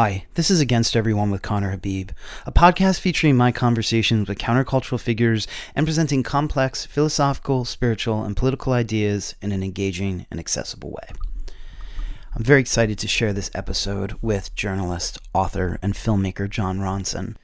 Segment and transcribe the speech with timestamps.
[0.00, 2.10] Hi, this is Against Everyone with Conner Habib,
[2.46, 8.74] a podcast featuring my conversations with countercultural figures and presenting complex philosophical, spiritual, and political
[8.74, 11.08] ideas in an engaging and accessible way.
[12.32, 17.34] I'm very excited to share this episode with journalist, author, and filmmaker Jon Ronson.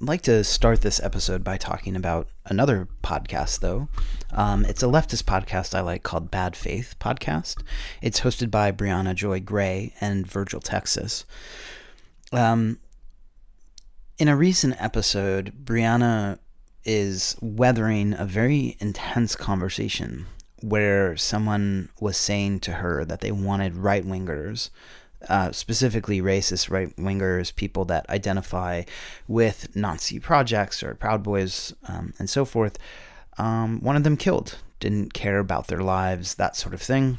[0.00, 3.88] I'd like to start this episode by talking about another podcast, though.
[4.32, 7.64] Um, it's a leftist podcast I like called Bad Faith Podcast.
[8.00, 11.24] It's hosted by Briahna Joy Gray and Virgil Texas.
[12.32, 12.78] Um,
[14.18, 16.38] in a recent episode, Briahna
[16.84, 20.26] is weathering a very intense conversation
[20.62, 24.70] where someone was saying to her that they wanted right wingers,
[25.28, 28.82] uh, specifically racist right wingers, people that identify
[29.26, 32.78] with Nazi projects or Proud Boys um, and so forth.
[33.38, 37.18] Um, of them killed, didn't care about their lives, that sort of thing.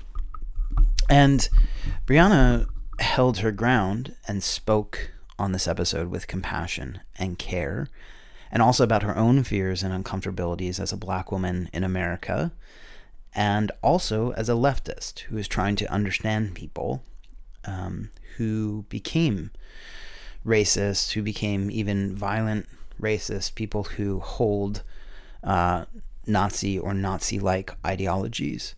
[1.09, 1.47] And
[2.05, 2.67] Briahna
[3.01, 7.87] held her ground and spoke on this episode with compassion and care,
[8.51, 12.51] and also about her own fears and uncomfortabilities as a black woman in America,
[13.33, 17.01] and also as a leftist who is trying to understand people
[17.65, 19.51] um, who became
[20.45, 22.67] racist, who became even violent
[22.99, 24.83] racist, people who hold
[25.43, 25.85] uh,
[26.27, 28.75] Nazi or Nazi like ideologies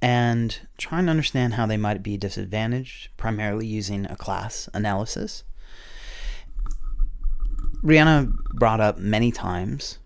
[0.00, 5.44] and trying to understand how they might be disadvantaged, primarily using a class analysis.
[7.82, 9.98] Briahna brought up many times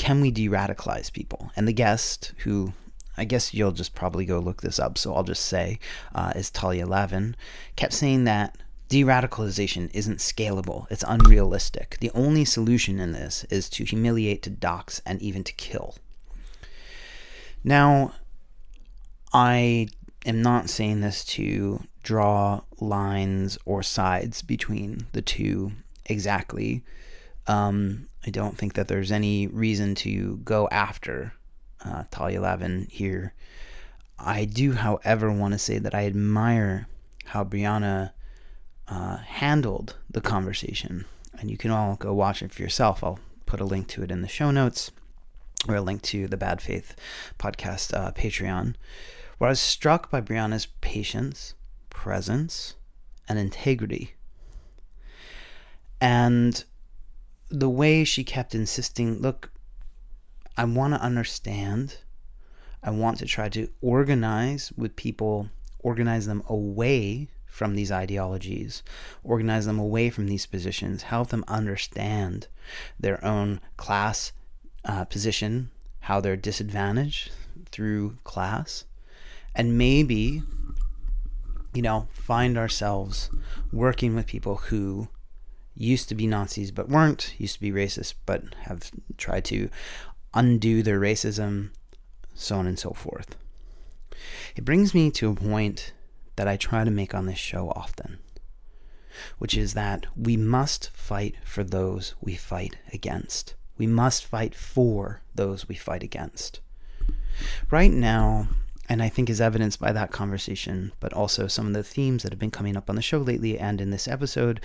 [0.00, 1.52] can we de radicalize people?
[1.54, 2.72] And the guest, who
[3.18, 5.78] I guess you'll just probably go look this up, so I'll just say
[6.14, 7.36] uh, is Talia Lavin,
[7.76, 8.56] kept saying that
[8.88, 11.98] de radicalization isn't scalable, it's unrealistic.
[12.00, 15.96] The only solution in this is to humiliate, to dox, and even to kill.
[17.62, 18.14] Now,
[19.32, 19.88] I
[20.26, 25.72] am not saying this to draw lines or sides between the two
[26.06, 26.82] exactly.
[27.46, 31.34] Um, I don't think that there's any reason to go after
[31.84, 33.34] uh, Talia Lavin here.
[34.18, 36.86] I do, however, want to say that I admire
[37.26, 38.10] how Briahna
[38.88, 41.06] uh, handled the conversation.
[41.38, 43.02] And you can all go watch it for yourself.
[43.02, 44.90] I'll put a link to it in the show notes
[45.68, 46.94] or a link to the Bad Faith
[47.38, 48.74] podcast uh, Patreon
[49.40, 51.54] where I was struck by Briahna's patience,
[51.88, 52.74] presence,
[53.26, 54.12] and integrity.
[55.98, 56.62] And
[57.48, 59.50] the way she kept insisting, look,
[60.58, 61.96] I want to understand.
[62.82, 68.82] I want to try to organize with people, organize them away from these ideologies,
[69.24, 72.46] organize them away from these positions, help them understand
[72.98, 74.32] their own class
[74.84, 75.70] uh, position,
[76.00, 77.30] how they're disadvantaged
[77.72, 78.84] through class,
[79.54, 80.42] and maybe
[81.74, 83.30] you know find ourselves
[83.72, 85.08] working with people who
[85.74, 89.70] used to be Nazis but weren't, used to be racist but have tried to
[90.34, 91.70] undo their racism,
[92.34, 93.36] so on and so forth.
[94.54, 95.92] It brings me to a point
[96.36, 98.18] that I try to make on this show often,
[99.38, 103.54] which is that we must fight for those we fight against.
[103.78, 106.60] We must fight for those we fight against.
[107.70, 108.48] Right now,
[108.90, 112.32] and I think is evidenced by that conversation, but also some of the themes that
[112.32, 114.60] have been coming up on the show lately and in this episode,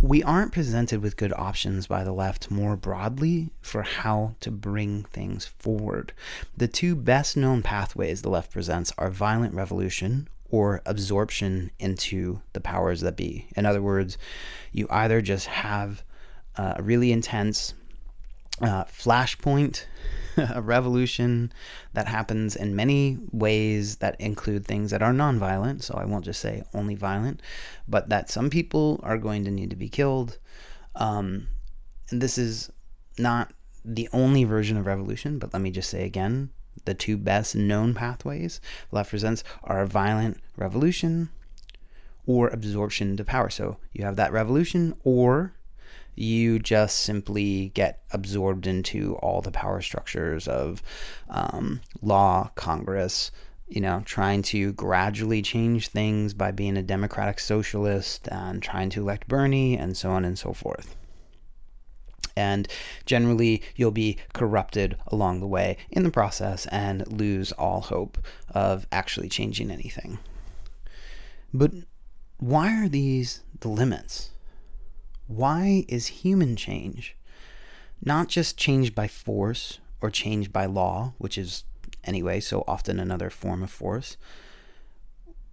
[0.00, 5.02] we aren't presented with good options by the left more broadly for how to bring
[5.04, 6.14] things forward.
[6.56, 12.62] The two best known pathways the left presents are violent revolution or absorption into the
[12.62, 13.46] powers that be.
[13.56, 14.16] In other words,
[14.72, 16.02] you either just have
[16.56, 17.74] a really intense
[18.60, 19.84] uh, flashpoint
[20.54, 21.52] a revolution
[21.92, 25.82] that happens in many ways that include things that are nonviolent.
[25.82, 27.42] So I won't just say only violent,
[27.88, 30.38] but that some people are going to need to be killed.
[30.96, 31.48] Um,
[32.10, 32.70] and this is
[33.18, 33.52] not
[33.84, 36.50] the only version of revolution, but let me just say again
[36.84, 38.60] the two best known pathways
[38.90, 41.28] left presents are violent revolution
[42.26, 43.50] or absorption to power.
[43.50, 45.52] So you have that revolution or
[46.20, 50.82] you just simply get absorbed into all the power structures of
[51.30, 53.30] um, law, Congress,
[53.68, 59.00] you know, trying to gradually change things by being a democratic socialist and trying to
[59.00, 60.94] elect Bernie and so on and so forth.
[62.36, 62.68] And
[63.06, 68.18] generally, you'll be corrupted along the way in the process and lose all hope
[68.50, 70.18] of actually changing anything.
[71.52, 71.72] But
[72.38, 74.29] why are these the limits?
[75.30, 77.16] Why is human change
[78.04, 81.64] not just changed by force or changed by law, which is
[82.02, 84.16] anyway so often another form of force?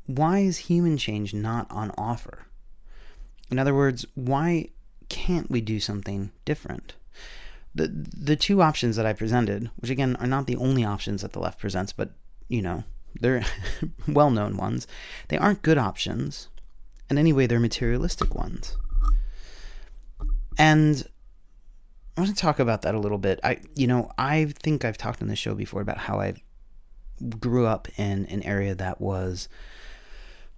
[0.08, 2.48] Why is human change not on offer?
[3.52, 4.70] In other words, why
[5.10, 6.96] can't we do something different?
[7.76, 11.34] The, the two options that I presented, which again are not the only options that
[11.34, 12.10] the left presents, but
[12.48, 12.84] you know,
[13.20, 13.46] they're
[14.08, 14.88] well known ones,
[15.28, 16.48] they aren't good options.
[17.10, 18.76] And anyway, they're materialistic ones.
[20.58, 21.08] And
[22.16, 23.40] I want to talk about that a little bit.
[23.44, 26.34] I, you know, I think I've talked on the show before about how I
[27.40, 29.48] grew up in an area that was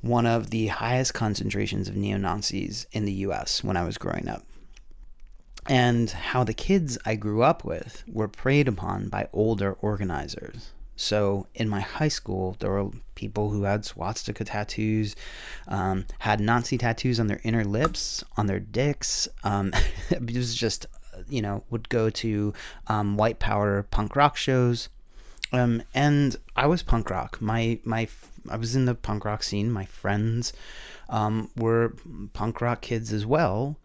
[0.02, 4.30] one of the highest concentrations of neo Nazis in the US when I was growing
[4.30, 4.46] up.
[5.66, 10.72] And how the kids I grew up with were preyed upon by older organizers.
[11.00, 15.16] So in my high school, there were people who had swastika tattoos,
[15.70, 19.26] um, had Nazi tattoos on their inner lips, on their dicks.
[19.46, 19.72] Um,
[20.10, 20.88] it was just,
[21.30, 22.54] you know, would go to
[22.88, 24.90] um, white power punk rock shows.
[25.54, 27.42] Um, and I was punk rock.
[27.42, 28.10] My my
[28.50, 29.72] I was in the punk rock scene.
[29.72, 30.52] My friends
[31.08, 31.96] um, were
[32.34, 33.78] punk rock kids as well.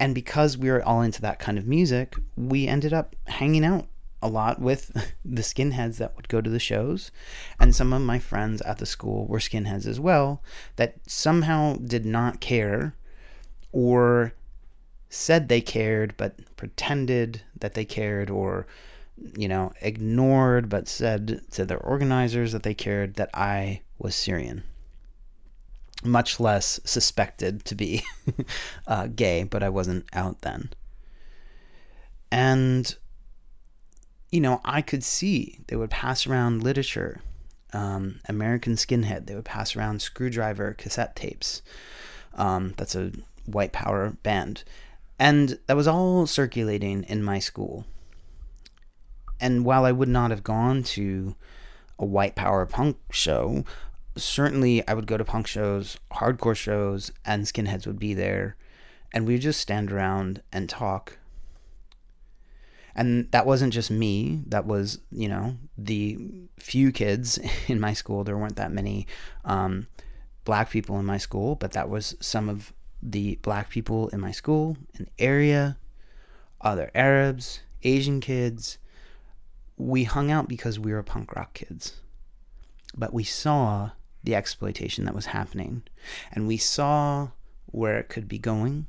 [0.00, 3.88] And because we were all into that kind of music, we ended up hanging out
[4.22, 4.92] a lot with
[5.24, 7.10] the skinheads that would go to the shows.
[7.60, 10.42] And some of my friends at the school were skinheads as well
[10.76, 12.94] that somehow did not care
[13.72, 14.32] or
[15.08, 18.66] said they cared but pretended that they cared or
[19.36, 24.62] you know ignored but said to their organizers that they cared that I was Syrian
[26.04, 28.02] much less suspected to be
[28.86, 30.70] uh, gay but I wasn't out then
[32.30, 32.96] and
[34.30, 37.20] you know, I could see they would pass around literature,
[37.72, 39.26] um, American Skinhead.
[39.26, 41.62] They would pass around Skrewdriver cassette tapes.
[42.34, 43.12] Um, that's a
[43.46, 44.64] white power band.
[45.18, 47.86] And that was all circulating in my school.
[49.40, 51.34] And while I would not have gone to
[51.98, 53.64] a white power punk show,
[54.16, 58.56] certainly I would go to punk shows, hardcore shows, and skinheads would be there.
[59.12, 61.18] And we would just stand around and talk
[62.96, 64.42] and that wasn't just me.
[64.48, 66.18] That was you know the
[66.58, 67.38] few kids
[67.68, 68.24] in my school.
[68.24, 69.06] There weren't that many
[69.44, 69.86] um,
[70.44, 72.72] black people in my school but that was some of
[73.02, 75.76] the black people in my school in the area
[76.60, 78.78] other arabs asian kids.
[79.76, 82.00] We hung out because we were punk rock kids
[82.96, 83.90] but we saw
[84.26, 85.82] the exploitation that was happening.
[86.32, 87.28] And we saw
[87.66, 88.86] where it could be going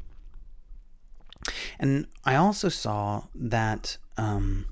[1.80, 4.66] and I also saw that um,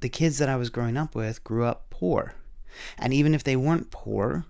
[0.00, 2.34] the kids that I was growing up with grew up poor.
[2.98, 4.44] And even if they weren't poor,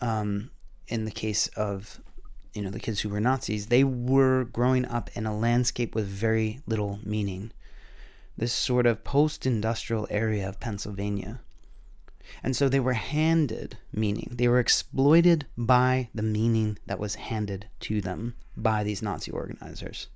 [0.00, 0.50] um,
[0.88, 2.00] in the case of
[2.52, 6.06] you know the kids who were Nazis, they were growing up in a landscape with
[6.06, 7.50] very little meaning.
[8.36, 11.40] This sort of post-industrial area of Pennsylvania.
[12.42, 14.28] And so they were handed meaning.
[14.32, 20.08] They were exploited by the meaning that was handed to them by these Nazi organizers.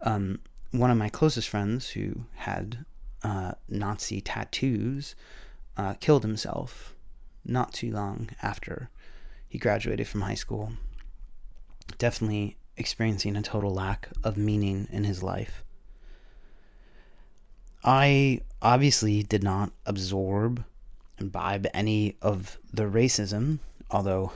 [0.00, 0.40] Um,
[0.70, 2.84] one of my closest friends who had
[3.22, 5.14] uh, Nazi tattoos
[5.76, 6.94] uh, killed himself
[7.44, 8.90] not too long after
[9.48, 10.72] he graduated from high school.
[11.98, 15.64] Definitely experiencing a total lack of meaning in his life.
[17.84, 20.64] I obviously did not absorb,
[21.18, 23.58] imbibe any of the racism,
[23.90, 24.32] although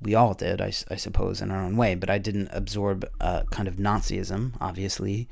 [0.00, 3.42] we all did, I, I, suppose, in our own way, but I didn't absorb uh,
[3.50, 5.28] kind of Nazism, obviously.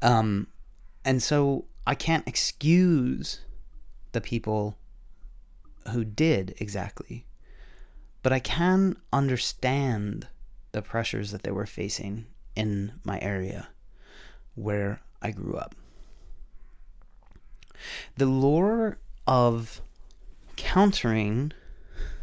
[0.00, 0.46] Um,
[1.04, 3.40] and so I can't excuse
[4.12, 4.76] the people
[5.92, 7.26] who did exactly,
[8.22, 10.28] but I can understand
[10.72, 13.68] the pressures that they were facing in my area
[14.54, 15.74] where I grew up.
[18.16, 19.80] The lure of
[20.56, 21.52] countering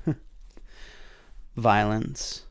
[1.56, 2.46] violence,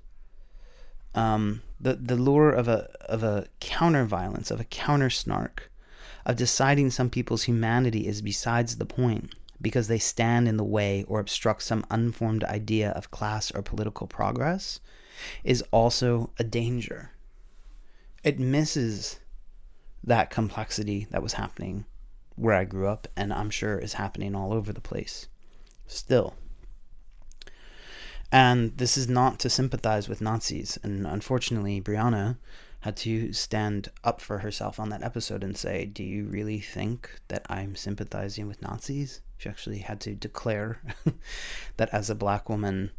[1.14, 5.70] um, the the lure of a of a counter violence, of a counter snark,
[6.24, 11.04] of deciding some people's humanity is besides the point because they stand in the way
[11.08, 14.80] or obstruct some unformed idea of class or political progress,
[15.44, 17.10] is also a danger.
[18.22, 19.20] It misses
[20.04, 21.86] that complexity that was happening
[22.36, 25.26] where I grew up, and I'm sure is happening all over the place
[25.86, 26.34] still.
[28.32, 30.78] And this is not to sympathize with Nazis.
[30.82, 32.36] And unfortunately, Briahna
[32.80, 37.10] had to stand up for herself on that episode and say, Do you really think
[37.28, 39.20] that I'm sympathizing with Nazis?
[39.38, 40.80] She actually had to declare
[41.76, 42.90] that as a black woman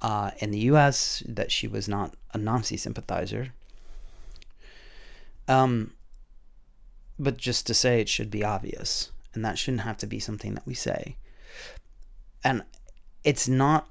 [0.00, 3.52] uh, in the US, that she was not a Nazi sympathizer.
[5.48, 5.92] Um,
[7.18, 10.54] but just to say it should be obvious, and that shouldn't have to be something
[10.54, 11.16] that we say.
[12.44, 12.62] And
[13.24, 13.88] it's not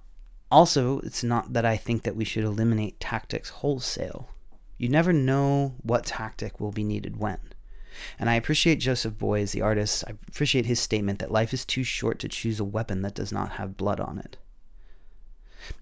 [0.50, 4.30] Also, it's not that I think that we should eliminate tactics wholesale.
[4.78, 7.40] You never know what tactic will be needed when.
[8.20, 10.04] And I appreciate Joseph Beuys, the artist.
[10.08, 13.32] I appreciate his statement that life is too short to choose a weapon that does
[13.32, 14.38] not have blood on it.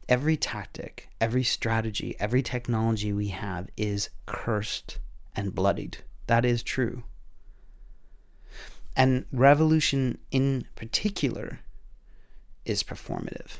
[0.09, 4.97] Every tactic, every strategy, every technology we have is cursed
[5.35, 5.97] and bloodied.
[6.27, 7.03] That is true.
[8.95, 11.59] And revolution in particular
[12.65, 13.57] is performative.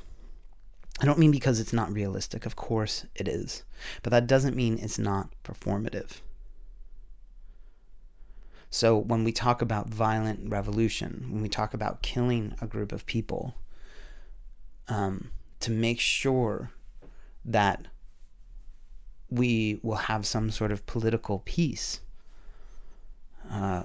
[1.01, 2.46] I don't mean because it's not realistic.
[2.46, 3.63] Of course it is.
[4.01, 6.22] But that doesn't mean it's not performative.
[8.70, 13.06] So when we talk about violent revolution, when we talk about killing a group of
[13.06, 13.56] people,
[14.88, 16.72] um, to make sure
[17.44, 17.88] that
[19.30, 22.01] we will have some sort of political peace,
[23.50, 23.84] uh,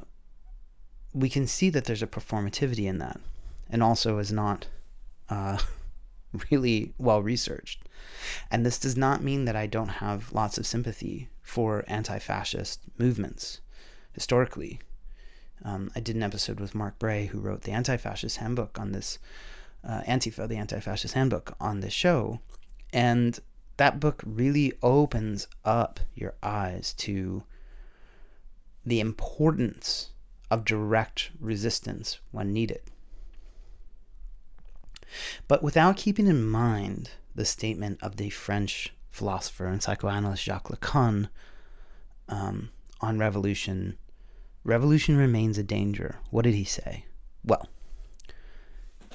[1.13, 3.21] we can see that there's a performativity in that,
[3.69, 4.67] and also is not
[5.29, 5.59] uh,
[6.51, 7.83] really well researched.
[8.51, 12.81] And this does not mean that I don't have lots of sympathy for anti fascist
[12.99, 13.61] movements
[14.13, 14.81] historically.
[15.65, 18.93] Um, I did an episode with Mark Bray, who wrote the Anti Fascist Handbook on
[18.93, 19.19] this,
[19.87, 22.41] uh, Antifa, the Anti Fascist Handbook on this show.
[22.93, 23.39] And
[23.77, 27.43] that book really opens up your eyes to
[28.85, 30.11] the importance
[30.51, 32.83] of direct resistance when needed.
[35.49, 41.29] But without keeping in mind the statement of the French philosopher and psychoanalyst Jacques Lacan
[42.29, 43.97] um, on revolution,
[44.65, 46.19] revolution remains a danger.
[46.31, 47.05] What did he say?
[47.45, 47.69] Well,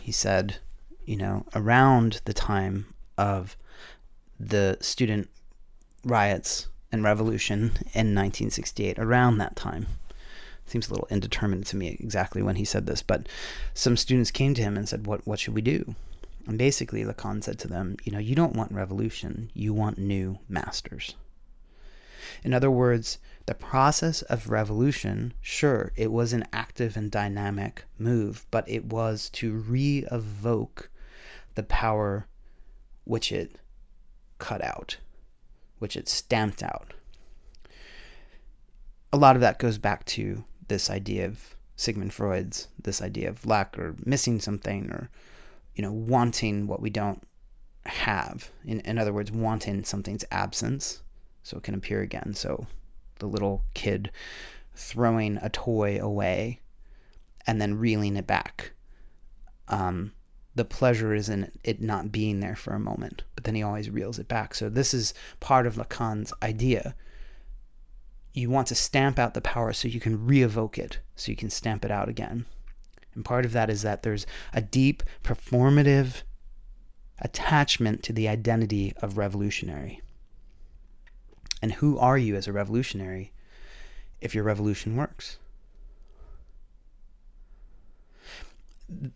[0.01, 0.58] he said,
[1.06, 3.56] you know, around the time of
[4.39, 5.30] the student
[6.04, 7.60] riots and revolution
[7.94, 9.88] in 1968, around that time,
[10.65, 13.27] seems a little indeterminate to me exactly when he said this, but
[13.74, 15.95] some students came to him and said, "What what should we do?"
[16.48, 20.39] And basically, Lacan said to them, "You know, you don't want revolution; you want new
[20.48, 21.15] masters."
[22.43, 28.45] In other words, the process of revolution, sure, it was an active and dynamic move,
[28.51, 30.89] but it was to re evoke
[31.53, 32.27] the power
[33.03, 33.60] which it
[34.39, 34.98] cut out,
[35.79, 36.93] which it stamped out.
[39.13, 43.45] A lot of that goes back to this idea of Sigmund Freud's this idea of
[43.45, 45.10] lack or missing something or
[45.75, 47.22] you know wanting what we don't
[47.86, 48.50] have.
[48.65, 51.01] In, in other words wanting something's absence
[51.43, 52.34] so it can appear again.
[52.34, 52.65] So
[53.19, 54.12] the little kid
[54.74, 56.60] throwing a toy away
[57.45, 58.72] and then reeling it back.
[59.67, 60.13] Um,
[60.55, 63.89] the pleasure is in it not being there for a moment but then he always
[63.89, 64.55] reels it back.
[64.55, 66.95] So this is part of lacan's idea
[68.36, 71.50] you want to stamp out the power so you can re-evoke it, so you can
[71.50, 72.46] stamp it out again.
[73.13, 76.24] And part of that is that there's a deep performative
[77.20, 80.01] attachment to the identity of revolutionary.
[81.62, 83.32] And who are you as a revolutionary
[84.20, 85.38] if your revolution works?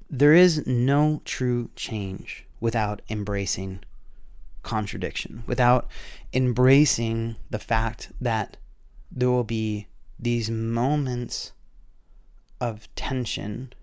[0.09, 3.81] There is no true change without embracing
[4.63, 5.89] contradiction, without
[6.33, 8.57] embracing the fact that
[9.11, 9.87] there will be
[10.19, 11.53] these moments
[12.61, 13.73] of tension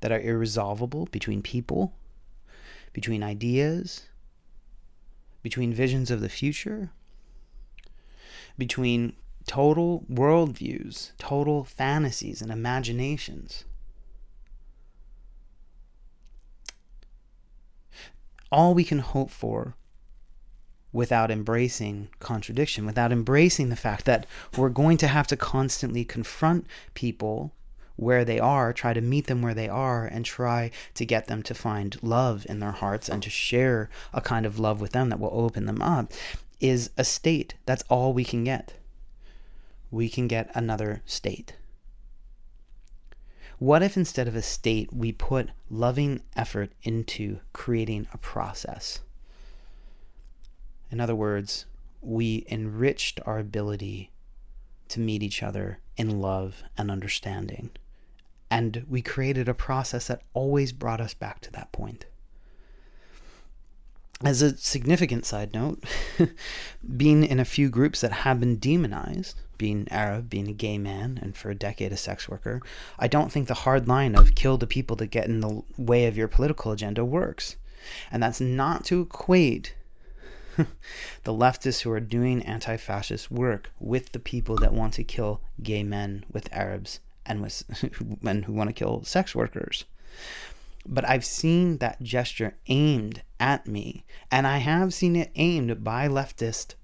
[0.00, 1.94] that are irresolvable between people,
[2.92, 4.06] between ideas,
[5.42, 6.90] between visions of the future,
[8.58, 9.14] between
[9.46, 13.64] total worldviews, total fantasies and imaginations.
[18.50, 19.76] All we can hope for
[20.96, 24.24] without embracing contradiction, without embracing the fact that
[24.56, 27.52] we're going to have to constantly confront people
[27.96, 31.42] where they are, try to meet them where they are, and try to get them
[31.42, 35.10] to find love in their hearts and to share a kind of love with them
[35.10, 36.12] that will open them up,
[36.60, 37.54] is a state.
[37.66, 38.72] That's all we can get.
[39.90, 41.56] We can get another state.
[43.58, 49.00] What if instead of a state, we put loving effort into creating a process?
[50.90, 51.66] In other words,
[52.00, 54.10] we enriched our ability
[54.88, 57.70] to meet each other in love and understanding.
[58.50, 62.06] And we created a process that always brought us back to that point.
[64.24, 65.84] As a significant side note,
[66.96, 71.18] being in a few groups that have been demonized, being Arab, being a gay man,
[71.20, 72.62] and for a decade a sex worker,
[72.98, 76.06] I don't think the hard line of kill the people that get in the way
[76.06, 77.56] of your political agenda works.
[78.10, 79.74] And that's not to equate
[81.24, 85.40] the leftists who are doing anti fascist work with the people that want to kill
[85.62, 87.62] gay men, with Arabs, and with
[88.22, 89.84] men who want to kill sex workers.
[90.86, 94.04] But I've seen that gesture aimed at me.
[94.30, 96.74] And I have seen it aimed by leftist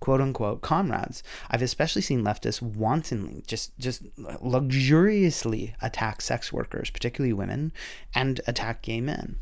[0.00, 1.22] quote unquote comrades.
[1.50, 4.02] I've especially seen leftists wantonly, just just
[4.40, 7.72] luxuriously attack sex workers, particularly women,
[8.14, 9.38] and attack gay men.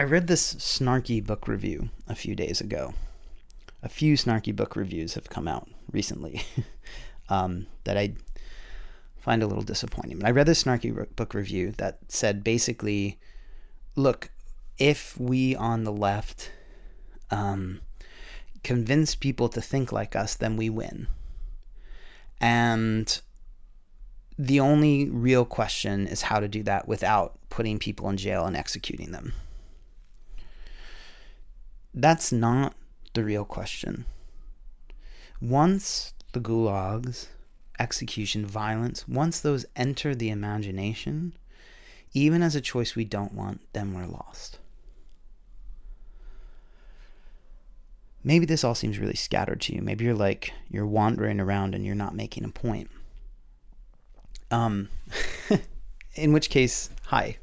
[0.00, 2.94] I read this snarky book review a few days ago.
[3.82, 6.40] A few snarky book reviews have come out recently
[7.28, 8.14] um, that I
[9.18, 10.20] find a little disappointing.
[10.20, 13.18] But I read this snarky book review that said basically,
[13.94, 14.30] look,
[14.78, 16.50] if we on the left
[17.30, 17.82] um,
[18.64, 21.08] convince people to think like us, then we win.
[22.40, 23.20] And
[24.38, 28.56] the only real question is how to do that without putting people in jail and
[28.56, 29.34] executing them.
[31.94, 32.74] That's not
[33.14, 34.04] the real question.
[35.40, 37.26] Once the gulags,
[37.78, 41.34] execution, violence, once those enter the imagination,
[42.12, 44.58] even as a choice we don't want, then we're lost.
[48.24, 49.82] maybe this all seems really scattered to you.
[49.82, 52.90] Maybe you're like you're wandering around and you're not making a point.
[54.50, 54.88] Um,
[56.14, 57.38] in which case, hi,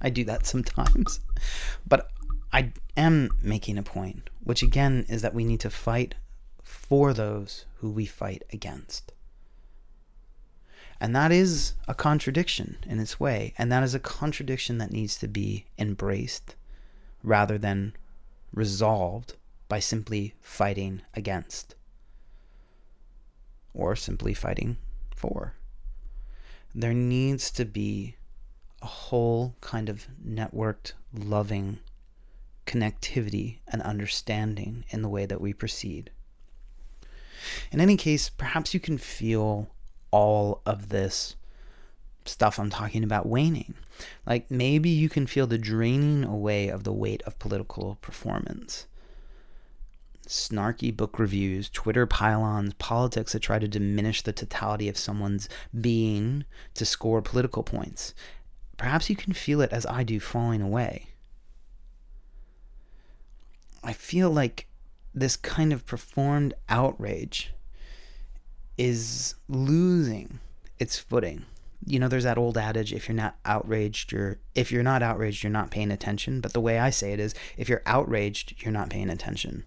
[0.00, 1.20] I do that sometimes,
[1.86, 2.10] but
[2.52, 6.14] I am making a point, which again is that we need to fight
[6.62, 9.12] for those who we fight against.
[11.00, 15.16] And that is a contradiction in its way, and that is a contradiction that needs
[15.16, 16.54] to be embraced
[17.24, 17.94] rather than
[18.52, 19.34] resolved
[19.68, 21.74] by simply fighting against
[23.74, 24.76] or simply fighting
[25.16, 25.54] for.
[26.74, 28.16] There needs to be
[28.80, 31.78] a whole kind of networked, loving
[32.66, 36.10] connectivity and understanding in the way that we proceed.
[37.70, 39.70] In any case, perhaps you can feel
[40.10, 41.36] all of this
[42.24, 43.74] stuff I'm talking about waning.
[44.26, 48.86] Like maybe you can feel the draining away of the weight of political performance
[50.32, 55.48] snarky book reviews, Twitter pylons, politics that try to diminish the totality of someone's
[55.78, 56.44] being
[56.74, 58.14] to score political points.
[58.76, 61.06] Perhaps you can feel it as I do falling away.
[63.82, 64.66] I feel like
[65.14, 67.52] this kind of performed outrage
[68.78, 70.40] is losing
[70.78, 71.44] its footing.
[71.84, 75.42] You know there's that old adage if you're not outraged you're if you're not outraged
[75.42, 76.40] you're not paying attention.
[76.40, 79.64] But the way i say it is if you're outraged you're not paying attention.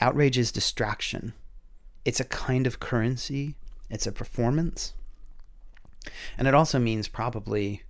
[0.00, 1.34] Outrage is distraction.
[2.04, 3.56] It's a kind of currency.
[3.90, 4.94] It's a performance.
[6.38, 7.82] And it also means probably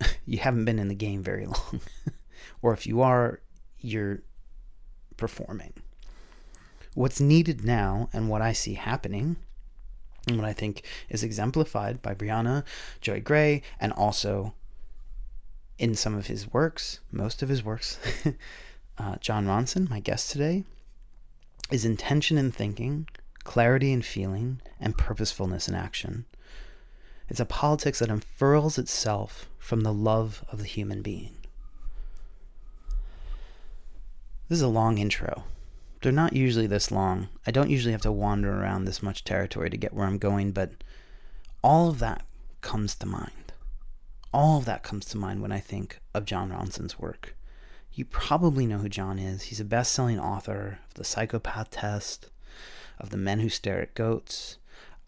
[0.26, 1.80] you haven't been in the game very long.
[2.62, 3.40] Or if you are
[3.80, 4.22] you're
[5.16, 5.72] performing
[6.94, 9.36] what's needed now and what i see happening
[10.26, 12.64] and what I think is exemplified by Briahna,
[13.00, 14.54] Joy Gray, and also
[15.78, 17.98] in some of his works, most of his works,
[18.98, 20.64] uh, Jon Ronson, my guest today,
[21.70, 23.08] is intention in thinking,
[23.44, 26.24] clarity in feeling, and purposefulness in action.
[27.28, 31.35] It's a politics that unfurls itself from the love of the human being.
[34.48, 35.44] This is a long intro,
[36.02, 37.28] they're not usually this long.
[37.46, 40.52] I don't usually have to wander around this much territory to get where I'm going,
[40.52, 40.70] but
[41.64, 42.24] all of that
[42.60, 43.52] comes to mind.
[44.32, 47.34] All of that comes to mind when I think of Jon Ronson's work.
[47.92, 49.42] You probably know who Jon is.
[49.42, 52.30] He's a best selling author of The Psychopath Test,
[53.00, 54.58] of The Men Who Stare at Goats,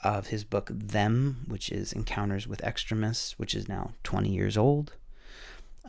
[0.03, 4.94] of his book Them, which is Encounters with Extremists, which is now 20 years old.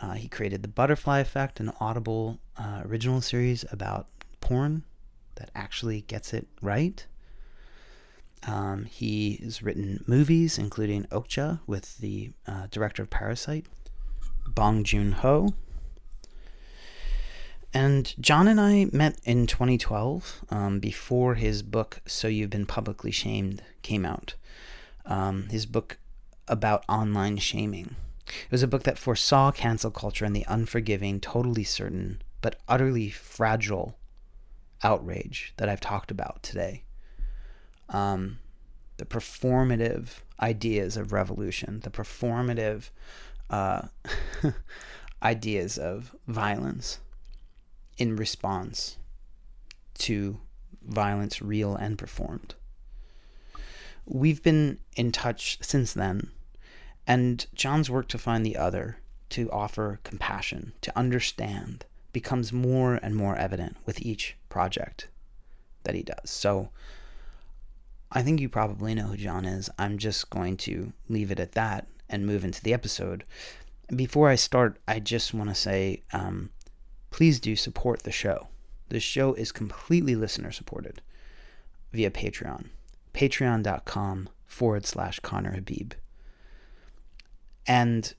[0.02, 4.08] Uh, he created The Butterfly Effect, an Audible uh, original series about
[4.42, 4.84] porn
[5.36, 7.06] that actually gets it right.
[8.48, 13.66] Um, he has written movies, including Okja with the uh, director of Parasite,
[14.48, 15.54] Bong Joon Ho.
[17.74, 23.12] And Jon and I met in 2012 um, before his book, So You've Been Publicly
[23.12, 24.36] Shamed, came out.
[25.06, 26.00] Um, his book
[26.48, 27.96] about online shaming.
[28.30, 33.10] It was a book that foresaw cancel culture and the unforgiving, totally certain, but utterly
[33.10, 33.98] fragile
[34.84, 36.84] outrage that I've talked about today.
[37.90, 38.40] Um,
[38.98, 42.90] the performative ideas of revolution, the performative
[43.50, 43.88] uh,
[45.24, 47.00] ideas of violence
[47.98, 48.98] in response
[50.00, 50.40] to
[50.82, 52.56] violence, real and performed.
[54.06, 56.32] We've been in touch since then,
[57.10, 58.98] and Jon's work to find the other,
[59.30, 65.08] to offer compassion, to understand, becomes more and more evident with each project
[65.86, 66.30] that he does.
[66.30, 66.70] So
[68.12, 69.72] I think you probably know who Jon is.
[69.80, 73.24] I'm just going to leave it at that and move into the episode.
[73.96, 76.52] before I start, I just want to say um,
[77.10, 78.50] please do support the show.
[78.90, 81.02] The show is completely listener supported
[81.92, 82.68] via Patreon.
[83.16, 85.94] Patreon.com forward slash Conner Habib.
[87.70, 88.12] And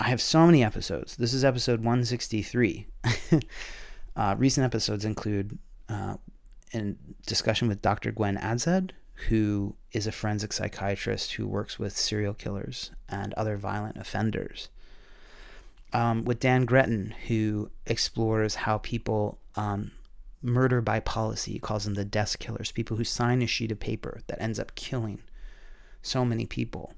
[0.00, 1.16] I have so many episodes.
[1.16, 2.88] This is episode 163.
[4.16, 5.56] uh, recent episodes include
[5.88, 6.16] uh,
[6.74, 8.10] a discussion with Dr.
[8.10, 8.90] Gwen Adshead,
[9.28, 14.68] who is a forensic psychiatrist who works with serial killers and other violent offenders.
[15.92, 19.92] Um, with Dan Gretton, who explores how people um,
[20.42, 21.52] murder by policy.
[21.52, 24.58] He calls them the desk killers, people who sign a sheet of paper that ends
[24.58, 25.20] up killing
[26.02, 26.94] so many people.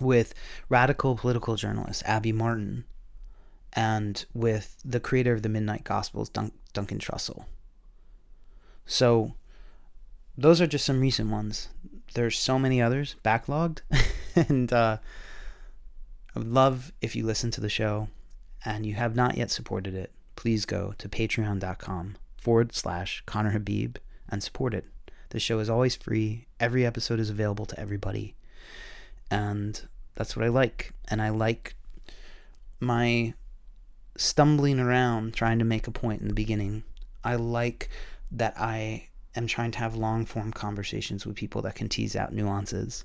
[0.00, 0.34] With
[0.68, 2.84] radical political journalist Abby Martin,
[3.72, 7.44] and with the creator of the Midnight Gospels, Dun- Duncan Trussell.
[8.86, 9.34] So,
[10.36, 11.68] those are just some recent ones.
[12.14, 13.80] There's so many others backlogged,
[14.36, 14.98] and uh,
[16.34, 18.08] I would love if you listen to the show
[18.64, 20.12] and you have not yet supported it.
[20.36, 23.96] Please go to patreon.com forward slash Conner Habib
[24.28, 24.84] and support it.
[25.30, 26.46] The show is always free.
[26.58, 28.34] Every episode is available to everybody.
[29.30, 29.80] And
[30.14, 30.92] that's what I like.
[31.08, 31.74] And I like
[32.80, 33.34] my
[34.16, 36.82] stumbling around trying to make a point in the beginning.
[37.24, 37.88] I like
[38.32, 42.32] that I am trying to have long form conversations with people that can tease out
[42.32, 43.04] nuances.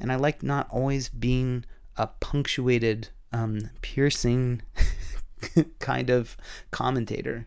[0.00, 1.64] And I like not always being
[1.96, 4.62] a punctuated, um, piercing
[5.78, 6.36] kind of
[6.70, 7.46] commentator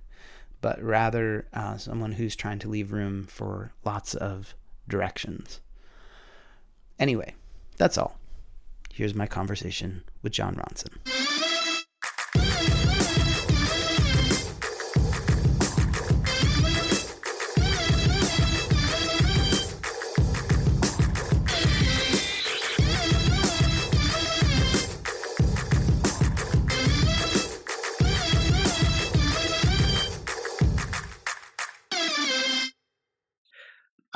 [0.61, 4.55] but rather uh, someone who's trying to leave room for lots of
[4.87, 5.59] directions.
[6.99, 7.33] Anyway,
[7.81, 8.15] that's all.
[8.93, 11.40] Here's my conversation with Jon Ronson.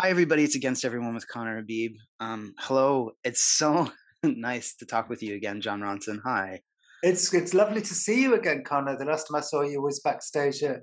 [0.06, 0.44] Hi, everybody.
[0.44, 1.94] It's Against Everyone with Conner Habib.
[2.20, 3.14] Um, hello.
[3.24, 3.92] It's so
[4.24, 6.20] nice to talk with you again, Jon Ronson.
[6.24, 6.62] Hi.
[7.02, 8.96] It's it's lovely to see you again, Conner.
[8.96, 10.82] The last time I saw you was backstage at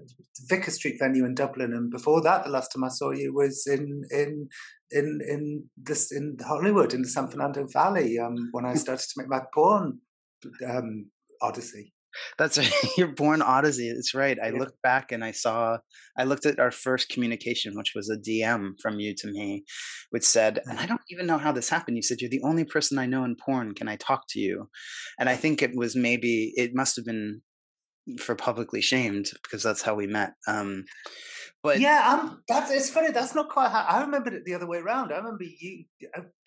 [0.49, 3.65] Vicar Street venue in Dublin, and before that, the last time I saw you was
[3.69, 4.49] in in
[4.91, 9.15] in in this in Hollywood in the San Fernando Valley um, when I started to
[9.19, 10.01] make my porn
[10.69, 11.93] um, odyssey.
[12.39, 12.59] That's
[12.99, 13.89] your born odyssey.
[13.89, 14.39] It's right.
[14.43, 14.59] I yeah.
[14.59, 15.79] looked back and I saw,
[16.19, 19.65] I looked at our first communication, which was a DM from you to me,
[20.11, 20.89] which said, and I mm-hmm.
[20.89, 21.97] don't even know how this happened.
[21.97, 23.75] You said, You're the only person I know in porn.
[23.75, 24.69] Can I talk to you?
[25.19, 27.43] And I think it was maybe, it must have been
[28.19, 30.33] for publicly shamed because that's how we met.
[30.49, 30.85] Um,
[31.63, 33.13] but yeah, um, that's it's funny.
[33.13, 35.13] That's not quite how I remember it the other way around.
[35.13, 35.85] I remember you.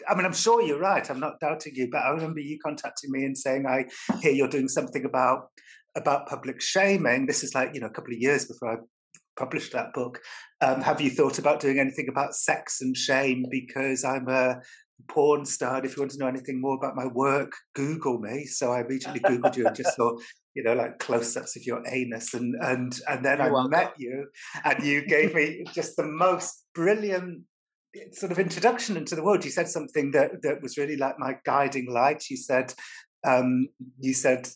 [0.08, 1.10] I mean, I'm sure you're right.
[1.10, 3.86] I'm not doubting you, but I remember you contacting me and saying, "I
[4.22, 5.48] hear you're doing something about
[5.96, 8.78] about public shaming." This is like you know a couple of years before I
[9.38, 10.20] published that book.
[10.60, 13.46] Um, have you thought about doing anything about sex and shame?
[13.50, 14.60] Because I'm a
[15.08, 15.84] porn star.
[15.86, 18.46] If you want to know anything more about my work, Google me.
[18.46, 20.18] So I immediately Googled you and just saw
[20.56, 23.72] you know, like close-ups of your anus, and and and then You're I welcome.
[23.72, 24.28] met you,
[24.64, 27.44] and you gave me just the most brilliant
[28.12, 29.44] sort of introduction into the world.
[29.44, 32.24] You said something that that was really like my guiding light.
[32.30, 32.74] You said,
[33.28, 33.68] um,
[34.00, 34.50] you said.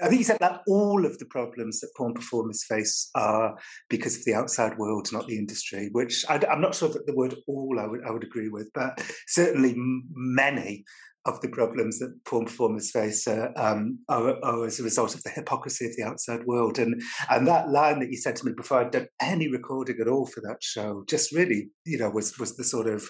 [0.00, 3.58] I think you said that all of the problems that porn performers face are
[3.90, 5.88] because of the outside world, not the industry.
[5.90, 8.70] Which I, am not sure that the word "all" I would I would agree with,
[8.74, 9.74] but certainly
[10.12, 10.84] many
[11.28, 15.22] of the problems that porn performers face uh, um, are, are, as a result of
[15.22, 16.78] the hypocrisy of the outside world.
[16.78, 20.08] And and that line that you said to me before I'd done any recording at
[20.08, 23.08] all for that show just really, you know, was was the sort of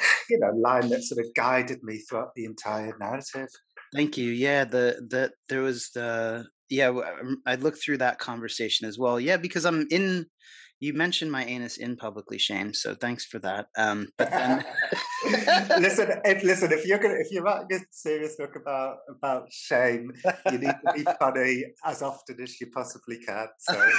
[0.30, 3.48] you know line that sort of guided me throughout the entire narrative.
[3.94, 4.30] Thank you.
[4.30, 6.92] Yeah, the the there was the yeah
[7.46, 9.18] I looked through that conversation as well.
[9.20, 10.26] Yeah, because I'm in
[10.80, 13.66] you mentioned my anus in publicly shamed, so thanks for that.
[13.76, 14.64] Um, but then,
[15.80, 20.12] listen, if, listen, if you're gonna, if you're writing a serious book about about shame,
[20.50, 23.48] you need to be funny as often as you possibly can.
[23.58, 23.90] So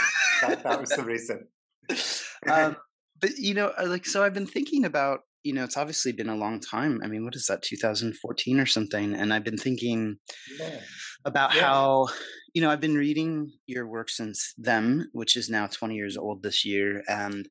[0.42, 1.48] that, that was the reason.
[2.50, 2.78] um,
[3.20, 6.30] but you know, uh, like, so I've been thinking about, you know, it's obviously been
[6.30, 7.02] a long time.
[7.04, 9.14] I mean, what is that, 2014 or something?
[9.14, 10.18] And I've been thinking
[10.60, 10.80] yeah.
[11.26, 11.62] about yeah.
[11.62, 12.08] how
[12.56, 16.42] you know, I've been reading your work since them, which is now 20 years old
[16.42, 17.48] this year, and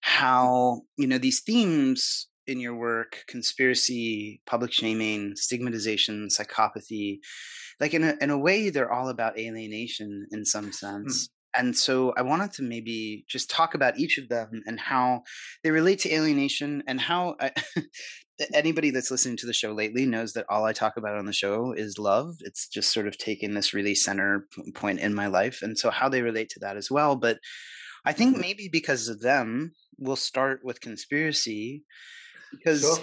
[0.00, 7.18] how, you know, these themes in your work conspiracy, public shaming, stigmatization, psychopathy
[7.80, 10.70] like in a, in a way, they're all about alienation in some hmm.
[10.72, 11.26] sense.
[11.26, 11.30] Mm.
[11.56, 15.22] And so I wanted to maybe just talk about each of them and how
[15.62, 17.52] they relate to alienation and how I,
[18.54, 21.32] anybody that's listening to the show lately knows that all I talk about on the
[21.32, 22.34] show is love.
[22.40, 26.08] It's just sort of taken this really center point in my life, and so how
[26.08, 27.16] they relate to that as well.
[27.16, 27.38] But
[28.04, 28.40] I think mm-hmm.
[28.40, 31.84] maybe because of them, we'll start with conspiracy
[32.50, 32.98] because sure.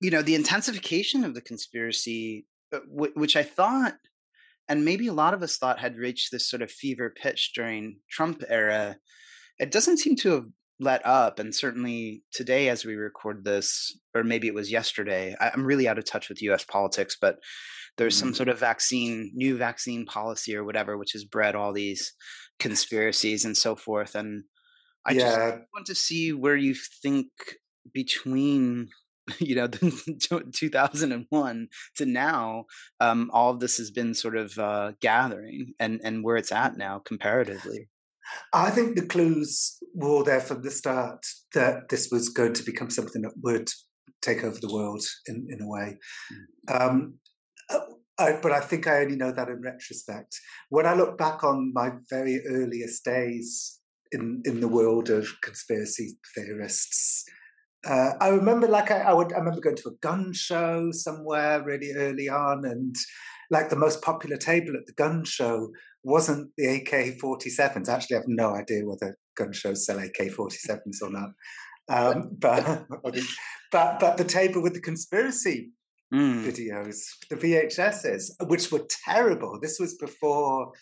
[0.00, 3.94] you know the intensification of the conspiracy, uh, which I thought,
[4.70, 7.98] and maybe a lot of us thought had reached this sort of fever pitch during
[8.08, 8.96] Trump era.
[9.58, 10.44] It doesn't seem to have
[10.78, 15.62] let up and certainly today as we record this or maybe it was yesterday i'm
[15.62, 17.36] really out of touch with us politics but
[17.98, 18.28] there's mm-hmm.
[18.28, 22.14] some sort of vaccine new vaccine policy or whatever which has bred all these
[22.58, 24.42] conspiracies and so forth and
[25.04, 25.18] i yeah.
[25.20, 27.28] just want to see where you think
[27.92, 28.88] between
[29.38, 29.66] you know
[30.52, 32.64] 2001 to now
[33.00, 36.76] um, all of this has been sort of uh, gathering and and where it's at
[36.76, 37.88] now comparatively
[38.52, 42.62] I think the clues were all there from the start that this was going to
[42.62, 43.68] become something that would
[44.22, 45.98] take over the world in, in a way.
[46.68, 46.80] Mm.
[46.80, 47.14] Um,
[47.68, 47.80] uh,
[48.18, 50.38] I, but I think I only know that in retrospect.
[50.68, 53.80] When I look back on my very earliest days
[54.12, 57.24] in, in the world of conspiracy theorists,
[57.86, 61.62] uh, I remember like I, I, would I remember going to a gun show somewhere
[61.62, 62.94] really early on, and
[63.50, 65.70] like the most popular table at the gun show
[66.02, 67.88] wasn't the AK 47s.
[67.88, 71.30] Actually, I have no idea whether gun shows sell AK 47s or not.
[71.88, 72.86] Um, but,
[73.72, 75.72] but, but the table with the conspiracy
[76.12, 76.44] mm.
[76.44, 79.58] videos, the VHSs, which were terrible.
[79.60, 80.72] This was before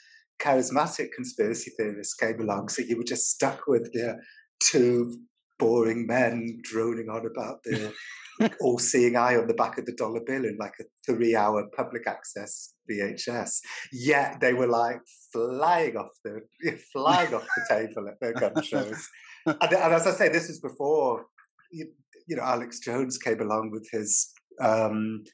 [0.40, 2.68] charismatic conspiracy theorists came along.
[2.68, 4.18] So you were just stuck with the
[4.62, 5.18] two
[5.58, 7.92] boring men droning on about the
[8.60, 11.66] all seeing eye on the back of the dollar bill in like a three hour
[11.76, 13.58] public access VHS.
[13.92, 15.00] Yet they were like
[15.32, 16.40] flying off the
[16.92, 19.08] flying off the table at their gun shows.
[19.46, 21.26] And, and, as I say, this is before
[21.72, 21.88] you,
[22.26, 25.24] you, know Alex Jones came along with his um,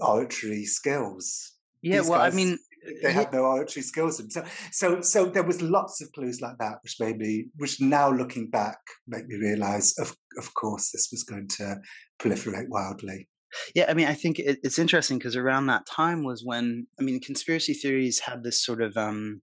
[0.00, 1.54] oratory skills.
[1.82, 2.58] Yeah, These well, guys, I mean,
[3.02, 4.20] they had no oratory skills.
[4.20, 7.80] And so, so, so there was lots of clues like that, which made me, which
[7.80, 11.76] now looking back, make me realise, of of course, this was going to
[12.20, 13.28] proliferate wildly.
[13.74, 17.02] Yeah, I mean, I think it, it's interesting because around that time was when, I
[17.02, 19.40] mean, conspiracy theories had this sort of, um,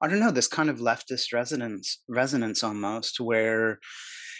[0.00, 3.78] I don't know, this kind of leftist resonance, resonance almost, where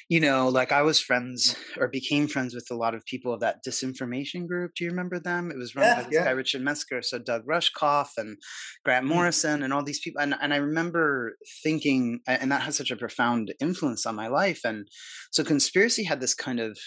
[0.09, 3.41] you know, like I was friends or became friends with a lot of people of
[3.41, 4.73] that disinformation group.
[4.77, 5.51] Do you remember them?
[5.51, 6.25] It was run yeah, by this yeah.
[6.25, 8.37] guy Richard Metzger, so Doug Rushkoff and
[8.85, 9.09] Grant mm.
[9.09, 10.23] Morrison and all these people.
[10.23, 14.61] And and I remember thinking, and that has such a profound influence on my life.
[14.65, 14.87] And
[15.33, 16.79] so conspiracy had this kind of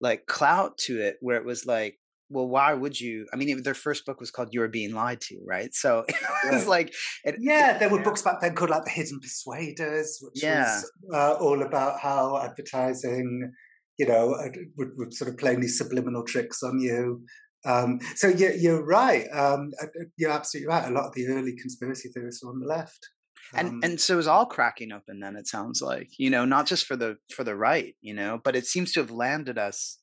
[0.00, 1.96] like clout to it, where it was like,
[2.32, 3.26] well, why would you?
[3.32, 5.72] I mean, their first book was called "You're Being Lied to," right?
[5.74, 8.04] So it was like, it, yeah, there were yeah.
[8.04, 10.64] books back then called like "The Hidden Persuaders," which yeah.
[10.64, 13.52] was uh, all about how advertising,
[13.98, 17.22] you know, uh, would, would, sort of play these subliminal tricks on you.
[17.64, 19.26] Um, so yeah, you're right.
[19.32, 20.88] Um, uh, uh, you're absolutely right.
[20.88, 23.08] A lot of the early conspiracy theorists were on the left.
[23.54, 26.44] and um, and so it was all cracking open then it sounds like you know
[26.46, 29.58] not just for the for the right you know but it seems to have landed
[29.58, 29.98] us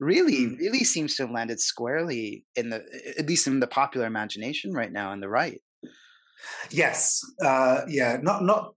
[0.00, 0.58] really mm.
[0.58, 2.82] really seems to have landed squarely in the
[3.18, 5.60] at least in the popular imagination right now on the right
[6.70, 8.72] yes uh, yeah not not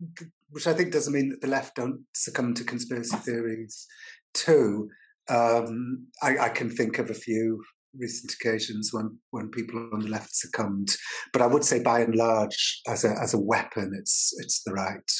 [0.51, 3.85] which i think doesn't mean that the left don't succumb to conspiracy theories
[4.33, 4.89] too
[5.29, 7.63] um, I, I, can think of a few
[7.95, 10.89] recent occasions when when people on the left succumbed
[11.33, 14.73] but i would say by and large as a as a weapon it's it's the
[14.73, 15.11] right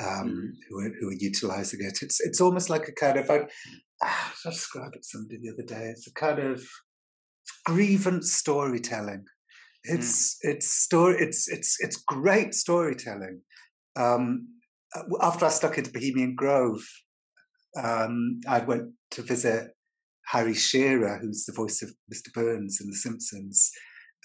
[0.00, 0.48] um, mm.
[0.68, 3.46] who, are, who are utilizing it it's it's almost like a kind of I,
[4.02, 5.88] I described it to somebody the other day.
[5.88, 6.62] It's a kind of
[7.64, 9.24] grievance storytelling.
[9.86, 9.94] Hmm.
[9.94, 10.50] It's mm.
[10.50, 11.16] it's story.
[11.18, 13.42] It's it's it's great storytelling.
[13.96, 14.48] Um,
[14.94, 16.82] uh, after I stuck into Bohemian Grove,
[17.82, 19.70] um, I went to visit
[20.26, 22.32] Harry Shearer, who's the voice of Mr.
[22.32, 23.70] Burns in The Simpsons,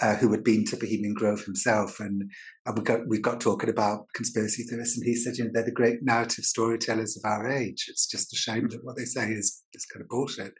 [0.01, 2.29] uh, who had been to Bohemian Grove himself, and,
[2.65, 5.65] and we got we got talking about conspiracy theorists, and he said, you know, they're
[5.65, 7.85] the great narrative storytellers of our age.
[7.87, 10.53] It's just a shame that what they say is is kind of bullshit.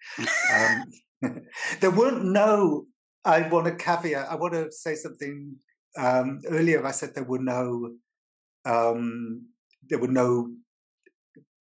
[0.54, 1.42] um,
[1.80, 2.86] there weren't no.
[3.24, 4.32] I want to caveat.
[4.32, 5.56] I want to say something.
[5.98, 7.92] Um, earlier, I said there were no.
[8.66, 9.48] Um,
[9.88, 10.50] there were no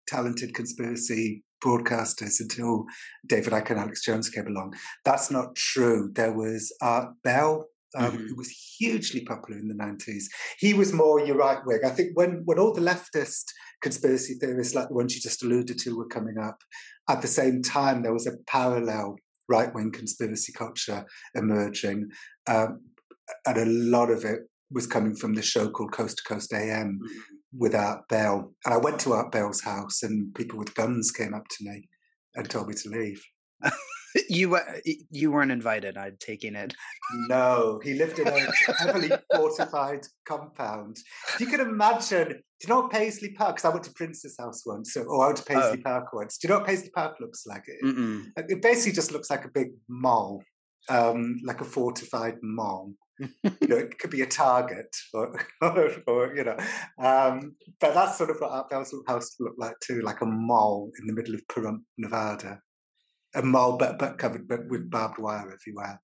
[0.06, 2.84] talented conspiracy broadcasters until
[3.26, 4.74] David Icke and Alex Jones came along.
[5.04, 6.10] That's not true.
[6.14, 8.26] There was Art Bell, um, mm-hmm.
[8.26, 10.24] who was hugely popular in the 90s.
[10.58, 11.80] He was more your right wing.
[11.84, 13.44] I think when, when all the leftist
[13.82, 16.60] conspiracy theorists, like the ones you just alluded to, were coming up,
[17.08, 19.16] at the same time, there was a parallel
[19.48, 22.08] right wing conspiracy culture emerging.
[22.46, 22.80] Um,
[23.46, 27.00] and a lot of it was coming from the show called Coast to Coast AM,
[27.02, 28.52] mm-hmm with Art Bell.
[28.64, 31.88] And I went to Art Bell's house, and people with guns came up to me
[32.34, 33.22] and told me to leave.
[34.28, 34.62] you uh,
[35.10, 35.96] you weren't invited.
[35.96, 36.74] I'm taking it.
[37.28, 38.46] No, he lived in a
[38.78, 40.98] heavily fortified compound.
[41.38, 42.28] You can imagine.
[42.28, 43.56] Do you know what Paisley Park?
[43.56, 45.82] Because I went to Prince's house once, or I went to Paisley oh.
[45.88, 46.38] Park once.
[46.38, 47.64] Do you know what Paisley Park looks like?
[47.66, 47.78] It,
[48.36, 50.42] it basically just looks like a big mall,
[50.88, 52.92] um, like a fortified mall.
[53.18, 56.56] you know, it could be a target, or, or, or you know,
[57.00, 61.06] um, but that's sort of what our house looked like too, like a mall in
[61.06, 62.60] the middle of Pahrump, Nevada
[63.38, 66.00] a mole, but but covered but with barbed wire everywhere.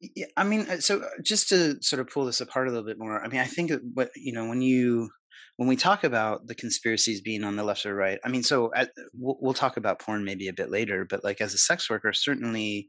[0.00, 2.86] Yeah, I mean, uh, so uh, just to sort of pull this apart a little
[2.86, 5.10] bit more, I mean, I think what you know when you
[5.56, 8.70] when we talk about the conspiracies being on the left or right, I mean, so
[8.74, 11.90] at, we'll, we'll talk about porn maybe a bit later, but like as a sex
[11.90, 12.86] worker, certainly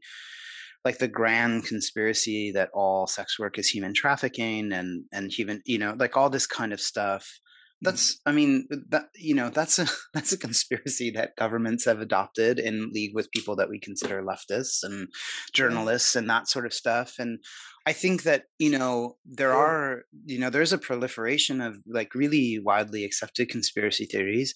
[0.84, 5.78] like the grand conspiracy that all sex work is human trafficking and and human you
[5.78, 7.40] know like all this kind of stuff
[7.82, 12.58] that's i mean that you know that's a that's a conspiracy that governments have adopted
[12.58, 15.08] in league with people that we consider leftists and
[15.54, 17.14] journalists and that sort of stuff.
[17.18, 17.38] And
[17.86, 22.58] i think that you know there are you know there's a proliferation of like really
[22.62, 24.54] widely accepted conspiracy theories.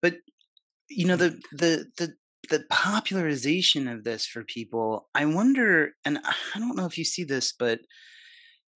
[0.00, 0.16] But
[0.88, 1.22] you know hmm.
[1.22, 2.14] the the the
[2.50, 7.22] the popularization of this for people i wonder and i don't know if you see
[7.22, 7.78] this but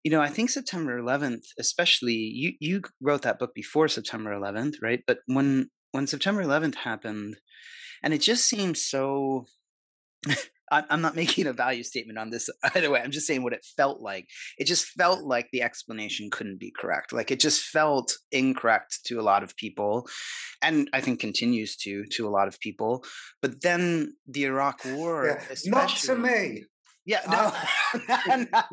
[0.06, 4.76] you know, I think September 11th, especially you you wrote that book before September 11th,
[4.84, 5.02] right?
[5.08, 7.38] But when when September 11th happened,
[8.04, 9.48] and it just seemed so.
[10.72, 13.00] I'm not making a value statement on this either way.
[13.00, 14.28] I'm just saying what it felt like.
[14.58, 17.13] It just felt like the explanation couldn't be correct.
[17.13, 20.08] Like it just felt incorrect to a lot of people,
[20.62, 23.04] and I think continues to to a lot of people.
[23.41, 26.65] But then the Iraq War, yeah, not to me.
[27.06, 27.54] Yeah, no,
[28.10, 28.65] I'm, not,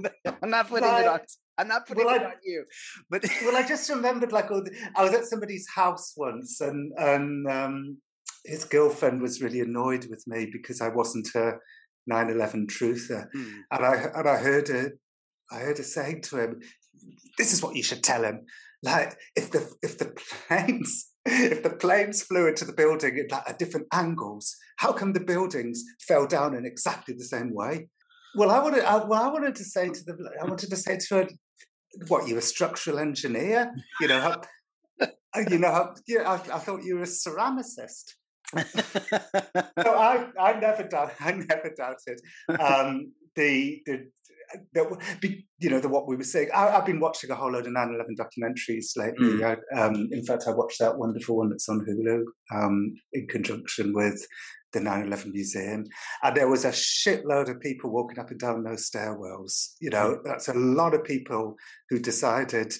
[0.42, 1.20] I'm not putting it on.
[1.58, 2.64] I'm not putting well, it I, on you.
[3.10, 4.64] But well, I just remembered like oh,
[4.96, 7.98] I was at somebody's house once, and and um,
[8.44, 11.52] his girlfriend was really annoyed with me because I wasn't a
[12.10, 13.54] 9/11 truther, mm.
[13.70, 14.92] and I and I heard her,
[15.50, 16.60] I heard her saying to him,
[17.36, 18.46] "This is what you should tell him.
[18.82, 20.12] Like if the if the
[20.48, 25.84] planes." If the planes flew into the building at different angles, how come the buildings
[26.00, 27.86] fell down in exactly the same way?
[28.34, 30.98] Well, I wanted, I, well, I wanted to say to the, I wanted to say
[30.98, 31.28] to her,
[32.08, 33.74] what you a structural engineer?
[34.00, 34.42] You know, how,
[35.00, 38.14] uh, you know, how, yeah, I, I thought you were a ceramicist.
[38.56, 38.64] so
[39.76, 42.20] I, I never doubt, I never doubted
[42.58, 44.06] um, the, the,
[44.74, 46.48] the, you know, the what we were saying.
[46.54, 49.38] I, have been watching a whole load of 9/11 documentaries lately.
[49.38, 49.58] Mm.
[49.72, 53.94] I, um, in fact, I watched that wonderful one that's on Hulu um, in conjunction
[53.94, 54.26] with
[54.72, 55.84] the 9-11 museum
[56.22, 60.16] and there was a shitload of people walking up and down those stairwells you know
[60.16, 60.24] mm.
[60.24, 61.56] that's a lot of people
[61.90, 62.74] who decided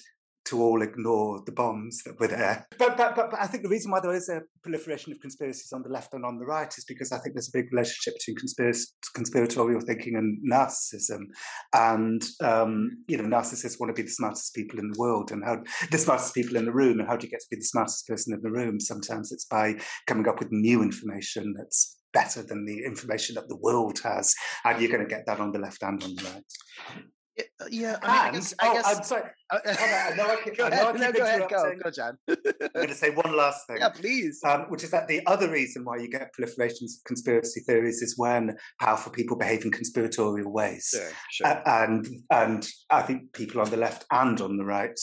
[0.45, 2.67] to all ignore the bombs that were there.
[2.77, 5.71] But, but, but, but, I think the reason why there is a proliferation of conspiracies
[5.71, 8.15] on the left and on the right is because I think there's a big relationship
[8.19, 11.27] between conspiracy, conspiratorial thinking and narcissism.
[11.73, 15.43] And, um, you know, narcissists want to be the smartest people in the world and
[15.43, 16.99] how the smartest people in the room.
[16.99, 18.79] And how do you get to be the smartest person in the room?
[18.79, 19.75] Sometimes it's by
[20.07, 24.33] coming up with new information that's better than the information that the world has.
[24.65, 26.43] And you're going to get that on the left and on the right.
[27.69, 28.53] Yeah, uh, I, mean, I guess.
[28.59, 29.23] I guess I'm sorry.
[29.49, 30.95] Uh, I know I keep, go ahead.
[30.95, 31.49] No, go ahead.
[31.49, 32.17] Go, go, Jon.
[32.29, 32.37] I'm
[32.75, 33.77] going to say one last thing.
[33.79, 34.39] Yeah, please.
[34.45, 38.17] Um, which is that the other reason why you get proliferations of conspiracy theories is
[38.17, 40.89] when powerful people behave in conspiratorial ways.
[40.93, 41.47] Sure, sure.
[41.47, 44.99] Uh, and and I think people on the left and on the right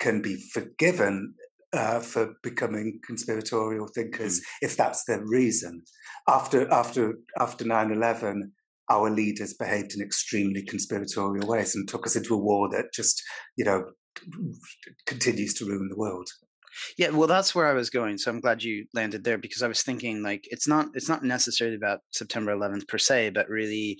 [0.00, 1.34] can be forgiven
[1.72, 4.44] uh, for becoming conspiratorial thinkers mm.
[4.62, 5.82] if that's their reason.
[6.26, 8.50] After after after 9-11,
[8.90, 13.22] our leaders behaved in extremely conspiratorial ways and took us into a war that just,
[13.56, 13.84] you know,
[15.06, 16.28] continues to ruin the world.
[16.96, 18.18] Yeah, well, that's where I was going.
[18.18, 21.24] So I'm glad you landed there because I was thinking like it's not it's not
[21.24, 23.98] necessarily about September 11th per se, but really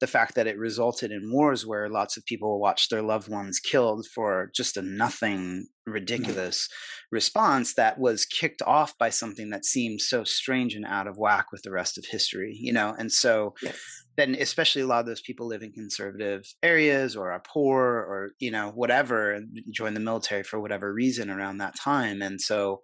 [0.00, 3.58] the fact that it resulted in wars where lots of people watched their loved ones
[3.58, 6.68] killed for just a nothing ridiculous
[7.10, 11.46] response that was kicked off by something that seemed so strange and out of whack
[11.52, 13.78] with the rest of history you know and so yes.
[14.16, 18.30] then especially a lot of those people live in conservative areas or are poor or
[18.38, 22.80] you know whatever and join the military for whatever reason around that time and so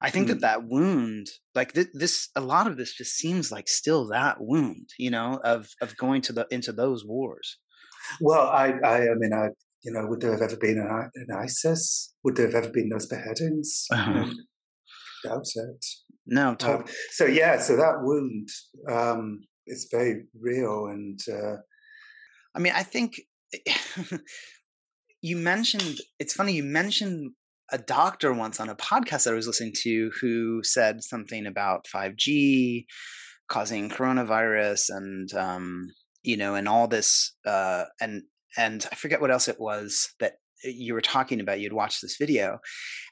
[0.00, 0.28] I think mm.
[0.30, 4.36] that that wound, like th- this, a lot of this just seems like still that
[4.38, 7.58] wound, you know, of of going to the into those wars.
[8.20, 9.48] Well, I, I, I mean, I,
[9.82, 12.14] you know, would there have ever been an, an ISIS?
[12.24, 13.86] Would there have ever been those beheadings?
[13.92, 14.26] Uh-huh.
[15.24, 15.84] Doubt it.
[16.26, 16.84] No, um.
[17.10, 18.48] So yeah, so that wound
[18.90, 21.56] um, is very real, and uh,
[22.54, 23.20] I mean, I think
[25.22, 25.98] you mentioned.
[26.18, 27.32] It's funny you mentioned
[27.70, 31.86] a doctor once on a podcast that I was listening to who said something about
[31.94, 32.86] 5G
[33.48, 35.88] causing coronavirus and um,
[36.22, 38.22] you know and all this uh, and
[38.56, 40.34] and I forget what else it was that
[40.64, 42.58] uh, you were talking about you'd watched this video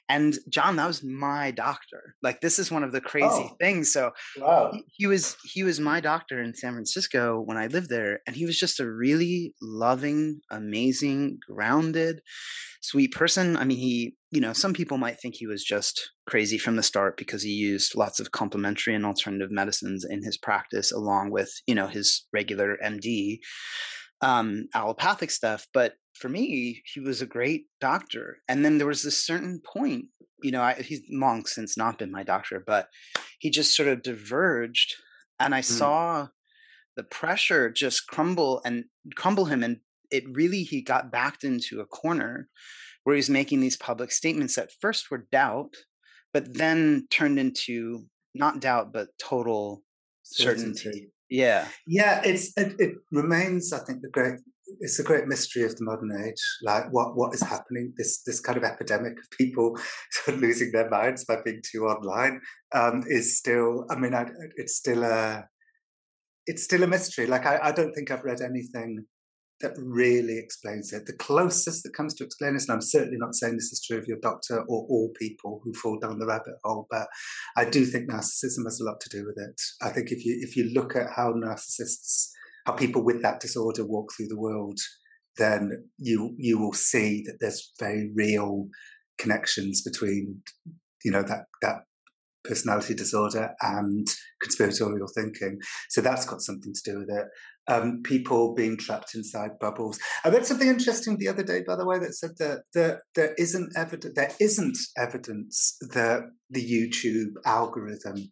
[0.09, 3.91] and Jon that was my doctor like this is one of the crazy oh, things
[3.91, 4.71] so wow.
[4.73, 8.35] he, he, was he was my doctor in san francisco when i lived there and
[8.35, 12.21] he was just a really loving amazing grounded
[12.81, 16.57] sweet person i mean he you know some people might think he was just crazy
[16.57, 20.91] from the start because he used lots of complementary and alternative medicines in his practice
[20.91, 23.39] along with you know his regular md
[24.21, 28.39] um allopathic stuff but for me, he was a great doctor.
[28.47, 30.05] And then there was this certain point,
[30.41, 32.89] you know, I, he's long since not been my doctor, but
[33.39, 34.95] he just sort of diverged.
[35.39, 35.65] And I mm.
[35.65, 36.27] saw
[36.95, 39.63] the pressure just crumble and crumble him.
[39.63, 39.77] And
[40.11, 42.49] it really, he got backed into a corner
[43.03, 45.75] where he was making these public statements that first were doubt,
[46.33, 49.83] but then turned into not doubt, but total
[50.23, 50.77] certainty.
[50.77, 51.11] certainty.
[51.29, 51.67] Yeah.
[51.85, 54.39] Yeah, it's it, it remains, I think, the great
[54.79, 56.41] it's a great mystery of the modern age.
[56.61, 57.93] Like what what is happening?
[57.97, 59.77] This this kind of epidemic of people
[60.27, 62.41] losing their minds by being too online
[62.73, 63.85] um, is still.
[63.89, 65.45] I mean, I, it's still a
[66.45, 67.27] it's still a mystery.
[67.27, 69.05] Like I, I don't think I've read anything
[69.61, 71.05] that really explains it.
[71.05, 73.97] The closest that comes to explain this, and I'm certainly not saying this is true
[73.97, 77.07] of your doctor or all people who fall down the rabbit hole, but
[77.55, 79.59] I do think narcissism has a lot to do with it.
[79.81, 82.29] I think if you if you look at how narcissists
[82.65, 84.79] how people with that disorder walk through the world,
[85.37, 88.67] then you you will see that there's very real
[89.17, 90.41] connections between
[91.03, 91.77] you know that that
[92.43, 94.07] personality disorder and
[94.41, 95.59] conspiratorial thinking.
[95.89, 97.25] So that's got something to do with it.
[97.69, 99.99] Um, people being trapped inside bubbles.
[100.23, 103.33] I read something interesting the other day, by the way, that said that, that there
[103.37, 104.13] isn't evidence.
[104.15, 108.31] There isn't evidence that the YouTube algorithm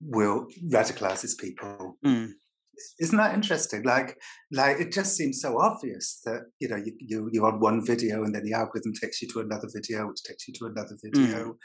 [0.00, 1.96] will radicalizes people.
[2.04, 2.32] Mm
[3.00, 4.18] isn't that interesting like
[4.52, 8.24] like it just seems so obvious that you know you, you you're on one video
[8.24, 11.44] and then the algorithm takes you to another video which takes you to another video
[11.44, 11.56] mm.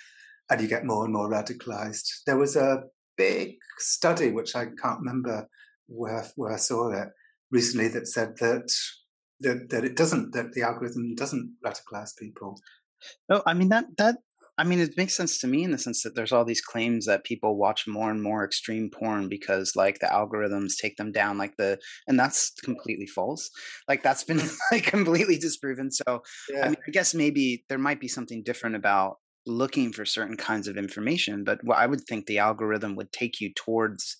[0.49, 2.84] and you get more and more radicalized there was a
[3.18, 5.47] big study which i can't remember
[5.88, 7.09] where where i saw it
[7.51, 8.71] recently that said that
[9.39, 12.55] that, that it doesn't that the algorithm doesn't radicalize people
[13.29, 14.15] no i mean that that
[14.57, 17.07] I mean, it makes sense to me in the sense that there's all these claims
[17.07, 21.39] that people watch more and more extreme porn because like the algorithms take them down,
[21.39, 23.49] like the, and that's completely false.
[23.88, 24.39] Like that's been
[24.71, 25.89] like completely disproven.
[25.91, 26.65] So, yeah.
[26.65, 29.17] I mean, I guess maybe there might be something different about
[29.47, 33.41] looking for certain kinds of information, but what I would think the algorithm would take
[33.41, 34.17] you towards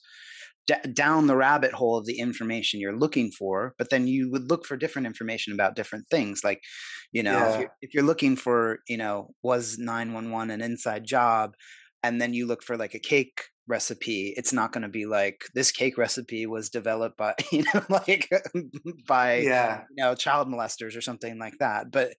[0.68, 4.49] d- down the rabbit hole of the information you're looking for but then you would
[4.49, 6.62] look for different information about different things like
[7.12, 7.53] you know yeah.
[7.53, 11.51] if, you're, if you're looking for you know was 911 an inside job
[12.03, 15.43] and then you look for like a cake recipe it's not going to be like
[15.53, 18.30] this cake recipe was developed by you know like
[19.07, 19.82] by yeah.
[19.95, 22.14] you know child molesters or something like that but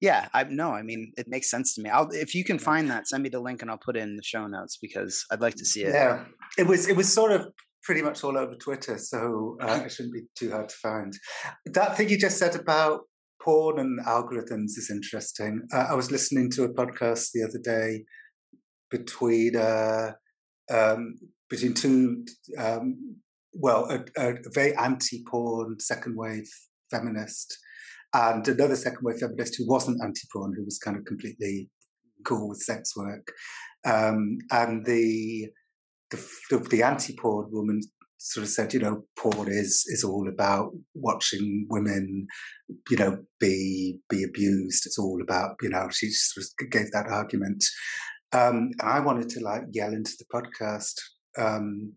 [0.00, 1.88] yeah i know i mean it makes sense to me.
[1.88, 4.16] I'll if you can find that send me the link and i'll put it in
[4.16, 5.94] the show notes because i'd like to see it.
[5.94, 6.24] Yeah.
[6.58, 7.46] It was it was sort of
[7.86, 11.16] pretty much all over Twitter, so uh, it shouldn't be too hard to find.
[11.66, 13.02] That thing you just said about
[13.40, 15.62] porn and algorithms is interesting.
[15.72, 18.04] Uh, I was listening to a podcast the other day
[18.90, 20.12] between uh,
[20.70, 21.14] um,
[21.48, 22.24] between two,
[22.58, 23.16] um,
[23.52, 26.48] well, a, a, very anti-porn second wave
[26.90, 27.56] feminist
[28.12, 31.70] and another second wave feminist who wasn't anti-porn, who was kind of completely
[32.24, 33.32] cool with sex work.
[33.84, 35.50] Um, and the
[36.10, 37.80] the, the, the anti-porn woman
[38.18, 42.26] sort of said, you know, porn is is all about watching women,
[42.90, 44.86] you know, be be abused.
[44.86, 47.64] It's all about, you know, she sort of gave that argument.
[48.32, 50.94] Um, and I wanted to like yell into the podcast
[51.38, 51.92] um,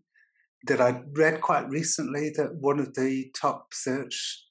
[0.66, 4.46] that I read quite recently that one of the top search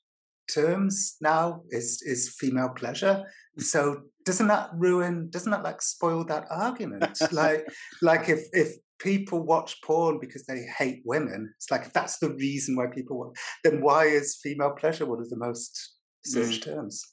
[0.53, 3.23] terms now is is female pleasure.
[3.57, 5.29] So doesn't that ruin?
[5.29, 7.19] Doesn't that like spoil that argument?
[7.33, 7.67] like
[8.01, 11.53] like if if people watch porn because they hate women.
[11.57, 15.19] It's like if that's the reason why people watch, then why is female pleasure one
[15.19, 15.95] of the most
[16.25, 16.75] searched mm.
[16.75, 17.03] terms?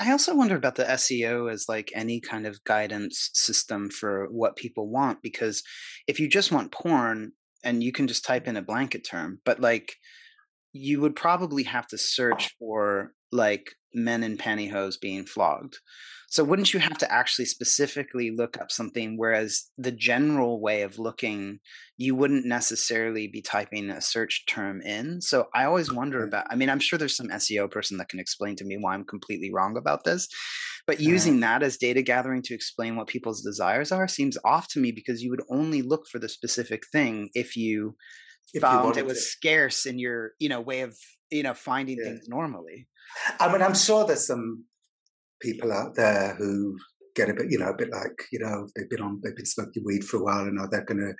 [0.00, 4.56] I also wonder about the SEO as like any kind of guidance system for what
[4.56, 5.62] people want because
[6.08, 7.32] if you just want porn
[7.62, 9.94] and you can just type in a blanket term, but like
[10.72, 15.76] you would probably have to search for like men in pantyhose being flogged.
[16.28, 16.88] So wouldn't you mm-hmm.
[16.88, 21.60] have to actually specifically look up something whereas the general way of looking
[21.98, 25.22] you wouldn't necessarily be typing a search term in.
[25.22, 28.20] So I always wonder about I mean I'm sure there's some SEO person that can
[28.20, 30.28] explain to me why I'm completely wrong about this.
[30.86, 31.10] But uh-huh.
[31.10, 34.92] using that as data gathering to explain what people's desires are seems off to me
[34.92, 37.96] because you would only look for the specific thing if you
[38.60, 39.24] found it was to.
[39.24, 40.96] scarce in your you know way of
[41.30, 42.04] you know finding yeah.
[42.04, 42.88] things normally.
[43.40, 44.64] I mean, I'm sure there's some
[45.40, 46.76] people out there who
[47.14, 49.46] get a bit, you know, a bit like, you know, they've been on, they've been
[49.46, 51.14] smoking weed for a while, and now they're going to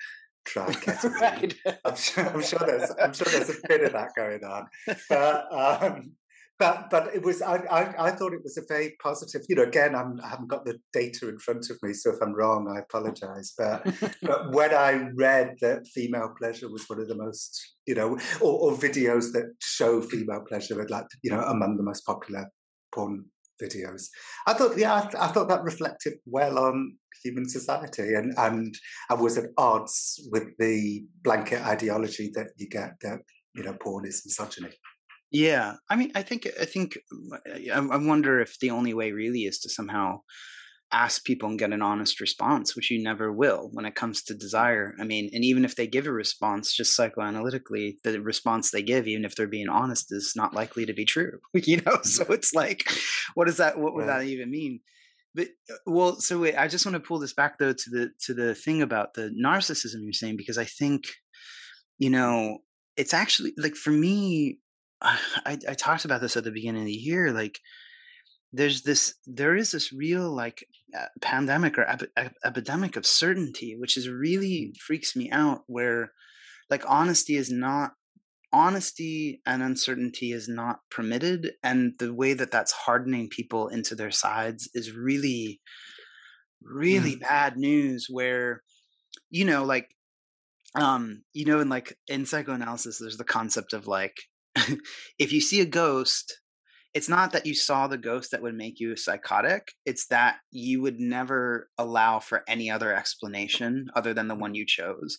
[0.45, 1.55] try ketamine.
[1.65, 1.79] right.
[1.85, 4.65] I'm sure, I'm sure there's, I'm sure there's a bit of that going on,
[5.09, 6.11] but, um,
[6.59, 9.43] but, but it was, I, I, I thought it was a very positive.
[9.47, 12.17] You know, again, I'm, I haven't got the data in front of me, so if
[12.19, 13.53] I'm wrong, I apologise.
[13.55, 13.85] But,
[14.23, 18.71] but when I read that female pleasure was one of the most, you know, or,
[18.71, 22.49] or videos that show female pleasure, would like, you know, among the most popular
[22.91, 23.25] porn
[23.61, 24.07] videos.
[24.45, 28.75] I thought, yeah, I, I, thought that reflected well on human society, and and
[29.09, 33.19] I was at odds with the blanket ideology that you get that
[33.55, 34.73] you know porn is misogyny.
[35.31, 36.97] Yeah, I mean, I think I think
[37.73, 40.21] I, I wonder if the only way really is to somehow
[40.91, 44.33] ask people and get an honest response, which you never will when it comes to
[44.33, 44.95] desire.
[44.99, 49.07] I mean, and even if they give a response, just psychoanalytically, the response they give,
[49.07, 51.39] even if they're being honest, is not likely to be true.
[51.67, 52.33] You know, so mm-hmm.
[52.33, 52.89] it's like,
[53.33, 53.77] what does that?
[53.77, 54.79] What would that even mean?
[55.35, 58.09] But uh, well, so wait, I just want to pull this back though to the
[58.21, 61.03] to the thing about the narcissism you're saying because I think,
[61.97, 62.59] you know,
[62.95, 64.59] it's actually like for me,
[65.01, 67.59] I, I talked about this at the beginning of the year, like
[68.53, 70.65] there's this there is this real like
[71.21, 76.11] pandemic or ep- epidemic of certainty which is really freaks me out where
[76.69, 77.91] like honesty is not
[78.53, 84.11] honesty and uncertainty is not permitted and the way that that's hardening people into their
[84.11, 85.59] sides is really
[86.61, 87.19] really mm.
[87.19, 88.61] bad news where
[89.29, 89.89] you know like
[90.75, 94.15] um you know in like in psychoanalysis there's the concept of like
[95.19, 96.39] if you see a ghost
[96.93, 100.81] it's not that you saw the ghost that would make you psychotic it's that you
[100.81, 105.17] would never allow for any other explanation other than the one you chose.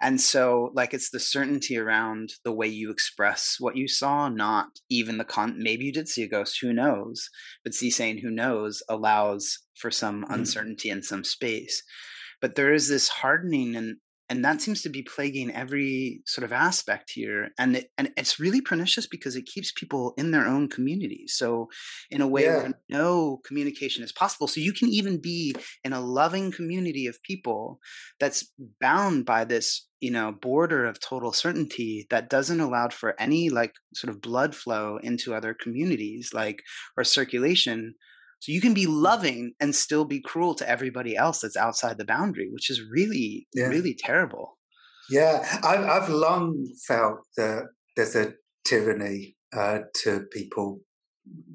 [0.00, 4.68] And so like it's the certainty around the way you express what you saw not
[4.88, 7.28] even the con maybe you did see a ghost who knows?
[7.64, 10.34] But see saying who knows allows for some mm-hmm.
[10.34, 11.82] uncertainty and some space.
[12.40, 13.96] But there is this hardening and
[14.28, 18.40] and that seems to be plaguing every sort of aspect here and it, and it's
[18.40, 21.68] really pernicious because it keeps people in their own communities so
[22.10, 22.56] in a way yeah.
[22.56, 25.54] where no communication is possible so you can even be
[25.84, 27.78] in a loving community of people
[28.18, 28.50] that's
[28.80, 33.72] bound by this you know border of total certainty that doesn't allow for any like
[33.94, 36.62] sort of blood flow into other communities like
[36.96, 37.94] or circulation
[38.40, 42.04] so you can be loving and still be cruel to everybody else that's outside the
[42.04, 43.66] boundary, which is really, yeah.
[43.66, 44.58] really terrible.
[45.10, 47.64] Yeah, I've, I've long felt that
[47.96, 48.34] there's a
[48.66, 50.80] tyranny uh, to people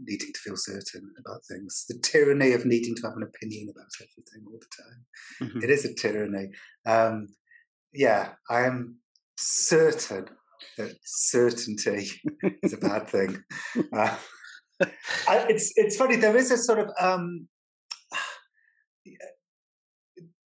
[0.04, 1.86] needing to feel certain about things.
[1.88, 5.50] The tyranny of needing to have an opinion about everything all the time.
[5.50, 5.64] Mm-hmm.
[5.64, 6.50] It is a tyranny.
[6.86, 7.28] Um,
[7.94, 8.98] yeah, I am
[9.38, 10.26] certain
[10.78, 12.10] that certainty
[12.64, 13.44] is a bad thing.
[13.94, 14.16] Uh,
[15.50, 16.16] It's it's funny.
[16.16, 17.48] There is a sort of um,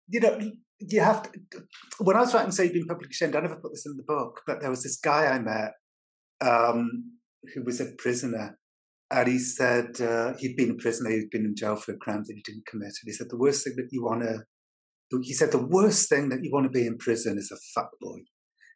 [0.08, 0.40] you know
[0.80, 1.40] you have to,
[2.00, 4.04] when I was writing "So You've Been Publicly Shamed," I never put this in the
[4.04, 5.74] book, but there was this guy I met
[6.42, 7.12] um,
[7.54, 8.58] who was a prisoner,
[9.12, 12.36] and he said uh, he'd been a prisoner, he'd been in jail for crimes that
[12.36, 14.44] he didn't commit, and he said the worst thing that you want to
[15.22, 17.92] he said the worst thing that you want to be in prison is a fuck
[18.02, 18.20] boy.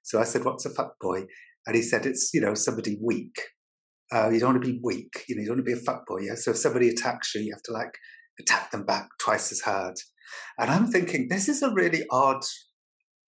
[0.03, 1.26] So I said, "What's a fuck boy?"
[1.66, 3.39] And he said, "It's you know somebody weak."
[4.14, 5.26] Uh, you don't want to be weak.
[5.28, 6.26] You know, you don't want to be a fuckboy.
[6.26, 6.36] Yeah.
[6.36, 7.93] So if somebody attacks you, you have to like
[8.39, 9.95] attack them back twice as hard.
[10.58, 12.43] And I'm thinking this is a really odd,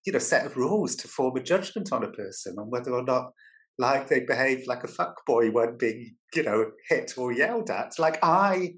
[0.05, 3.03] you know, set of rules to form a judgment on a person on whether or
[3.03, 3.31] not
[3.77, 7.97] like they behave like a fuckboy when being, you know, hit or yelled at.
[7.97, 8.73] Like I,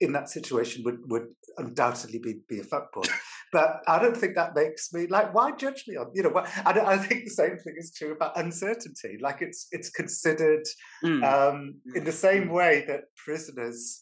[0.00, 1.26] in that situation, would would
[1.56, 3.08] undoubtedly be be a fuckboy.
[3.52, 6.48] But I don't think that makes me like why judge me on you know what
[6.66, 9.18] I, I think the same thing is true about uncertainty.
[9.20, 10.64] Like it's it's considered
[11.04, 11.22] mm.
[11.24, 13.98] um, in the same way that prisoners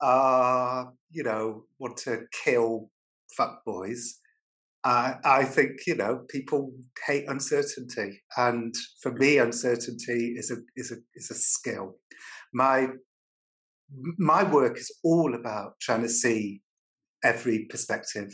[0.00, 2.90] uh, you know want to kill
[3.36, 4.18] fuck boys.
[4.84, 6.72] Uh, I think you know people
[7.06, 11.96] hate uncertainty, and for me, uncertainty is a is a is a skill.
[12.52, 12.88] My
[14.18, 16.62] my work is all about trying to see
[17.32, 18.30] every perspective,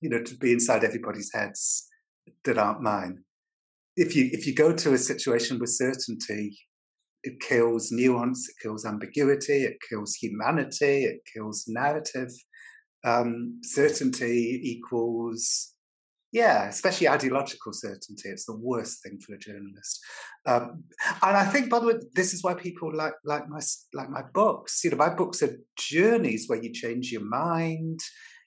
[0.00, 1.88] you know, to be inside everybody's heads
[2.44, 3.18] that aren't mine.
[3.96, 6.58] If you if you go to a situation with certainty,
[7.22, 12.30] it kills nuance, it kills ambiguity, it kills humanity, it kills narrative.
[13.04, 15.73] Um, certainty equals,
[16.34, 18.28] yeah, especially ideological certainty.
[18.28, 20.00] It's the worst thing for a journalist.
[20.44, 20.82] Um,
[21.22, 23.60] and I think, by the way, this is why people like like my
[23.94, 24.82] like my books.
[24.82, 28.00] You know, my books are journeys where you change your mind,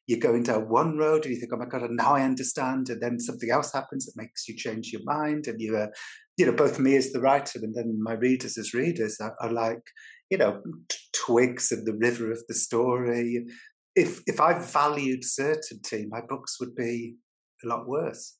[0.06, 2.90] you're going down one road and you think, oh my God, and now I understand.
[2.90, 5.48] And then something else happens that makes you change your mind.
[5.48, 5.90] And you're,
[6.36, 9.54] you know, both me as the writer and then my readers as readers are, are
[9.54, 9.82] like,
[10.30, 10.62] you know,
[11.14, 13.46] twigs in the river of the story.
[13.96, 17.16] If if I valued certainty, my books would be
[17.64, 18.38] a lot worse.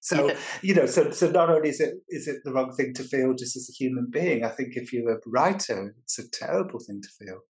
[0.00, 0.30] So
[0.62, 3.34] you know, so so not only is it is it the wrong thing to feel
[3.34, 7.00] just as a human being, I think if you're a writer, it's a terrible thing
[7.02, 7.40] to feel.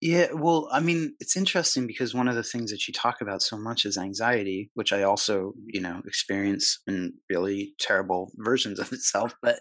[0.00, 3.42] Yeah, well, I mean, it's interesting because one of the things that you talk about
[3.42, 8.92] so much is anxiety, which I also, you know, experience in really terrible versions of
[8.92, 9.34] itself.
[9.42, 9.58] But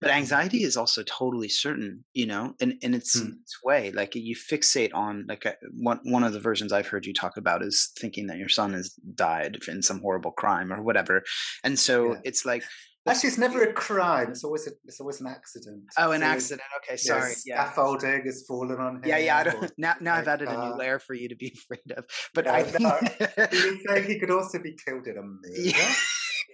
[0.00, 3.30] but anxiety is also totally certain, you know, in, in its, hmm.
[3.42, 3.90] its way.
[3.92, 7.36] Like you fixate on like a, one one of the versions I've heard you talk
[7.36, 11.22] about is thinking that your son has died in some horrible crime or whatever,
[11.64, 12.20] and so yeah.
[12.24, 12.62] it's like
[13.08, 14.30] Actually, it's never a crime.
[14.30, 15.84] It's always a, it's always an accident.
[15.96, 16.62] Oh, an so accident.
[16.82, 17.30] Okay, sorry.
[17.30, 19.02] Yes, yeah, scaffolding has fallen on him.
[19.04, 19.36] Yeah, yeah.
[19.38, 22.04] I don't, now, now I've added a new layer for you to be afraid of.
[22.34, 25.60] But I think he he could also be killed in a.
[25.60, 25.94] Yeah.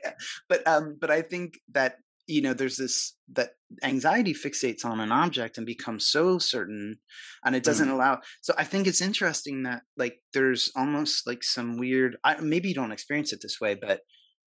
[0.05, 0.13] yeah.
[0.49, 1.97] But um, but I think that
[2.27, 3.51] you know there's this that
[3.83, 6.97] anxiety fixates on an object and becomes so certain
[7.45, 7.93] and it doesn't mm.
[7.93, 12.69] allow so i think it's interesting that like there's almost like some weird I, maybe
[12.69, 14.03] you don't experience it this way but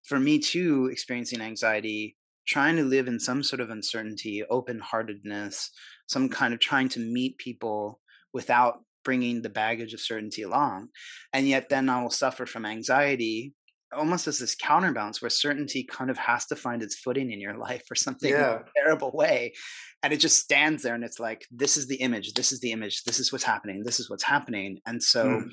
[0.05, 2.15] for me too, experiencing anxiety,
[2.47, 5.71] trying to live in some sort of uncertainty, open heartedness,
[6.07, 7.99] some kind of trying to meet people
[8.31, 10.89] without bringing the baggage of certainty along.
[11.33, 13.53] And yet then I will suffer from anxiety
[13.95, 17.57] almost as this counterbalance where certainty kind of has to find its footing in your
[17.57, 18.59] life or something yeah.
[18.75, 19.53] terrible way.
[20.03, 22.71] And it just stands there and it's like, this is the image, this is the
[22.71, 24.79] image, this is what's happening, this is what's happening.
[24.85, 25.49] And so mm.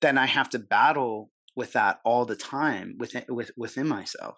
[0.00, 4.36] then I have to battle with that all the time within with, within myself.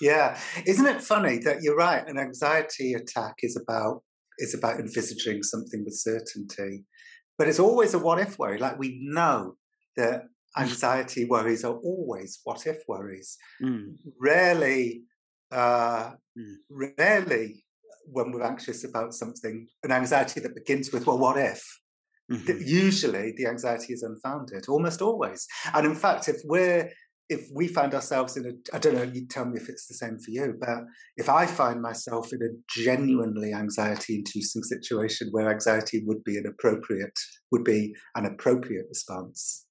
[0.00, 2.06] Yeah, isn't it funny that you're right?
[2.06, 4.02] An anxiety attack is about
[4.38, 6.84] is about envisaging something with certainty,
[7.38, 8.58] but it's always a what if worry.
[8.58, 9.56] Like we know
[9.96, 10.24] that
[10.58, 13.36] anxiety worries are always what if worries.
[13.62, 13.96] Mm.
[14.20, 15.02] Rarely,
[15.50, 16.54] uh, mm.
[16.98, 17.64] rarely
[18.06, 21.62] when we're anxious about something, an anxiety that begins with well, what if?
[22.30, 22.62] Mm-hmm.
[22.64, 25.46] Usually, the anxiety is unfounded, almost always.
[25.74, 26.90] And in fact, if we're
[27.28, 29.94] if we find ourselves in a, I don't know, you tell me if it's the
[29.94, 30.80] same for you, but
[31.16, 37.18] if I find myself in a genuinely anxiety-inducing situation where anxiety would be an appropriate,
[37.50, 39.66] would be an appropriate response,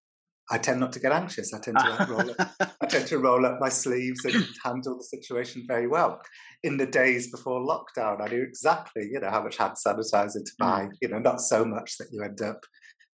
[0.52, 1.54] I tend not to get anxious.
[1.54, 5.04] I tend to roll up, I tend to roll up my sleeves and handle the
[5.04, 6.22] situation very well.
[6.64, 10.52] In the days before lockdown, I knew exactly, you know, how much hand sanitizer to
[10.60, 10.84] buy.
[10.84, 10.92] Mm.
[11.02, 12.60] You know, not so much that you end up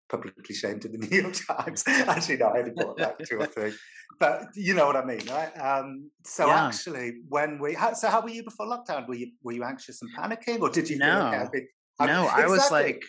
[0.10, 1.84] publicly shamed in the New York Times.
[1.88, 3.74] Actually, no, I only bought like two or three.
[4.20, 5.56] But you know what I mean, right?
[5.60, 6.68] Um, so yeah.
[6.68, 9.08] actually, when we, how, so how were you before lockdown?
[9.08, 11.06] Were you were you anxious and panicking, or did you no.
[11.06, 11.64] feel like big,
[12.00, 12.44] no, exactly.
[12.44, 13.04] I was like,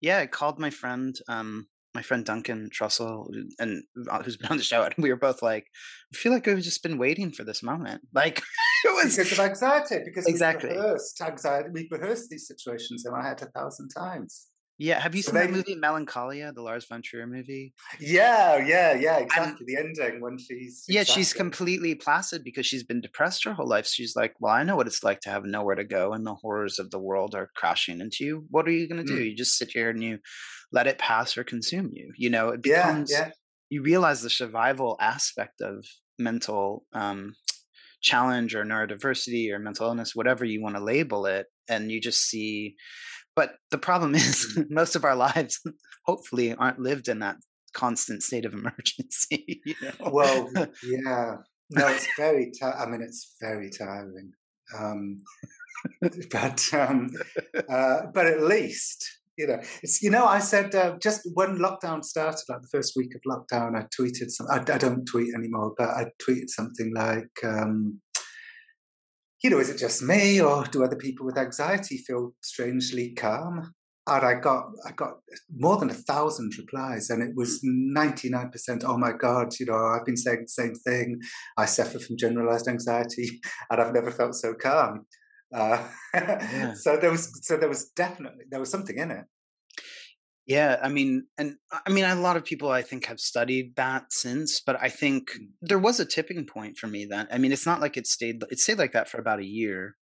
[0.00, 1.16] yeah, I called my friend.
[1.28, 1.68] Um,
[1.98, 3.26] my friend Duncan Trussell
[3.58, 5.66] and uh, who's been on the show, and we were both like,
[6.14, 8.02] I feel like we've just been waiting for this moment.
[8.14, 8.38] Like
[8.84, 10.70] it was because of anxiety, because exactly.
[10.70, 11.68] we rehearsed anxiety.
[11.72, 14.46] We rehearsed these situations in my head a thousand times.
[14.80, 17.74] Yeah, have you seen that movie Melancholia, the Lars von Trier movie?
[17.98, 19.74] Yeah, yeah, yeah, exactly.
[19.74, 21.20] And, the ending when she's yeah, exactly.
[21.20, 23.88] she's completely placid because she's been depressed her whole life.
[23.88, 26.36] She's like, well, I know what it's like to have nowhere to go, and the
[26.36, 28.44] horrors of the world are crashing into you.
[28.50, 29.18] What are you going to do?
[29.18, 29.30] Mm.
[29.30, 30.18] You just sit here and you
[30.70, 32.12] let it pass or consume you.
[32.16, 33.10] You know, it becomes.
[33.10, 33.30] Yeah, yeah.
[33.70, 35.84] You realize the survival aspect of
[36.20, 37.34] mental um,
[38.00, 42.22] challenge or neurodiversity or mental illness, whatever you want to label it, and you just
[42.22, 42.76] see
[43.38, 44.68] but the problem is, mm.
[44.68, 45.60] most of our lives,
[46.04, 47.36] hopefully, aren't lived in that
[47.72, 49.62] constant state of emergency.
[49.64, 50.10] You know?
[50.10, 50.50] Well,
[50.84, 51.36] yeah,
[51.70, 52.50] no, it's very.
[52.50, 54.32] T- I I mean, it's very tiring.
[54.76, 55.22] Um,
[56.32, 57.10] but um,
[57.68, 62.02] uh, but at least you know, it's you know, I said uh, just when lockdown
[62.02, 64.48] started, like the first week of lockdown, I tweeted some.
[64.50, 67.30] I, I don't tweet anymore, but I tweeted something like.
[67.44, 68.00] Um,
[69.42, 73.72] you know, is it just me or do other people with anxiety feel strangely calm?
[74.06, 75.18] And I got I got
[75.54, 78.82] more than a thousand replies, and it was ninety nine percent.
[78.86, 79.52] Oh my God!
[79.60, 81.20] You know, I've been saying the same thing.
[81.58, 85.04] I suffer from generalized anxiety, and I've never felt so calm.
[85.54, 86.72] Uh, yeah.
[86.74, 89.26] so there was so there was definitely there was something in it.
[90.48, 94.10] Yeah, I mean, and I mean, a lot of people I think have studied that
[94.10, 95.48] since, but I think mm.
[95.60, 97.28] there was a tipping point for me then.
[97.30, 99.94] I mean, it's not like it stayed it stayed like that for about a year,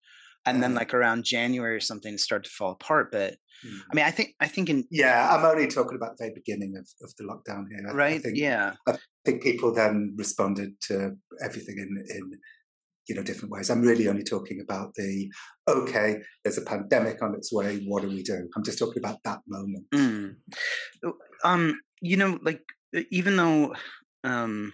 [0.44, 3.10] and then like around January or something, it started to fall apart.
[3.10, 3.78] But mm.
[3.90, 6.74] I mean, I think I think in yeah, I'm only talking about the very beginning
[6.78, 7.88] of, of the lockdown here.
[7.88, 8.16] I, right?
[8.16, 12.30] I think, yeah, I think people then responded to everything in in
[13.08, 13.70] you know different ways.
[13.70, 15.30] I'm really only talking about the
[15.68, 18.48] okay there's a pandemic on its way what do we do?
[18.56, 19.84] I'm just talking about that moment.
[19.94, 20.36] Mm.
[21.44, 22.60] um you know like
[23.10, 23.74] even though
[24.24, 24.72] um,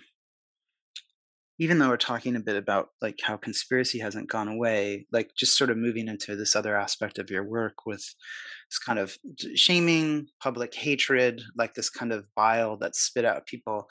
[1.58, 5.58] even though we're talking a bit about like how conspiracy hasn't gone away, like just
[5.58, 9.18] sort of moving into this other aspect of your work with this kind of
[9.54, 13.88] shaming, public hatred, like this kind of bile that's spit out people,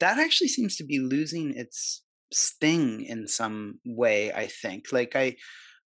[0.00, 2.02] that actually seems to be losing its
[2.32, 4.32] sting in some way.
[4.32, 5.36] I think, like I,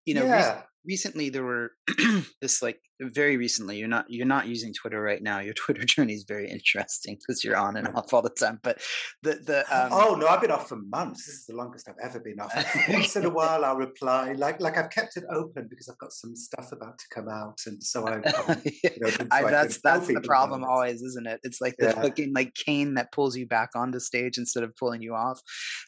[0.04, 0.62] you know, yeah.
[0.86, 1.72] Recently there were
[2.40, 6.14] this like very recently you're not you're not using twitter right now your twitter journey
[6.14, 8.80] is very interesting because you're on and off all the time but
[9.22, 9.90] the the um...
[9.92, 12.52] oh no i've been off for months this is the longest i've ever been off.
[12.88, 16.12] Once in a while i'll reply like like i've kept it open because i've got
[16.12, 18.16] some stuff about to come out and so i
[18.64, 21.40] you know, I, that's that's the problem always isn't it?
[21.42, 22.02] It's like the yeah.
[22.02, 25.40] fucking like cane that pulls you back onto stage instead of pulling you off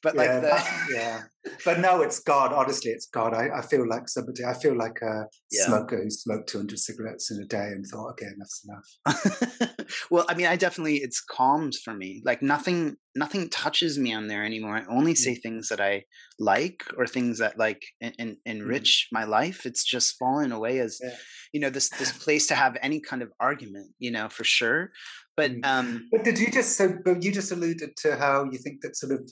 [0.02, 0.94] but like yeah, the...
[0.94, 1.22] yeah
[1.64, 4.87] but no it's god honestly it's god i, I feel like somebody i feel like
[5.02, 5.66] a yeah.
[5.66, 9.88] smoker who smoked 200 cigarettes in a day and thought, okay, enough's enough.
[10.10, 12.22] well, I mean, I definitely it's calmed for me.
[12.24, 14.76] Like nothing, nothing touches me on there anymore.
[14.76, 15.42] I only say mm.
[15.42, 16.04] things that I
[16.38, 18.36] like or things that like mm.
[18.46, 19.18] enrich mm.
[19.18, 19.66] my life.
[19.66, 21.10] It's just fallen away as yeah.
[21.52, 23.92] you know this this place to have any kind of argument.
[23.98, 24.90] You know, for sure.
[25.36, 25.64] But mm.
[25.64, 26.94] um, but did you just so?
[27.04, 29.30] But you just alluded to how you think that sort of.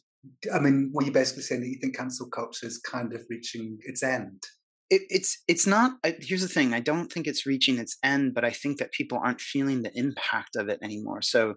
[0.52, 3.78] I mean, were you basically saying that you think cancel culture is kind of reaching
[3.82, 4.42] its end?
[4.90, 8.44] It, it's it's not here's the thing i don't think it's reaching its end but
[8.44, 11.22] i think that people aren't feeling the impact of it anymore.
[11.22, 11.54] So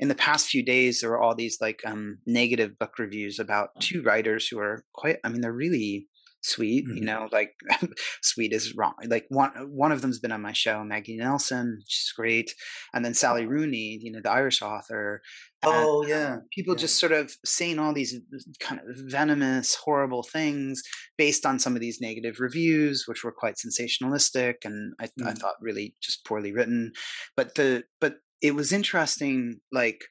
[0.00, 3.80] in the past few days there were all these like um, negative book reviews about
[3.80, 6.08] two writers who are quite i mean they're really
[6.42, 6.96] sweet mm-hmm.
[6.96, 7.54] you know like
[8.22, 12.12] sweet is wrong like one one of them's been on my show maggie nelson she's
[12.12, 12.54] great
[12.92, 15.22] and then sally rooney you know the irish author
[15.62, 16.80] oh yeah people yeah.
[16.80, 18.18] just sort of saying all these
[18.58, 20.82] kind of venomous horrible things
[21.16, 25.28] based on some of these negative reviews which were quite sensationalistic and i, mm-hmm.
[25.28, 26.92] I thought really just poorly written
[27.36, 30.02] but the but it was interesting like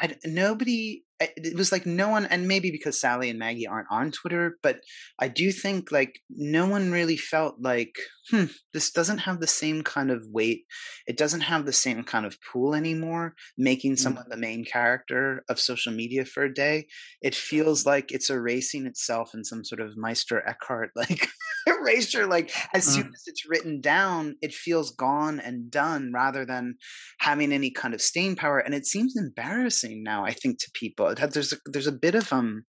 [0.00, 1.04] I, nobody
[1.36, 4.80] it was like no one and maybe because sally and maggie aren't on twitter but
[5.18, 7.96] i do think like no one really felt like
[8.30, 10.64] hmm this doesn't have the same kind of weight
[11.06, 14.02] it doesn't have the same kind of pool anymore making mm-hmm.
[14.02, 16.86] someone the main character of social media for a day
[17.20, 21.28] it feels like it's erasing itself in some sort of meister eckhart like
[21.66, 23.14] erasure like as soon mm.
[23.14, 26.74] as it's written down it feels gone and done rather than
[27.20, 31.11] having any kind of staying power and it seems embarrassing now i think to people
[31.12, 32.64] it has, there's a, there's a bit of um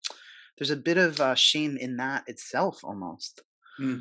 [0.58, 3.40] there's a bit of uh, shame in that itself almost
[3.80, 4.00] mm.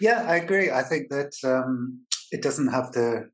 [0.00, 2.00] yeah i agree i think that um
[2.30, 3.28] it doesn't have the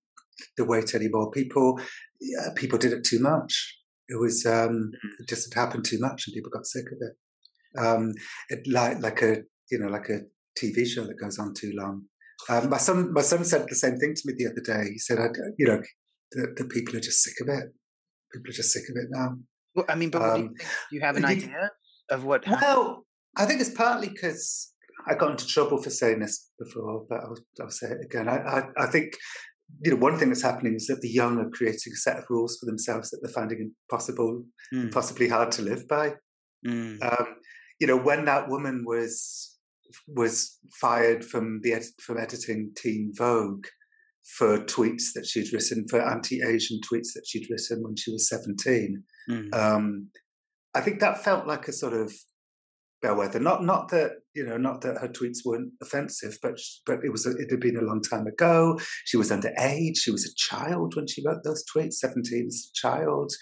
[0.57, 1.79] the weight anymore people
[2.21, 3.77] yeah, people did it too much
[4.09, 5.21] it was um mm.
[5.21, 8.13] it just happened too much and people got sick of it um
[8.49, 9.39] it like like a
[9.71, 10.21] you know like a
[10.59, 12.05] TV show that goes on too long.
[12.49, 14.91] Um, my son, my son said the same thing to me the other day.
[14.91, 15.83] He said, I, "You know,
[16.33, 17.73] the, the, people are just sick of it.
[18.33, 19.37] People are just sick of it now."
[19.75, 21.71] Well, I mean, but um, do you, um, do you have an idea
[22.11, 22.45] of what?
[22.45, 22.63] Happened?
[22.63, 23.07] Well,
[23.37, 24.73] I think it's partly because
[25.07, 28.29] I got into trouble for saying this before, but I'll, I'll say it again.
[28.29, 29.15] I, I, I, think
[29.83, 32.25] you know one thing that's happening is that the young are creating a set of
[32.29, 34.45] rules for themselves that they're finding impossible,
[34.75, 34.93] mm.
[34.93, 36.15] possibly hard to live by.
[36.67, 37.03] Mm.
[37.03, 37.27] Um,
[37.81, 39.59] you know, when that woman was
[40.07, 43.67] was fired from the from editing Teen Vogue
[44.37, 49.03] for tweets that she'd written for anti-Asian tweets that she'd written when she was seventeen.
[49.31, 49.55] Mm.
[49.55, 50.09] Um,
[50.75, 52.13] I think that felt like a sort of
[53.03, 53.41] bellwether.
[53.41, 57.27] Not not that you know, not that her tweets weren't offensive, but but it was
[57.27, 58.79] a, it had been a long time ago.
[59.05, 59.99] She was underage.
[59.99, 61.95] She was a child when she wrote those tweets.
[61.95, 63.33] Seventeen as a child.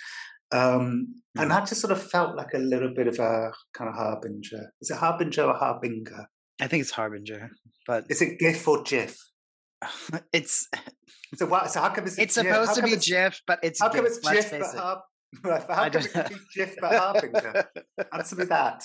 [0.51, 1.43] Um, mm.
[1.43, 4.73] And that just sort of felt like a little bit of a kind of harbinger.
[4.81, 6.27] Is it harbinger or harbinger?
[6.61, 7.51] I think it's Harbinger,
[7.87, 9.17] but is it GIF or GIF?
[10.33, 10.69] It's
[11.37, 11.71] so what?
[11.71, 12.19] So how come it's?
[12.19, 15.03] It's supposed to be GIF, but it's how come it's GIF but Har-
[15.45, 16.01] how be
[16.55, 17.69] GIF but Harbinger?
[18.13, 18.85] Answer me that.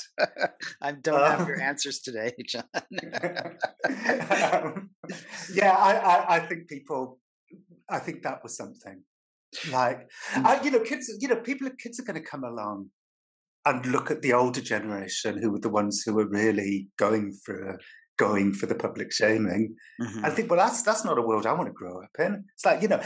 [0.82, 2.64] I don't um, have your answers today, Jon.
[2.74, 2.84] um,
[5.54, 7.20] yeah, I, I, I think people.
[7.90, 9.04] I think that was something
[9.72, 10.46] like mm.
[10.46, 11.14] I, you know kids.
[11.20, 11.70] You know, people.
[11.80, 12.90] Kids are going to come along
[13.66, 17.80] and look at the older generation who were the ones who were really going for
[18.18, 19.76] going for the public shaming.
[20.02, 20.26] Mm-hmm.
[20.26, 22.46] I think, well, that's that's not a world I want to grow up in.
[22.54, 23.02] It's like you know,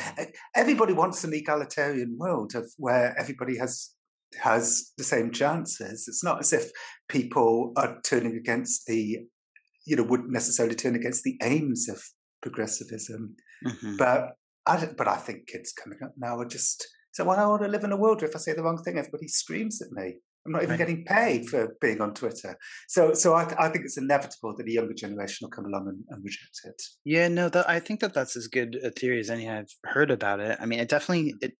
[0.55, 3.91] everybody wants an egalitarian world of where everybody has
[4.39, 6.07] has the same chances.
[6.07, 6.71] It's not as if
[7.07, 9.19] people are turning against the,
[9.85, 12.03] you know, wouldn't necessarily turn against the aims of
[12.41, 13.35] progressivism.
[13.65, 13.97] Mm-hmm.
[13.97, 14.31] But
[14.65, 17.23] I, but I think kids coming up now are just so.
[17.23, 18.97] Well, I want to live in a world where if I say the wrong thing,
[18.97, 20.17] everybody screams at me.
[20.47, 20.77] I'm not even right.
[20.77, 22.57] getting paid for being on Twitter.
[22.87, 26.03] So, so I, I, think it's inevitable that a younger generation will come along and,
[26.09, 26.81] and reject it.
[27.03, 30.09] Yeah, no, that, I think that that's as good a theory as any I've heard
[30.09, 30.57] about it.
[30.59, 31.53] I mean, it definitely it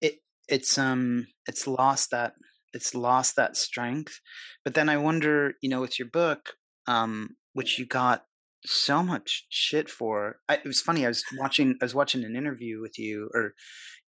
[0.00, 0.14] it
[0.48, 2.34] it's um it's lost that
[2.72, 4.20] it's lost that strength.
[4.64, 6.54] But then I wonder, you know, with your book,
[6.86, 8.22] um, which you got
[8.64, 10.36] so much shit for.
[10.48, 11.04] I, it was funny.
[11.04, 11.76] I was watching.
[11.80, 13.54] I was watching an interview with you, or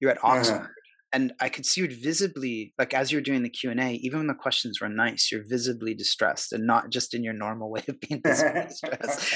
[0.00, 0.68] you're at Oxford, uh-huh.
[1.14, 4.18] And I could see you visibly, like as you're doing the Q and A, even
[4.18, 7.84] when the questions were nice, you're visibly distressed, and not just in your normal way
[7.88, 8.84] of being distressed,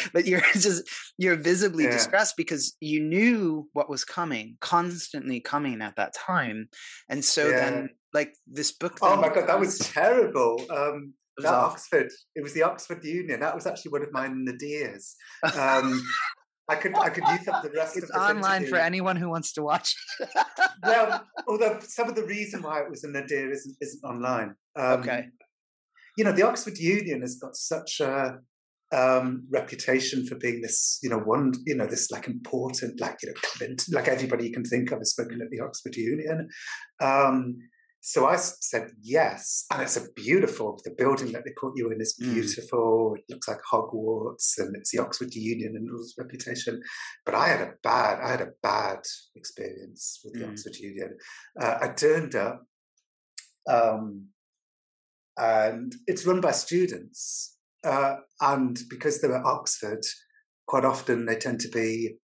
[0.12, 0.82] but you're just
[1.16, 1.92] you're visibly yeah.
[1.92, 6.68] distressed because you knew what was coming, constantly coming at that time,
[7.08, 7.70] and so yeah.
[7.70, 8.98] then like this book.
[9.00, 10.60] oh my god, that was terrible.
[10.70, 12.10] Um, that Oxford.
[12.34, 13.40] It was the Oxford Union.
[13.40, 15.14] That was actually one of my nadirs.
[15.56, 16.04] Um,
[16.68, 19.28] I could I could use up the rest it's of the online for anyone who
[19.28, 19.94] wants to watch.
[20.82, 24.54] well, although some of the reason why it was a nadir isn't isn't online.
[24.76, 25.26] Um, okay.
[26.16, 28.38] You know, the Oxford Union has got such a
[28.90, 33.28] um, reputation for being this, you know, one, you know, this like important, like you
[33.28, 36.48] know, Clinton, like everybody you can think of has spoken at the Oxford Union.
[37.00, 37.56] Um,
[38.00, 40.80] so I said yes, and it's a beautiful.
[40.84, 42.32] The building that they put you in is mm.
[42.32, 43.14] beautiful.
[43.14, 43.18] Mm.
[43.18, 46.80] It looks like Hogwarts, and it's the Oxford Union and all its reputation.
[47.24, 49.00] But I had a bad, I had a bad
[49.34, 50.50] experience with the mm.
[50.50, 51.16] Oxford Union.
[51.60, 52.62] Uh, I turned up,
[53.68, 54.26] um,
[55.36, 60.04] and it's run by students, uh, and because they're at Oxford,
[60.68, 62.16] quite often they tend to be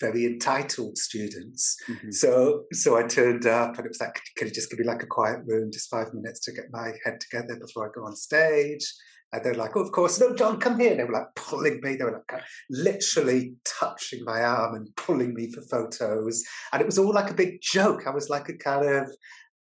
[0.00, 1.76] very entitled students.
[1.88, 2.10] Mm-hmm.
[2.10, 5.02] So so I turned up and it was like, could you just give me like
[5.02, 8.16] a quiet room, just five minutes to get my head together before I go on
[8.16, 8.84] stage?
[9.30, 10.92] And they're like, oh, of course, no, Jon, come here.
[10.92, 11.96] And they were like pulling me.
[11.96, 16.42] They were like literally touching my arm and pulling me for photos.
[16.72, 18.06] And it was all like a big joke.
[18.06, 19.10] I was like a kind of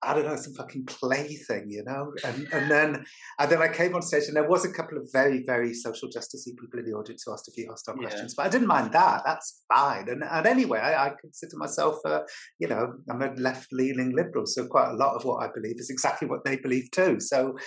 [0.03, 2.13] I don't know, some fucking play thing, you know?
[2.23, 3.05] And and then
[3.39, 6.07] and then I came on stage and there was a couple of very, very social
[6.09, 8.07] justice people in the audience who asked a few hostile yeah.
[8.07, 8.35] questions.
[8.35, 9.23] But I didn't mind that.
[9.25, 10.07] That's fine.
[10.09, 12.21] And and anyway, I, I consider myself uh,
[12.59, 14.45] you know, I'm a left leaning liberal.
[14.45, 17.19] So quite a lot of what I believe is exactly what they believe too.
[17.19, 17.57] So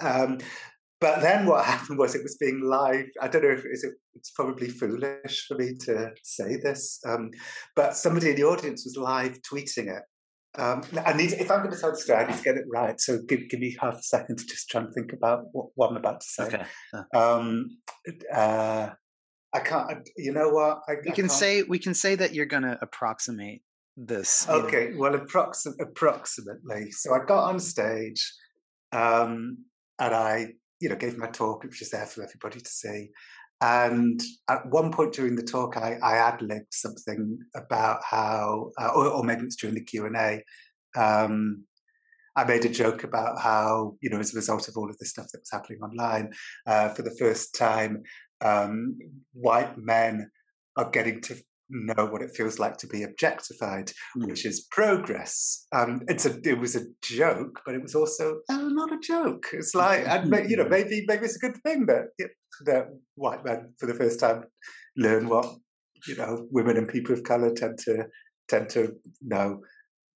[0.00, 0.38] um
[1.00, 3.06] but then what happened was it was being live.
[3.20, 7.30] I don't know if it's, it's probably foolish for me to say this, um,
[7.74, 10.02] but somebody in the audience was live tweeting it
[10.58, 12.64] um, I need, if I'm going to tell the story, I need to get it
[12.72, 13.00] right.
[13.00, 15.90] So give, give me half a second to just try and think about what, what
[15.90, 16.44] I'm about to say.
[16.44, 16.62] Okay.
[17.14, 17.78] Um,
[18.32, 18.90] uh,
[19.54, 20.08] I can't.
[20.16, 20.80] You know what?
[20.88, 23.62] I, we can say we can say that you're going to approximate
[23.96, 24.48] this.
[24.48, 24.90] Okay.
[24.90, 24.98] Know.
[24.98, 26.90] Well, approxim- approximately.
[26.90, 28.32] So I got on stage,
[28.92, 29.64] um,
[29.98, 30.48] and I,
[30.80, 31.64] you know, gave my talk.
[31.64, 33.10] It was there for everybody to see.
[33.60, 38.90] And at one point during the talk, I, I ad libbed something about how, uh,
[38.94, 40.42] or, or, maybe it's during the Q and A.
[40.94, 41.64] Um,
[42.36, 45.06] I made a joke about how, you know, as a result of all of the
[45.06, 46.32] stuff that was happening online,
[46.66, 48.02] uh, for the first time,
[48.42, 48.98] um,
[49.32, 50.30] white men
[50.76, 51.36] are getting to
[51.68, 54.26] know what it feels like to be objectified, mm.
[54.26, 55.66] which is progress.
[55.72, 59.46] Um, it's a it was a joke, but it was also oh, not a joke.
[59.52, 62.06] It's like and you know maybe maybe it's a good thing that
[62.64, 64.44] that white men for the first time
[64.96, 65.46] learn what
[66.06, 68.06] you know women and people of color tend to
[68.48, 69.62] tend to know.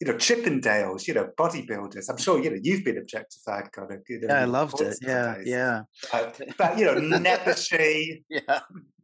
[0.00, 2.08] You know, Chippendales, you know, bodybuilders.
[2.08, 3.98] I'm sure, you know, you've been objectified, kind of.
[4.08, 4.96] You know, yeah, I loved it.
[5.02, 5.46] Yeah, days.
[5.46, 5.82] yeah.
[6.10, 8.60] Uh, but, you know, nebbishy, yeah.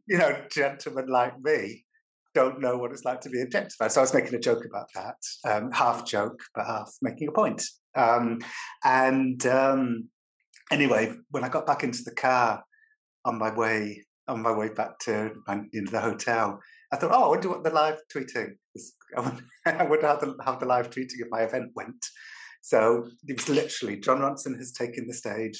[0.07, 1.85] you know, gentlemen like me
[2.33, 3.91] don't know what it's like to be objectified.
[3.91, 5.17] So I was making a joke about that,
[5.47, 7.63] um, half joke, but half making a point.
[7.95, 8.39] Um,
[8.83, 10.09] and um,
[10.71, 12.63] anyway, when I got back into the car
[13.25, 16.59] on my way on my way back to my, you know, the hotel,
[16.91, 18.93] I thought, oh, I wonder what the live tweeting is.
[19.15, 22.05] I wonder how the, how the live tweeting of my event went.
[22.61, 25.59] So it was literally Jon Ronson has taken the stage.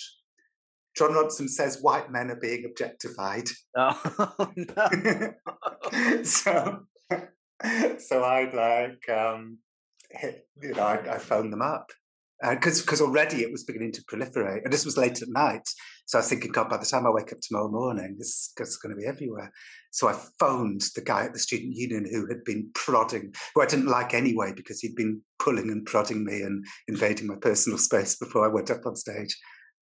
[0.98, 3.48] Jon Ronson says white men are being objectified.
[3.80, 6.24] Oh, no.
[6.24, 6.80] so,
[8.00, 9.60] so I'd like, um,
[10.10, 11.92] hit, you know, I, I phoned them up
[12.42, 15.68] because uh, because already it was beginning to proliferate, and this was late at night.
[16.06, 18.78] So I was thinking, God, by the time I wake up tomorrow morning, this is
[18.78, 19.52] going to be everywhere.
[19.92, 23.66] So I phoned the guy at the student union who had been prodding, who I
[23.66, 28.16] didn't like anyway because he'd been pulling and prodding me and invading my personal space
[28.16, 29.36] before I went up on stage.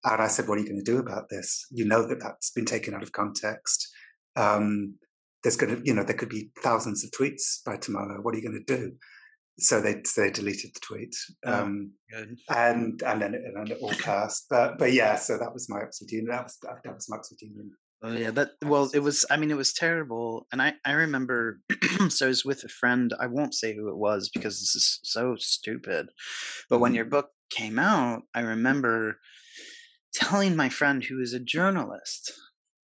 [0.04, 1.66] And I said, What are you going to do about this?
[1.70, 3.88] You know that that's been taken out of context.
[4.34, 4.94] Um,
[5.42, 8.20] there's going to, you know, there could be thousands of tweets by tomorrow.
[8.20, 8.92] What are you going to do?
[9.58, 13.70] So they so they deleted the tweet, oh, um, oh, and and then it, and
[13.70, 14.46] it all passed.
[14.50, 16.30] But but yeah, so that was my Union.
[16.30, 17.70] That was that was my Union.
[18.02, 19.24] Oh yeah, that well, it was.
[19.30, 21.60] I mean, it was terrible, and I I remember.
[22.10, 23.14] so I was with a friend.
[23.18, 26.08] I won't say who it was because this is so stupid.
[26.68, 26.82] But mm-hmm.
[26.82, 29.18] when your book came out, I remember
[30.12, 32.32] telling my friend who is a journalist,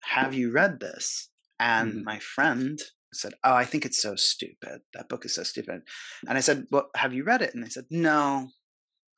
[0.04, 1.28] Have you read this?
[1.60, 2.04] And mm.
[2.04, 2.80] my friend
[3.12, 4.80] said, Oh, I think it's so stupid.
[4.94, 5.82] That book is so stupid.
[6.28, 7.54] And I said, Well, have you read it?
[7.54, 8.48] And they said, No.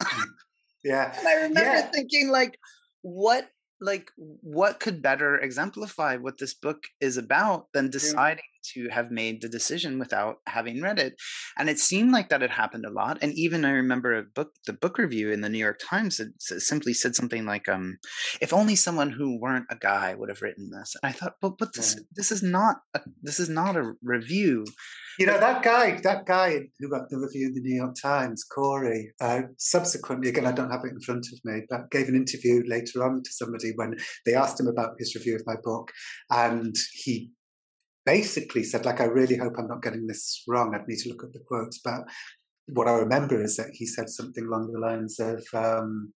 [0.85, 1.15] yeah.
[1.19, 1.91] And I remember Yeah.
[1.93, 2.59] thinking, like,
[3.03, 3.49] what,
[3.81, 9.41] like, what could better exemplify what this book is about than deciding to have made
[9.41, 11.15] the decision without having read it?
[11.59, 13.19] And it seemed like that had happened a lot.
[13.23, 16.41] And even I remember a book, the book review in the New York Times, that
[16.41, 17.99] simply said something like, um,
[18.41, 21.59] "If only someone who weren't a guy would have written this." And I thought, but
[21.59, 22.07] but this Right.
[22.13, 24.65] this is not a, this is not a review.
[25.19, 28.43] You know that guy, that guy who got the review in the New York Times,
[28.43, 29.13] Corey.
[29.21, 32.63] Uh, subsequently, again, I don't have it in front of me, but gave an interview
[32.67, 33.95] later on to somebody when
[34.27, 35.93] they asked him about his review of my book,
[36.31, 37.31] and he
[38.07, 40.75] basically said, "Like, I really hope I'm not getting this wrong.
[40.75, 42.05] I'd need to look at the quotes, but
[42.67, 46.13] what I remember is that he said something along the lines of." Um,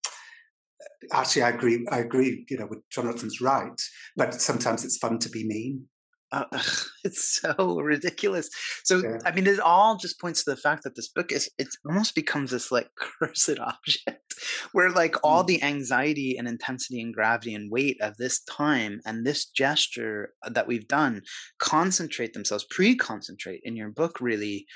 [1.12, 1.86] Actually, I agree.
[1.90, 2.44] I agree.
[2.48, 3.80] You know, with Jonathan's right,
[4.16, 5.88] but sometimes it's fun to be mean.
[6.30, 6.44] Uh,
[7.04, 8.50] it's so ridiculous.
[8.84, 9.18] So Yeah.
[9.24, 12.14] I mean, it all just points to the fact that this book is it almost
[12.14, 14.34] becomes this like cursed object,
[14.72, 15.46] where like all Mm.
[15.46, 20.66] the anxiety and intensity and gravity and weight of this time and this gesture that
[20.66, 21.22] we've done
[21.58, 24.66] concentrate themselves, pre-concentrate in your book really,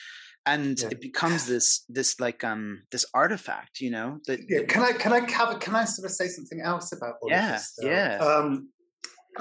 [0.46, 0.88] and Yeah.
[0.88, 5.12] it becomes this this like um this artifact, you know that Yeah, can I can
[5.12, 7.74] I have can I sort of say something else about all Yeah, this?
[7.82, 8.16] yeah.
[8.18, 8.70] Um,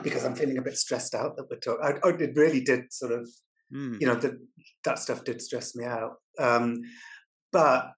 [0.04, 1.84] because I'm feeling a bit stressed out that we're talking.
[1.84, 3.30] I, I, it really did sort of,
[3.74, 4.34] Mm, you know, that
[4.84, 6.16] that stuff did stress me out.
[6.38, 6.82] Um,
[7.54, 7.92] but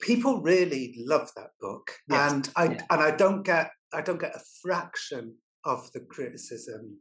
[0.00, 2.80] people really love that book, Yes, and I yeah.
[2.90, 7.00] and I don't get I don't get a fraction of the criticism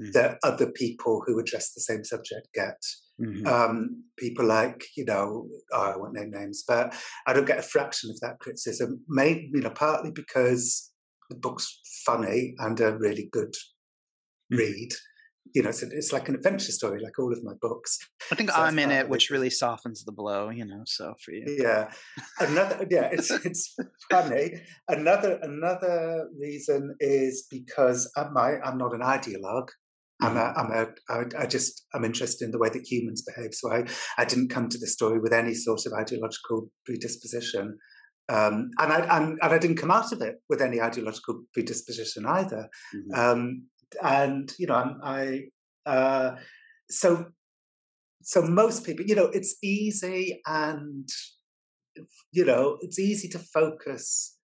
[0.00, 0.12] Mhm.
[0.12, 2.80] that other people who address the same subject get
[3.20, 3.46] mhm.
[3.46, 6.94] um, people like you know oh, I won't name names, but
[7.26, 9.04] I don't get a fraction of that criticism.
[9.08, 10.89] Maybe you know partly because
[11.30, 13.54] the book's funny and a really good
[14.52, 14.58] Mhm.
[14.58, 14.88] read.
[15.54, 17.98] You know, it's, it's like an adventure story, like all of my books.
[18.30, 20.82] I think so I'm in it, which really softens the blow, you know.
[20.86, 21.90] So for you, Yeah,
[22.38, 23.74] another yeah, it's it's
[24.10, 24.62] funny.
[24.88, 29.70] Another another reason is because I'm I'm not an ideologue.
[30.22, 33.54] I'm a, I'm a, I, I just, I'm interested in the way that humans behave.
[33.54, 33.86] So I,
[34.18, 37.78] I didn't come to the story with any sort of ideological predisposition.
[38.30, 42.26] Um, and I, and, and I didn't come out of it with any ideological predisposition
[42.26, 42.68] either.
[42.94, 43.18] Mhm.
[43.18, 43.40] Um,
[44.02, 45.22] and, you know, I'm, I,
[45.84, 46.36] uh,
[46.88, 47.26] so,
[48.22, 51.08] so most people, you know, it's easy and,
[52.30, 54.38] you know, it's easy to focus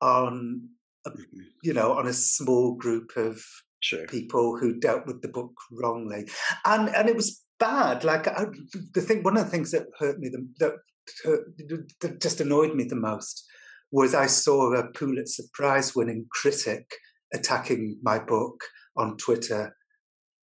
[0.00, 0.68] on,
[1.06, 1.46] a, Mhm.
[1.62, 3.44] you know, on a small group of
[3.80, 4.06] sure.
[4.06, 6.28] people who dealt with the book wrongly,
[6.64, 8.04] and and it was bad.
[8.04, 8.46] Like I,
[8.94, 10.74] the thing, one of the things that hurt me, the, that,
[11.24, 13.44] that just annoyed me the most,
[13.90, 16.90] was I saw a Pulitzer Prize winning critic
[17.32, 18.62] attacking my book
[18.96, 19.76] on Twitter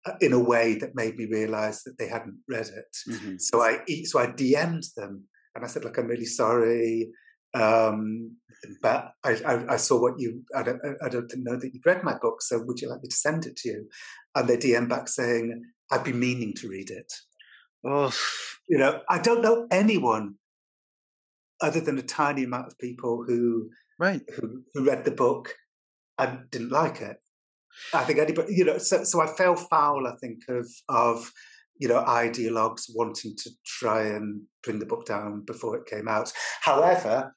[0.06, 2.96] uh, in a way that made me realise that they hadn't read it.
[3.08, 3.40] Mhm.
[3.40, 7.10] So I so I DM'd them and I said, "Look, I'm really sorry,
[7.54, 8.36] um,
[8.82, 10.44] but I, I, I saw what you.
[10.54, 13.08] I don't, I don't know that you've read my book, so would you like me
[13.08, 13.88] to send it to you?"
[14.34, 17.12] And they DM back saying, "I've been meaning to read it."
[17.84, 18.12] Oh,
[18.68, 20.34] You know, I don't know anyone
[21.60, 24.22] other than a tiny amount of people who Right.
[24.36, 25.54] who, who read the book
[26.18, 27.16] and didn't like it.
[27.92, 30.06] I think anybody, you know, so so I fell foul.
[30.06, 31.32] I think of of
[31.76, 36.32] you know ideologues wanting to try and bring the book down before it came out.
[36.62, 37.34] However,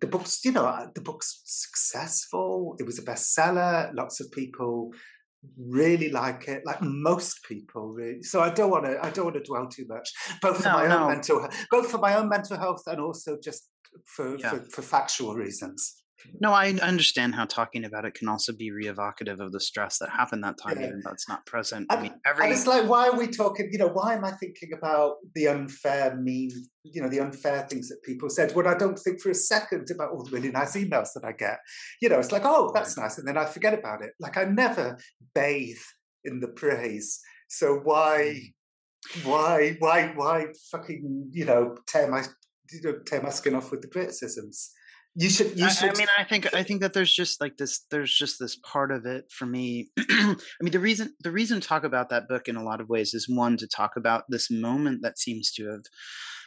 [0.00, 2.76] the book's you know the book's successful.
[2.78, 3.92] It was a bestseller.
[3.94, 4.92] Lots of people
[5.58, 9.34] really like it like most people really so i don't want to i don't want
[9.36, 10.08] to dwell too much
[10.40, 11.02] both for No, my no.
[11.02, 13.68] own mental he- both for my own mental health and also just
[14.06, 14.50] for Yeah.
[14.50, 16.01] for, for factual reasons
[16.40, 20.10] No, I understand how talking about it can also be re-evocative of the stress that
[20.10, 20.88] happened that time, Yeah.
[20.88, 21.86] even though it's not present.
[21.90, 23.68] I And- mean, every And it's like, why are we talking?
[23.72, 26.50] You know, why am I thinking about the unfair, mean,
[26.82, 29.90] you know, the unfair things that people said when I don't think for a second
[29.90, 31.58] about all the really nice emails that I get?
[32.00, 34.12] You know, it's like, oh, that's nice, and then I forget about it.
[34.18, 34.98] Like I never
[35.34, 35.82] bathe
[36.24, 37.20] in the praise.
[37.48, 38.40] So why,
[39.10, 39.28] hmm.
[39.28, 42.24] why, why, why fucking, you know, tear my,
[42.72, 44.72] you know, tear my skin off with the criticisms?
[45.14, 45.90] You should, you I.
[45.90, 47.84] I mean, I think I think that there's just like this.
[47.90, 49.90] There's just this part of it for me.
[49.98, 52.88] I mean, the reason the reason to talk about that book in a lot of
[52.88, 55.82] ways is one to talk about this moment that seems to have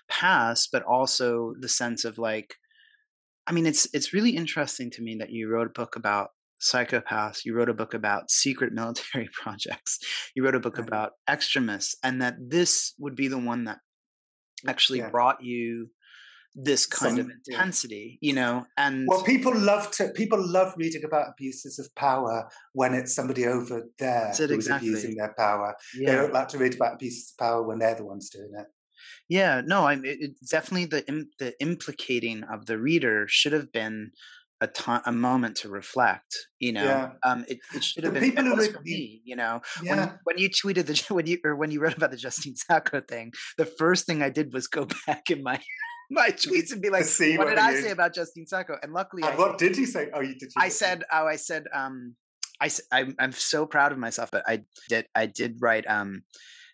[0.10, 2.56] passed, but also the sense of like,
[3.46, 7.46] I mean, it's it's really interesting to me that you wrote a book about psychopaths.
[7.46, 10.00] You wrote a book about secret military projects.
[10.36, 10.88] You wrote a book Right.
[10.88, 13.78] about extremists, and that this would be the one that
[14.68, 15.10] actually Yeah.
[15.12, 15.92] brought you
[16.56, 17.56] this kind of Some- yeah.
[17.58, 20.10] intensity, you know, and Well, people love to.
[20.16, 24.90] People love reading about abuses of power when it's somebody over there who's exactly.
[24.90, 25.76] abusing their power.
[25.98, 28.68] They don't like to read about abuses of power when they're the ones doing it.
[29.28, 33.72] Yeah, no, I'm it, it's definitely the im- the implicating of the reader should have
[33.72, 34.12] been
[34.62, 36.34] a time, a moment to reflect.
[36.60, 37.12] You know, Yeah.
[37.26, 38.24] um, it, it should The have been.
[38.24, 39.22] people who for me.
[39.26, 39.96] You know, Yeah.
[39.96, 43.02] when when you tweeted the when you or when you wrote about the Justine Sacco
[43.02, 45.60] thing, the first thing I did was go back in my
[46.10, 48.78] my tweets and be like, see what did I you- say about Justine Sacco?
[48.82, 50.10] And luckily, I And what did you say?
[50.14, 50.44] Oh, you did.
[50.56, 52.16] you I said, oh, I said, um,
[52.62, 56.24] I, I'm, I'm so proud of myself, but I did, I did write, um,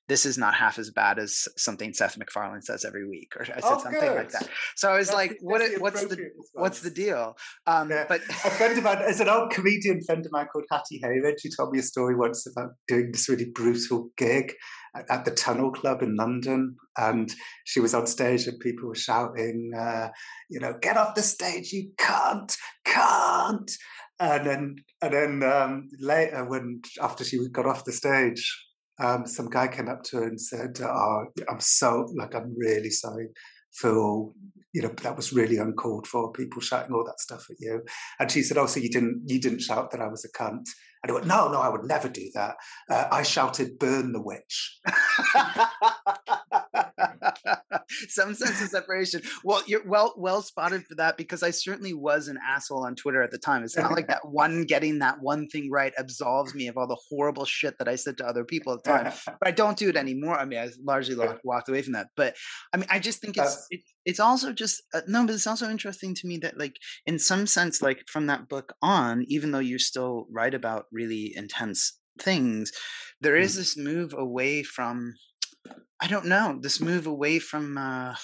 [0.07, 3.45] this is not half as bad as something Seth MacFarlane says every week, or I
[3.45, 4.49] said Oh, something like that.
[4.75, 7.38] So I was That's like, the- what, the what's the, appropriate what's the deal?
[7.65, 8.05] Um, Yeah.
[8.09, 11.39] but a friend of mine, there's an old comedian friend of mine called Hattie Hayridge.
[11.41, 14.53] She told me a story once about doing this really brutal gig
[14.96, 17.34] at, the Tunnel Club in London, and
[17.66, 20.10] she was on stage and people were shouting, uh,
[20.50, 21.72] you know, "Get off the stage!
[21.72, 23.72] You can't, can't!"
[24.20, 28.46] And then, and then um, later, when after she got off the stage,
[29.00, 32.92] um, some guy came up to her and said, "Oh, I'm so like I'm really
[32.92, 33.30] sorry
[33.74, 34.32] for
[34.74, 36.32] you know that was really uncalled for.
[36.32, 37.82] People shouting all that stuff at you."
[38.20, 40.68] And she said, "Oh, so you didn't you didn't shout that I was a cunt?"
[41.04, 42.56] And I went, "No, no, I would never do that.
[42.89, 44.80] Uh, I shouted, burn the witch.'"
[48.10, 49.22] some sense of separation.
[49.44, 53.22] Well, you're well well spotted for that because I certainly was an asshole on Twitter
[53.22, 53.64] at the time.
[53.64, 56.98] It's not like that one getting that one thing right absolves me of all the
[57.10, 59.14] horrible shit that I said to other people at the time.
[59.39, 60.38] But I don't do it anymore.
[60.38, 62.08] I mean, I largely walked away from that.
[62.16, 62.36] But
[62.74, 65.70] I mean, I just think it's it, it's also just uh, no, but it's also
[65.70, 66.76] interesting to me that like
[67.06, 71.34] in some sense, like from that book on, even though you still write about really
[71.36, 72.72] intense things,
[73.22, 73.58] there is Mm.
[73.58, 75.14] this move away from.
[75.99, 77.78] I don't know this move away from.
[77.78, 78.15] uh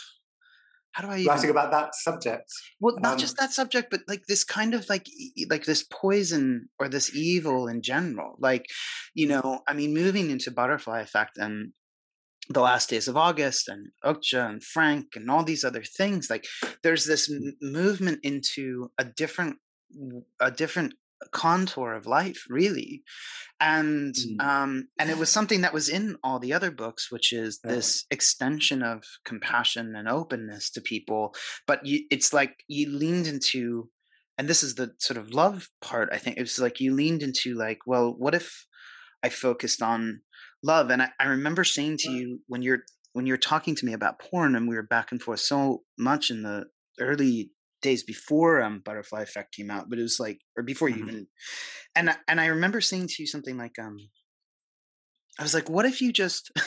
[0.94, 2.46] how do I even Writing about that subject.
[2.80, 5.06] well, not Um, just that subject, but like this kind of like
[5.48, 8.36] like this poison or this evil in general.
[8.40, 8.66] Like,
[9.14, 11.74] you know, I mean, moving into butterfly effect and
[12.50, 16.30] the last days of August and Okja and Frank and all these other things.
[16.32, 16.46] Like,
[16.82, 19.58] there's this m- movement into a different
[20.42, 20.94] a different
[21.32, 23.04] contour of life, really,
[23.60, 24.42] and Mm.
[24.42, 28.06] um, and it was something that was in all the other books, which is this
[28.12, 31.34] extension of compassion and openness to people.
[31.66, 33.90] But you, it's like you leaned into
[34.38, 37.24] and this is the sort of love part i think it was like you leaned
[37.24, 38.68] into like well what if
[39.24, 40.22] i focused on
[40.64, 40.92] love?
[40.92, 44.20] And i, I remember saying to you when you're when you're talking to me about
[44.20, 46.66] porn and we were back and forth so much in the
[47.00, 47.50] early
[47.82, 51.10] days before um butterfly effect came out but it was like or before you Mhm.
[51.10, 51.28] even
[51.96, 53.98] and I- and i remember saying to you something like um
[55.40, 56.52] i was like what if you just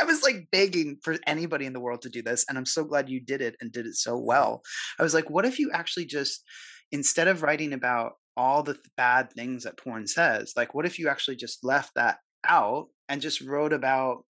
[0.00, 2.84] I was like begging for anybody in the world to do this, and I'm so
[2.84, 4.62] glad you did it and did it so well.
[4.98, 6.42] I was like, what if you actually just,
[6.90, 10.98] instead of writing about all the th- bad things that porn says, like, what if
[10.98, 14.24] you actually just left that out and just wrote about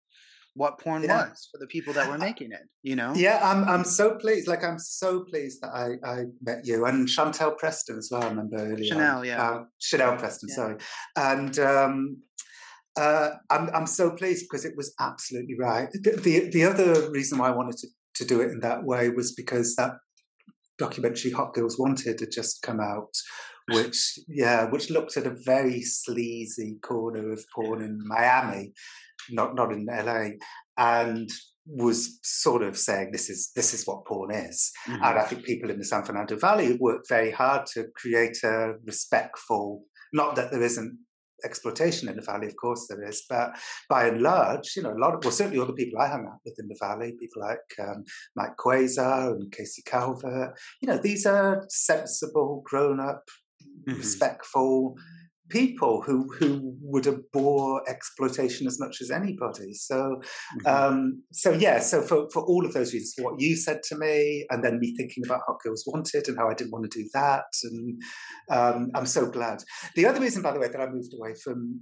[0.61, 1.29] what porn Yeah.
[1.31, 2.65] was for the people that were making it?
[2.83, 3.13] You know?
[3.27, 4.47] Yeah, I'm I'm so pleased.
[4.53, 6.17] Like I'm so pleased that I, I
[6.49, 8.23] met you and Chantel Preston as well.
[8.25, 8.91] I remember earlier.
[8.93, 9.41] Chanel, yeah.
[9.47, 10.55] Um, Chanel Preston, Yeah.
[10.61, 10.77] sorry.
[11.31, 11.97] And um,
[13.05, 15.89] uh, I'm I'm so pleased because it was absolutely right.
[15.93, 17.89] The, the the other reason why I wanted to
[18.19, 19.93] to do it in that way was because that
[20.79, 23.15] documentary Hot Girls Wanted had just come out,
[23.77, 28.73] which yeah, which looked at a very sleazy corner of porn in Miami,
[29.33, 30.31] not not in LA,
[30.79, 31.29] and
[31.67, 34.73] was sort of saying this is this is what porn is.
[34.87, 34.95] Mhm.
[34.95, 38.75] And I think people in the San Fernando Valley worked very hard to create a
[38.85, 40.99] respectful, not that there isn't
[41.45, 43.57] exploitation in the valley, of course there is, but
[43.89, 46.27] by and large, you know, a lot of, well, certainly all the people I hung
[46.27, 48.05] out with in the valley, people like um,
[48.37, 50.53] Mike Quasar and Casey Calvert,
[50.83, 53.25] you know, these are sensible, grown up,
[53.89, 53.97] Mhm.
[53.97, 54.95] respectful
[55.51, 59.75] people who who would abhor exploitation as much as anybody.
[59.75, 60.21] So
[60.59, 60.67] Mhm.
[60.67, 64.47] um, so yeah, so for, for all of those reasons, what you said to me,
[64.51, 67.09] and then me thinking about Hot Girls Wanted and how I didn't want to do
[67.15, 68.03] that, and
[68.51, 69.63] um, I'm so glad.
[69.97, 71.81] The other reason, by the way, that I moved away from,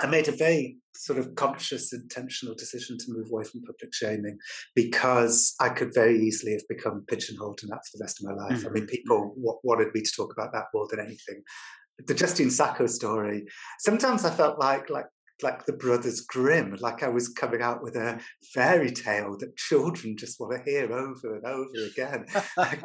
[0.00, 4.38] I made a very sort of conscious, intentional decision to move away from public shaming
[4.74, 8.64] because I could very easily have become pigeonholed, and that's the rest of my life.
[8.66, 11.42] I mean, people w- wanted me to talk about that more than anything.
[11.98, 13.46] The Justine Sacco story.
[13.78, 15.06] Sometimes I felt like like
[15.42, 18.20] like the Brothers Grimm, like I was coming out with a
[18.54, 22.26] fairy tale that children just want to hear over and over again.
[22.56, 22.80] Like,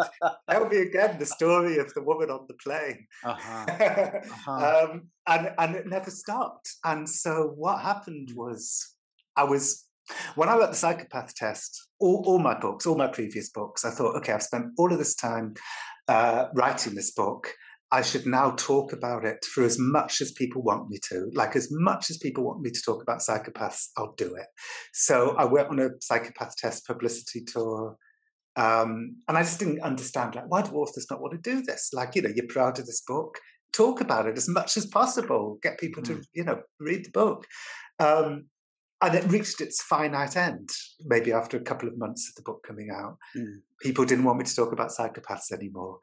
[0.50, 3.08] Tell me again the story of the woman on the plane.
[3.24, 3.66] uh-huh.
[4.32, 4.88] Uh-huh.
[4.92, 6.74] um, and and it never stopped.
[6.84, 8.96] And so what happened was,
[9.36, 9.86] I was
[10.36, 13.92] when I wrote the psychopath test, all, all my books, all my previous books, I
[13.92, 15.54] thought, okay, I've spent all of this time
[16.08, 17.54] uh, writing this book.
[17.92, 21.30] I should now talk about it for as much as people want me to.
[21.34, 24.48] Like, as much as people want me to talk about psychopaths, I'll do it.
[24.94, 27.98] So I went on a psychopath test publicity tour.
[28.56, 31.90] Um, and I just didn't understand, like, why do authors not want to do this?
[31.94, 33.38] Like, you know, you're proud of this book,
[33.74, 36.08] talk about it as much as possible, get people mm.
[36.08, 37.46] to, you know, read the book.
[38.00, 38.46] Um,
[39.02, 40.70] and it reached its finite end
[41.06, 43.18] maybe after a couple of months of the book coming out.
[43.36, 43.62] Mm.
[43.82, 45.98] People didn't want me to talk about psychopaths anymore.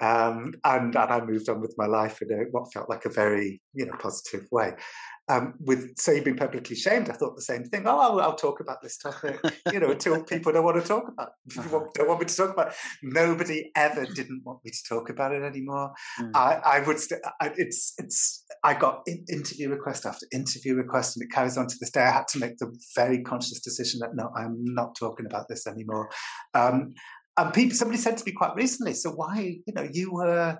[0.00, 3.10] Um, and, and I moved on with my life in a, what felt like a
[3.10, 4.74] very you know positive way.
[5.30, 7.82] Um, with so you've been publicly shamed, I thought the same thing.
[7.86, 9.38] Oh, I'll, I'll talk about this topic,
[9.70, 11.58] you know, until people don't want to talk about, it.
[11.58, 11.84] Uh-huh.
[11.94, 12.68] don't want me to talk about.
[12.68, 12.74] It.
[13.02, 15.92] Nobody ever didn't want me to talk about it anymore.
[16.18, 16.30] Mm.
[16.34, 16.98] I, I would.
[16.98, 18.42] St- I, it's it's.
[18.64, 22.04] I got in, interview request after interview request, and it carries on to this day.
[22.04, 25.66] I had to make the very conscious decision that no, I'm not talking about this
[25.66, 26.08] anymore.
[26.54, 26.94] Um,
[27.38, 30.58] and people, somebody said to me quite recently, so why, you know, you were,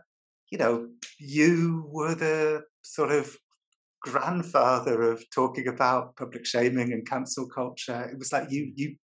[0.51, 0.89] you know,
[1.19, 3.37] you were the sort of
[4.01, 8.09] grandfather of talking about public shaming and cancel culture.
[8.11, 8.95] It was like you, you,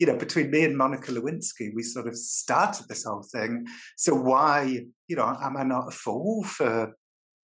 [0.00, 3.66] you know, between me and Monica Lewinsky, we sort of started this whole thing.
[3.96, 6.92] So why, you know, am I not a fool for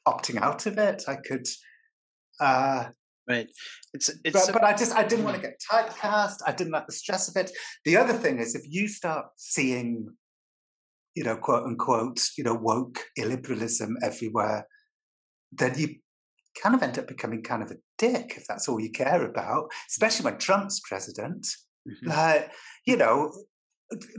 [0.06, 1.04] opting out of it?
[1.06, 1.46] I could,
[2.40, 2.88] uh,
[3.28, 3.50] Right.
[3.92, 4.46] It's it's.
[4.46, 6.36] But, but I just I didn't want to get typecast.
[6.46, 7.50] I didn't like the stress of it.
[7.84, 10.08] The other thing is if you start seeing,
[11.14, 14.66] you know, quote unquote, you know, woke illiberalism everywhere,
[15.52, 15.96] then you
[16.62, 19.70] kind of end up becoming kind of a dick if that's all you care about.
[19.90, 21.46] Especially when Trump's president.
[21.86, 22.08] Mm-hmm.
[22.08, 22.52] Like,
[22.86, 23.30] you know,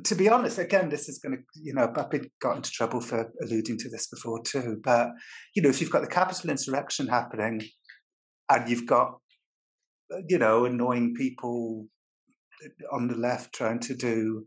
[0.03, 3.02] to be honest, again, this is going to, you know, I've been got into trouble
[3.02, 4.80] for alluding to this before too.
[4.84, 5.10] But
[5.56, 7.61] you know, if you've got the capital insurrection happening
[8.50, 9.20] and you've got
[10.28, 11.88] you know annoying people
[12.92, 14.46] on the left trying to do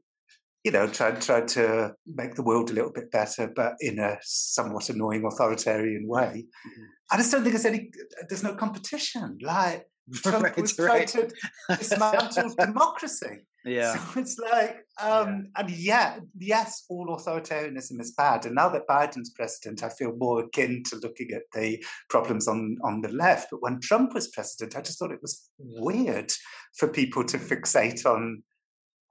[0.64, 4.16] you know trying try to make the world a little bit better but in a
[4.22, 6.82] somewhat annoying authoritarian way mm-hmm.
[7.10, 7.90] i just don't think there's any
[8.28, 11.06] there's no competition like Trump right, was right.
[11.08, 11.34] trying to
[11.78, 13.96] dismantle democracy yeah.
[13.96, 15.60] So it's like, um, yeah.
[15.60, 18.46] and yeah, yes, all authoritarianism is bad.
[18.46, 22.76] And now that Biden's president, I feel more akin to looking at the problems on,
[22.82, 23.48] on the left.
[23.50, 26.32] But when Trump was president, I just thought it was weird
[26.76, 28.42] for people to fixate on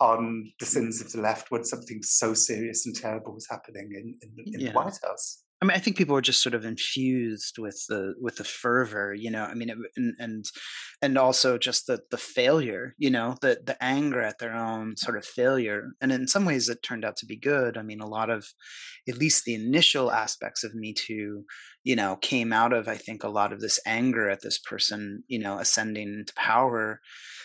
[0.01, 4.17] on the sins of the left when something so serious and terrible was happening in,
[4.23, 4.71] in, in yeah.
[4.71, 5.43] the White House.
[5.61, 9.13] I mean, I think people were just sort of infused with the with the fervor,
[9.13, 9.43] you know.
[9.43, 10.45] I mean, and and
[11.03, 15.17] and also just the the failure, you know, the the anger at their own sort
[15.17, 15.91] of failure.
[16.01, 17.77] And in some ways, it turned out to be good.
[17.77, 18.47] I mean, a lot of,
[19.07, 21.45] at least the initial aspects of Me Too,
[21.83, 25.23] you know, came out of I think a lot of this anger at this person,
[25.27, 27.01] you know, ascending to power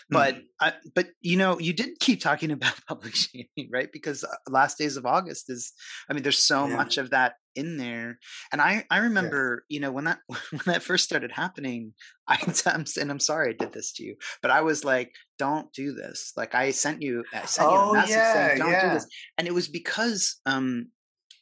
[0.09, 0.41] but mm.
[0.61, 4.77] I, but you know you did keep talking about public shaming right because uh, last
[4.77, 5.73] days of august is
[6.09, 6.75] i mean there's so yeah.
[6.75, 8.19] much of that in there
[8.51, 9.75] and i i remember yes.
[9.75, 11.93] you know when that when that first started happening
[12.27, 15.73] i i'm and i'm sorry i did this to you but i was like don't
[15.73, 18.59] do this like i sent you i sent oh, you a oh, message yeah, saying
[18.59, 18.87] don't yeah.
[18.87, 19.07] do this
[19.37, 20.87] and it was because um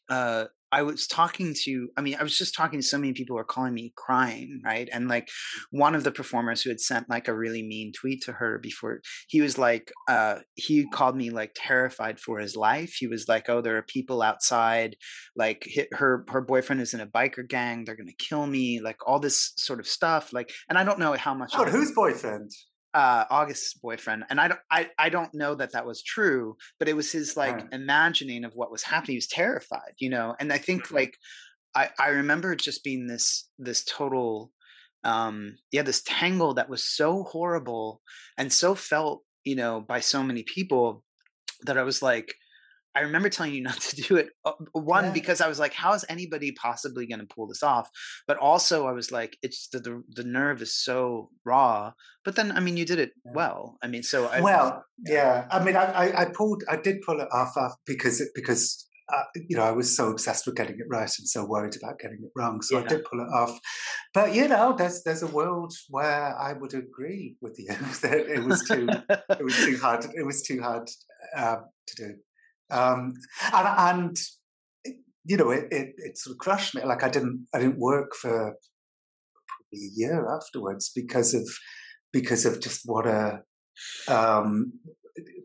[0.10, 0.46] uh
[0.76, 3.40] I was talking to, I mean, I was just talking to so many people who
[3.40, 4.90] are calling me crying, right?
[4.92, 5.30] And like
[5.72, 9.00] one of the performers who had sent like a really mean tweet to her before,
[9.30, 12.94] he was like, uh, he called me like terrified for his life.
[13.00, 14.98] He was like, oh, there are people outside,
[15.34, 17.86] like hit her, her boyfriend is in a biker gang.
[17.86, 20.34] They're going to kill me, like all this sort of stuff.
[20.34, 21.54] Like, and I don't know how much.
[21.56, 22.52] Oh, whose boyfriend?
[22.96, 26.88] Uh, August's boyfriend, and I don't, I, I don't know that that was true, but
[26.88, 27.74] it was his like right.
[27.74, 29.16] imagining of what was happening.
[29.16, 30.34] He was terrified, you know.
[30.40, 31.14] And I think like,
[31.76, 34.52] I, I remember it just being this, this total,
[35.04, 38.02] um, yeah, this tangle that was so horrible
[38.38, 41.04] and so felt, you know, by so many people
[41.66, 42.34] that I was like,
[42.96, 44.30] I remember telling you not to do it.
[44.44, 45.12] Uh, one, yeah.
[45.12, 47.90] because I was like, how is anybody possibly going to pull this off?
[48.28, 51.92] But also, I was like, it's the, the, the nerve is so raw.
[52.24, 53.32] But then, I mean, you did it yeah.
[53.36, 53.78] well.
[53.84, 55.46] I mean, so I, well, yeah.
[55.52, 57.56] I mean, I, I, I pulled, I did pull it off
[57.86, 61.30] because it, because uh, you know, I was so obsessed with getting it right and
[61.30, 62.62] so worried about getting it wrong.
[62.62, 62.86] So yeah.
[62.86, 63.60] I did pull it off.
[64.14, 67.68] But you know, there's there's a world where I would agree with you
[68.02, 68.88] that it was too
[69.30, 70.06] it was too hard.
[70.16, 70.90] It was too hard
[71.38, 71.58] uh,
[71.88, 72.16] to do.
[72.70, 73.14] Um,
[73.54, 74.18] and, and
[75.26, 76.84] you know, it, it, it sort of crushed me.
[76.84, 81.48] Like I didn't I didn't work for probably a year afterwards because of
[82.14, 83.42] because of just what a
[84.08, 84.74] um,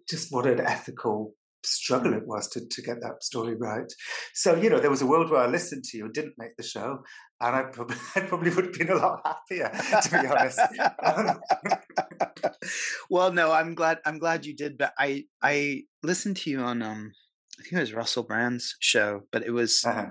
[0.09, 1.34] just what an ethical
[1.65, 3.93] struggle it was to, to get that story right.
[4.35, 6.57] So, you know, there was a world where I listened to you and didn't make
[6.57, 7.03] the show,
[7.41, 9.70] and I probably, I probably would have been a lot happier,
[10.03, 10.61] to be honest.
[13.11, 16.82] well, no, I'm glad I'm glad you did, but I I listened to you on
[16.82, 17.12] um
[17.59, 20.07] I think it was Russell Brand's show, but it was uh-huh.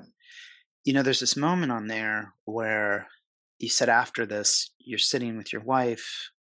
[0.84, 3.08] you know, there's this moment on there where
[3.58, 6.32] you said after this, you're sitting with your wife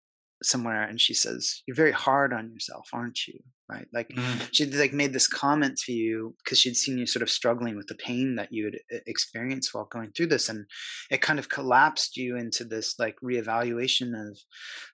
[0.41, 3.39] somewhere and she says you're very hard on yourself aren't you
[3.69, 4.49] right like mm.
[4.51, 7.87] she like made this comment to you because she'd seen you sort of struggling with
[7.87, 10.65] the pain that you had experienced while going through this and
[11.11, 14.37] it kind of collapsed you into this like reevaluation of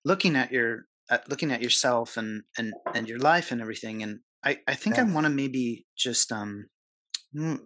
[0.03, 4.19] looking at your at looking at yourself and and and your life and everything and
[4.43, 5.03] i i think yeah.
[5.03, 6.65] i want to maybe just um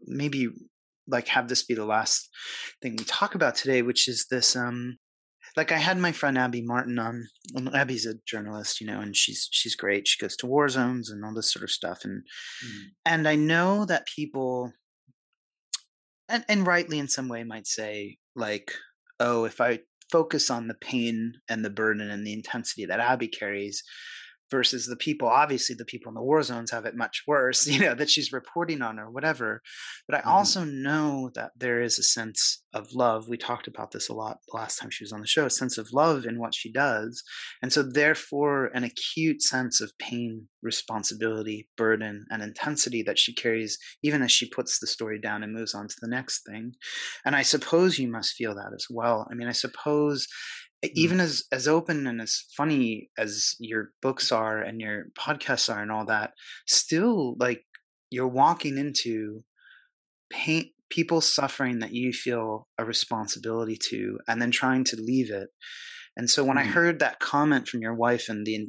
[0.05, 0.49] maybe
[1.07, 2.29] like have this be the last
[2.81, 4.97] thing we talk about today which is this um
[5.59, 7.27] like I had my friend Abby Martin on.
[7.53, 10.07] Well, Abby's a journalist, you know, and she's she's great.
[10.07, 12.23] She goes to war zones and all this sort of stuff, and
[12.65, 12.81] mm.
[13.05, 14.71] and I know that people,
[16.29, 18.71] and and rightly in some way might say like,
[19.19, 19.79] oh, if I
[20.09, 23.83] focus on the pain and the burden and the intensity that Abby carries,
[24.51, 27.79] versus the people obviously the people in the war zones have it much worse you
[27.79, 29.61] know that she's reporting on or whatever
[30.07, 30.29] but i mm-hmm.
[30.29, 34.37] also know that there is a sense of love we talked about this a lot
[34.53, 37.23] last time she was on the show a sense of love in what she does
[37.61, 43.77] and so therefore an acute sense of pain responsibility burden and intensity that she carries
[44.03, 46.73] even as she puts the story down and moves on to the next thing
[47.25, 50.27] and i suppose you must feel that as well i mean i suppose.
[50.83, 55.81] Even as as open and as funny as your books are and your podcasts are
[55.81, 56.31] and all that
[56.67, 57.63] still like
[58.09, 59.43] you're walking into
[60.29, 65.49] pain people suffering that you feel a responsibility to and then trying to leave it
[66.15, 66.69] and so when mm-hmm.
[66.69, 68.67] i heard that comment from your wife and the,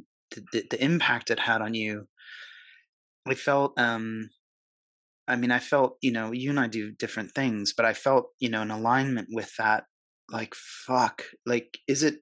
[0.51, 2.07] the the impact it had on you
[3.27, 4.29] i felt um
[5.27, 8.27] i mean i felt you know you and i do different things but i felt
[8.39, 9.85] you know in alignment with that
[10.31, 12.15] like fuck like is it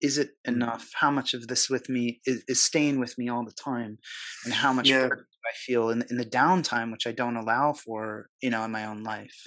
[0.00, 0.54] is it mm.
[0.54, 3.98] enough how much of this with me is, is staying with me all the time
[4.44, 5.08] and how much yeah.
[5.08, 8.84] i feel in, in the downtime which i don't allow for you know in my
[8.84, 9.46] own life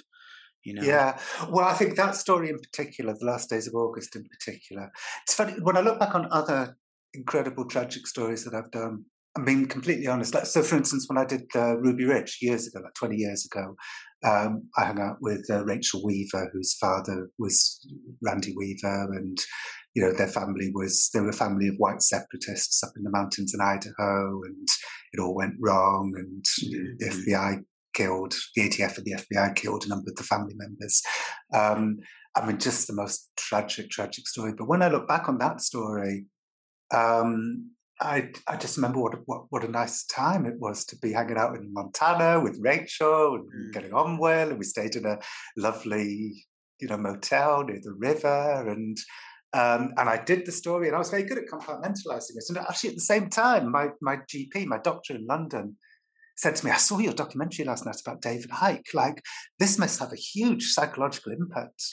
[0.64, 1.18] you know yeah
[1.50, 4.90] well i think that story in particular the last days of august in particular
[5.22, 6.76] it's funny when i look back on other
[7.14, 9.04] incredible tragic stories that i've done
[9.36, 10.34] I'm being completely honest.
[10.34, 13.46] Like, so, for instance, when I did uh, Ruby Ridge years ago, like 20 years
[13.46, 13.76] ago,
[14.24, 17.86] um, I hung out with uh, Rachel Weaver, whose father was
[18.22, 19.38] Randy Weaver, and
[19.94, 23.10] you know their family was they were a family of white separatists up in the
[23.10, 24.68] mountains in Idaho, and
[25.12, 26.96] it all went wrong, and mm-hmm.
[26.98, 27.64] the FBI
[27.94, 31.02] killed the ATF and the FBI killed a number of the family members.
[31.54, 31.98] Um,
[32.36, 34.52] I mean, just the most tragic, tragic story.
[34.56, 36.26] But when I look back on that story,
[36.94, 37.70] um,
[38.00, 41.36] I I just remember what, what what a nice time it was to be hanging
[41.36, 43.72] out in Montana with Rachel and mm.
[43.72, 45.18] getting on well, and we stayed in a
[45.56, 46.46] lovely
[46.80, 48.96] you know motel near the river, and
[49.52, 52.44] um, and I did the story, and I was very good at compartmentalizing it.
[52.48, 55.76] And actually, at the same time, my my GP, my doctor in London,
[56.36, 58.94] said to me, "I saw your documentary last night about David Icke.
[58.94, 59.22] Like
[59.58, 61.84] this must have a huge psychological impact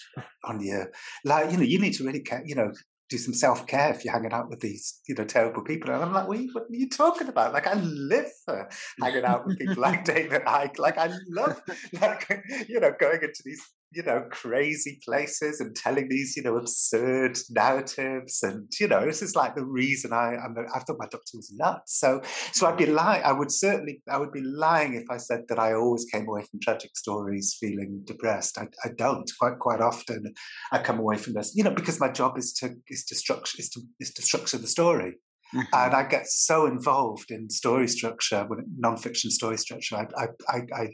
[0.46, 0.86] on you.
[1.26, 2.44] Like you know, you need to really care.
[2.46, 2.72] You know,
[3.10, 5.92] do some self care if you're hanging out with these, you know, terrible people.
[5.92, 7.54] And I'm like, what are, you, what are you talking about?
[7.54, 8.70] Like, I live for
[9.02, 10.80] hanging out with people like David Icke.
[10.80, 11.62] Like, I love,
[12.02, 12.28] like,
[12.68, 17.38] you know, going into these you know, crazy places and telling these, you know, absurd
[17.50, 18.44] narratives.
[18.44, 21.52] And, you know, this is like the reason I, I'm, I thought my doctor was
[21.56, 22.00] nuts.
[22.00, 23.24] So, so I'd be lying.
[23.24, 26.44] I would certainly, I would be lying if I said that I always came away
[26.44, 28.58] from tragic stories feeling depressed.
[28.58, 30.34] I, I don't quite, quite often.
[30.72, 33.58] I come away from this, you know, because my job is to, is to structure,
[33.60, 35.14] is to, is to structure the story.
[35.56, 35.74] Mm-hmm.
[35.74, 38.46] And I get so involved in story structure,
[38.84, 39.96] nonfiction story structure.
[39.96, 40.88] I, I, I,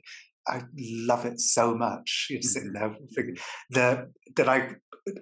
[0.47, 2.27] I love it so much.
[2.29, 3.37] You're sitting there thinking
[3.69, 4.75] the, that I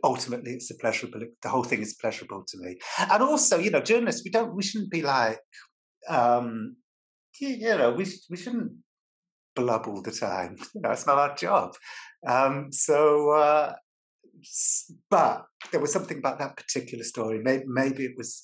[0.04, 1.22] ultimately it's a pleasurable.
[1.42, 2.80] The whole thing is pleasurable to me.
[3.00, 5.40] And also, you know, journalists, we don't, we shouldn't be like,
[6.08, 6.76] um,
[7.40, 8.74] you know, we we shouldn't
[9.56, 10.58] blub all the time.
[10.76, 11.74] You know, it's not our job.
[12.28, 13.74] Um, so, uh,
[15.10, 17.42] but there was something about that particular story.
[17.44, 18.42] Maybe, maybe it was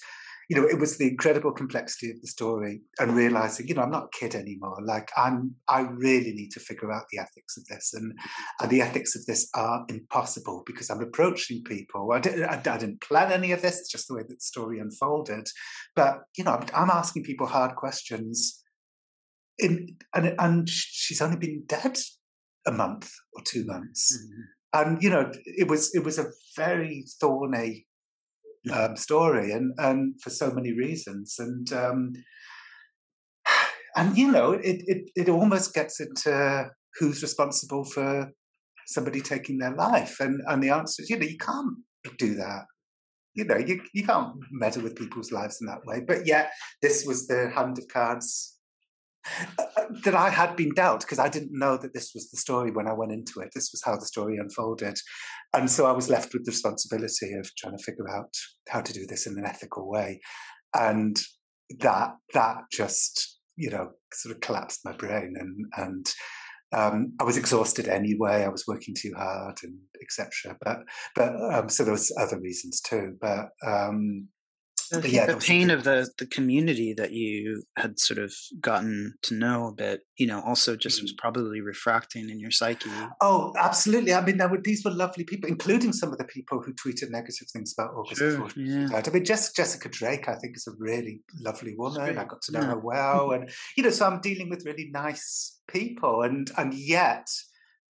[0.49, 3.91] you know, it was the incredible complexity of the story and realizing, you know, I'm
[3.91, 4.77] not a kid anymore.
[4.81, 8.13] Like I'm, I really need to figure out the ethics of this, and
[8.61, 12.11] and the ethics of this are impossible because I'm approaching people.
[12.13, 13.79] I didn't, I, I didn't plan any of this.
[13.79, 15.47] It's just the way that the story unfolded.
[15.95, 18.63] But you know, I'm, I'm asking people hard questions.
[19.59, 21.97] In and and she's only been dead
[22.65, 24.15] a month or two months.
[24.15, 24.41] Mm-hmm
[24.73, 27.87] and you know it was it was a very thorny
[28.71, 32.13] um, story, and and for so many reasons, and um,
[33.95, 36.69] and you know, it it it almost gets into
[36.99, 38.31] who's responsible for
[38.87, 41.75] somebody taking their life, and and the answer is, you know, you can't
[42.17, 42.65] do that.
[43.35, 46.01] You know, you you can't meddle with people's lives in that way.
[46.05, 48.56] But yet, this was the hand of cards
[50.03, 52.87] that I had been dealt because I didn't know that this was the story when
[52.87, 53.49] I went into it.
[53.53, 54.97] This was how the story unfolded.
[55.53, 58.33] And so I was left with the responsibility of trying to figure out
[58.69, 60.19] how to do this in an ethical way.
[60.73, 61.17] And
[61.79, 66.13] that that just, you know, sort of collapsed my brain and and
[66.73, 68.43] um, I was exhausted anyway.
[68.43, 70.57] I was working too hard and etc.
[70.61, 70.79] But
[71.15, 73.15] but um, so there was other reasons too.
[73.21, 74.27] But um,
[75.03, 79.67] yeah, the pain of the the community that you had sort of gotten to know
[79.67, 81.17] a bit, you know, also just was mm.
[81.17, 82.89] probably refracting in your psyche.
[83.21, 84.13] Oh, absolutely.
[84.13, 87.47] I mean, were, these were lovely people, including some of the people who tweeted negative
[87.51, 88.89] things about August sure, yeah.
[88.93, 92.17] I mean, just Jessica Drake, I think, is a really lovely woman.
[92.17, 92.67] I got to know yeah.
[92.67, 97.27] her well, and you know, so I'm dealing with really nice people, and and yet,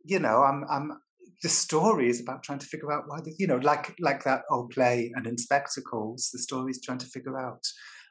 [0.04, 0.98] you know, I'm I'm
[1.44, 4.42] the story is about trying to figure out why the, you know like like that
[4.50, 7.64] old play An Inspector Calls the story is trying to figure out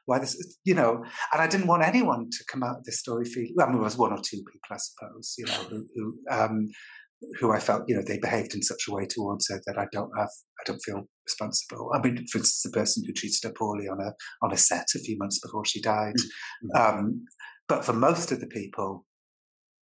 [0.05, 3.25] why this you know and i didn't want anyone to come out of this story
[3.25, 5.85] feeling well, i mean there was one or two people i suppose you know who,
[5.95, 6.67] who um
[7.39, 9.87] who I felt, you know, they behaved in such a way towards her that I
[9.91, 10.29] don't have,
[10.59, 11.91] I don't feel responsible.
[11.93, 14.13] I mean, for instance, the person who treated her poorly on a
[14.43, 16.13] on a set a few months before she died.
[16.15, 16.99] Mm-hmm.
[16.99, 17.25] Um,
[17.67, 19.05] but for most of the people,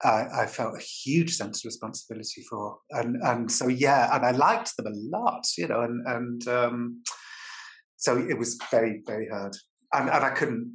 [0.04, 4.32] I, I, felt a huge sense of responsibility for, and and so yeah, and I
[4.32, 7.02] liked them a lot, you know, and and um,
[7.96, 9.56] so it was very very hard,
[9.92, 10.72] and and I couldn't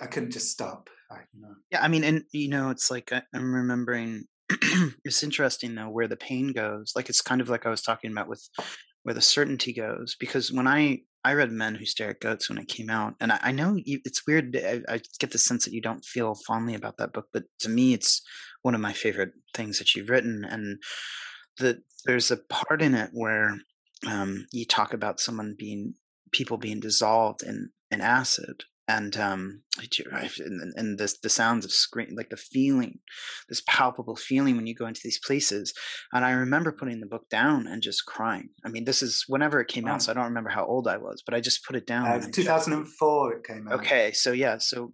[0.00, 0.90] I couldn't just stop.
[1.10, 1.54] I, you know.
[1.70, 4.24] Yeah, I mean, and you know, it's like I'm remembering.
[5.04, 6.92] it's interesting though where the pain goes.
[6.94, 8.48] Like it's kind of like I was talking about with
[9.02, 12.58] where the certainty goes, because when I I read Men Who Stare at Goats when
[12.58, 14.56] it came out, and I, I know you, it's weird.
[14.56, 17.68] I, I, get the sense that you don't feel fondly about that book, but to
[17.68, 18.22] me, it's
[18.66, 20.44] one of my favorite things that you've written.
[20.44, 20.82] And
[21.58, 23.58] the, there's a part in it where
[24.04, 25.94] um, you talk about someone being
[26.32, 32.14] people being dissolved in in acid, and um and, and this the sounds of scream
[32.16, 32.98] like the feeling
[33.48, 35.72] this palpable feeling when you go into these places
[36.12, 39.60] and i remember putting the book down and just crying i mean this is whenever
[39.60, 39.94] it came wow.
[39.94, 42.06] out so i don't remember how old i was but i just put it down
[42.06, 44.92] uh, 2004 it came out okay so yeah so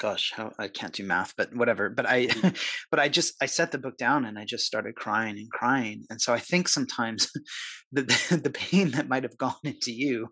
[0.00, 2.56] gosh how i can't do math but whatever but i mm.
[2.90, 6.04] but i just i set the book down and i just started crying and crying
[6.08, 7.30] and so i think sometimes
[7.92, 8.02] the
[8.42, 10.28] the pain that might have gone into you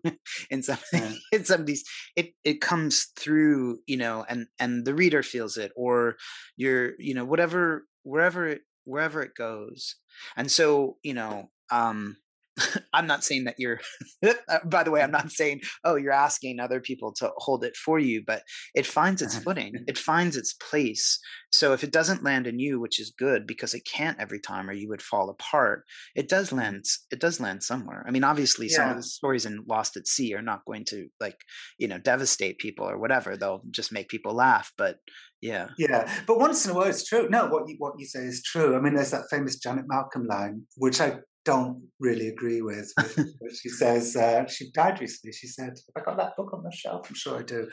[0.49, 1.11] in some yeah.
[1.31, 1.83] in some of these
[2.15, 6.15] it it comes through you know and and the reader feels it or
[6.57, 9.95] you're you know whatever wherever it wherever it goes
[10.35, 12.17] and so you know um
[12.93, 13.79] I'm not saying that you're,
[14.25, 17.75] uh, by the way, I'm not saying, oh, you're asking other people to hold it
[17.75, 18.43] for you, but
[18.75, 19.43] it finds its uh-huh.
[19.43, 21.19] footing, it finds its place.
[21.51, 24.69] So if it doesn't land in you, which is good because it can't every time
[24.69, 25.83] or you would fall apart,
[26.15, 26.59] it does mm-hmm.
[26.59, 28.03] land, it does land somewhere.
[28.07, 28.75] I mean, obviously, yeah.
[28.75, 31.37] some of the stories in Lost at Sea are not going to like,
[31.77, 33.35] you know, devastate people or whatever.
[33.35, 34.71] They'll just make people laugh.
[34.77, 34.97] But
[35.41, 35.69] yeah.
[35.77, 36.11] Yeah.
[36.27, 37.27] But once in a while, it's true.
[37.29, 38.75] No, what you, what you say is true.
[38.75, 42.91] I mean, there's that famous Janet Malcolm line, which I don't really agree with.
[43.61, 45.33] she says uh, she died recently.
[45.33, 47.67] She said, "Have I got that book on the shelf?" I'm sure I do.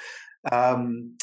[0.51, 1.16] Um,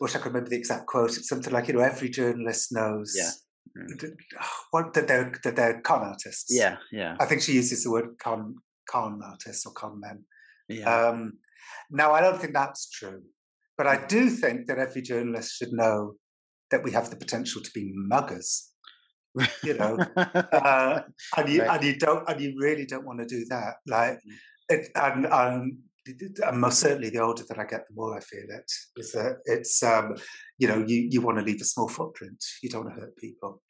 [0.00, 1.16] wish I could remember the exact quote.
[1.16, 3.30] It's something like, "You know, every journalist knows." Yeah.
[4.72, 6.46] What that they're that they're con artists.
[6.48, 7.16] Yeah, yeah.
[7.20, 8.56] I think she uses the word con
[8.88, 10.24] con artists or con men.
[10.68, 11.08] Yeah.
[11.08, 11.34] Um,
[11.90, 13.22] now I don't think that's true,
[13.76, 16.14] but I do think that every journalist should know
[16.70, 18.69] that we have the potential to be muggers
[19.62, 21.02] you know, uh,
[21.36, 21.76] and you right.
[21.76, 23.74] and you don't and you really don't want to do that.
[23.86, 24.34] Like, mm.
[24.68, 28.44] it, and um, and most certainly, the older that I get, the more I feel
[28.48, 28.70] it.
[28.96, 30.16] Is that it's um,
[30.58, 32.42] you know, you you want to leave a small footprint.
[32.62, 33.62] You don't want to hurt people.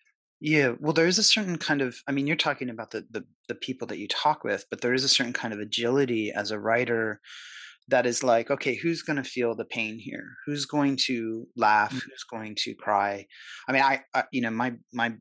[0.43, 1.97] Yeah, well, there is a certain kind of.
[2.07, 4.95] I mean, you're talking about the the, the people that you talk with, but there
[4.95, 7.21] is a certain kind of agility as a writer
[7.89, 11.91] that is like okay who's going to feel the pain here who's going to laugh
[11.91, 12.09] mm-hmm.
[12.11, 13.27] who's going to cry
[13.69, 15.15] i mean I, I, you know my my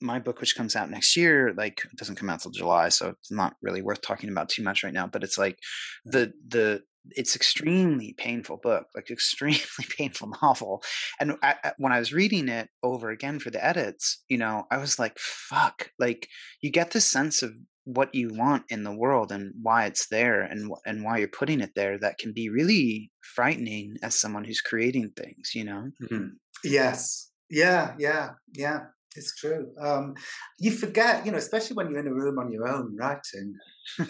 [0.00, 3.30] my book, which comes out next year, like doesn't come out till July, so it's
[3.30, 5.06] not really worth talking about too much right now.
[5.06, 5.58] But it's like
[6.04, 9.60] the the it's extremely painful book, like extremely
[9.96, 10.82] painful novel.
[11.20, 14.78] And I, when I was reading it over again for the edits, you know, I
[14.78, 16.28] was like, "Fuck!" Like
[16.60, 17.52] you get this sense of
[17.84, 21.60] what you want in the world and why it's there and and why you're putting
[21.60, 26.26] it there that can be really frightening as someone who's creating things you know mm-hmm.
[26.64, 28.86] yes yeah yeah yeah
[29.16, 29.70] it's true.
[29.80, 30.14] Um,
[30.58, 33.54] you forget, you know, especially when you're in a room on your own writing,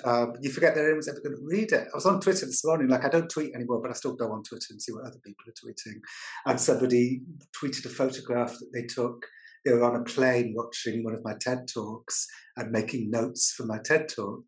[0.05, 1.89] uh, you forget that anyone's ever going to read it.
[1.93, 4.33] I was on Twitter this morning, like I don't tweet anymore, but I still go
[4.33, 6.01] on Twitter and see what other people are tweeting.
[6.47, 7.23] And somebody
[7.61, 9.27] tweeted a photograph that they took.
[9.65, 12.27] They were on a plane watching one of my TED talks
[12.57, 14.45] and making notes for my TED talk.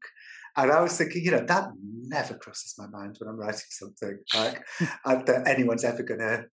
[0.57, 1.69] And I was thinking, you know, that
[2.03, 4.65] never crosses my mind when I'm writing something like
[5.27, 6.45] that anyone's ever going to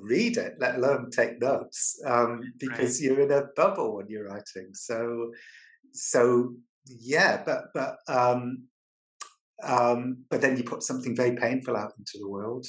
[0.00, 3.00] read it, let alone take notes, um, because right.
[3.00, 4.70] you're in a bubble when you're writing.
[4.72, 5.32] So,
[5.92, 6.54] so
[6.86, 8.64] yeah, but but um,
[9.62, 12.66] um, but then you put something very painful out into the world,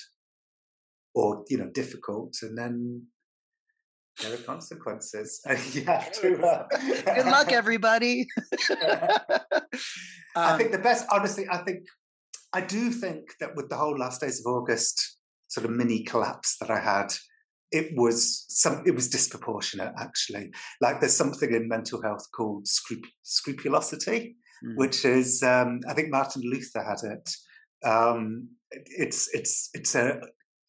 [1.14, 3.08] or you know, difficult, and then
[4.22, 5.42] there are consequences.
[5.46, 6.46] And you have to.
[6.46, 6.68] Uh,
[7.16, 8.28] Good luck, everybody.
[10.36, 11.86] I think um the best, honestly, I think
[12.54, 15.19] I do think that with the whole last days of August
[15.50, 17.14] sort of mini collapse that I had,
[17.72, 20.52] it was some it was disproportionate actually.
[20.82, 24.76] Like there's something in mental health called scrup- scrupulosity, mm.
[24.76, 27.30] which is um, I think Martin Luther had it.
[27.88, 30.20] Um, it's it's it's a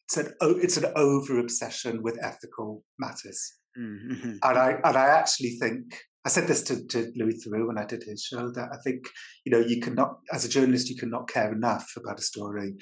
[0.05, 4.37] it's an it's an over obsession with ethical matters, mm-hmm.
[4.43, 7.85] and I and I actually think I said this to, to Louis Theroux when I
[7.85, 9.05] did his show that I think
[9.43, 12.75] you know you cannot as a journalist you cannot care enough about a story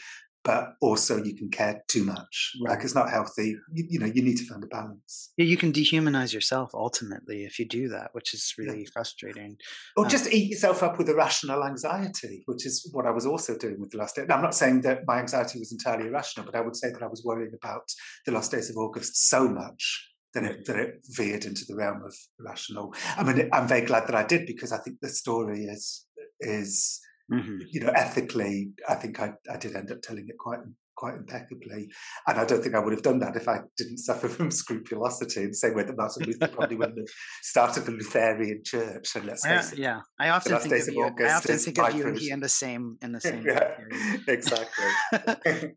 [0.43, 2.53] but also you can care too much.
[2.63, 2.71] Right.
[2.71, 3.57] Like it's not healthy.
[3.73, 5.31] You, you, know, you need to find a balance.
[5.37, 8.89] Yeah, you can dehumanize yourself ultimately if you do that, which is really yeah.
[8.93, 9.57] frustrating.
[9.97, 13.57] Or um, just eat yourself up with irrational anxiety, which is what I was also
[13.57, 14.25] doing with the last day.
[14.27, 17.03] Now, I'm not saying that my anxiety was entirely irrational, but I would say that
[17.03, 17.83] I was worrying about
[18.25, 22.03] the last days of August so much that it that it veered into the realm
[22.05, 22.93] of irrational.
[23.17, 26.05] I mean, I'm very glad that I did because I think the story is
[26.39, 26.99] is
[27.31, 27.57] Mm-hmm.
[27.69, 30.59] You know, ethically, I think I, I did end up telling it quite
[30.99, 31.89] quite impeccably.
[32.27, 35.43] And I don't think I would have done that if I didn't suffer from scrupulosity
[35.43, 37.07] in the same way that Martin Luther probably wouldn't have
[37.41, 39.15] started the Lutheran church.
[39.15, 41.03] And let's face it, yeah, I often think of you.
[41.05, 43.45] I often think of you and he in the same in the same.
[43.45, 43.71] yeah,
[44.27, 45.71] exactly.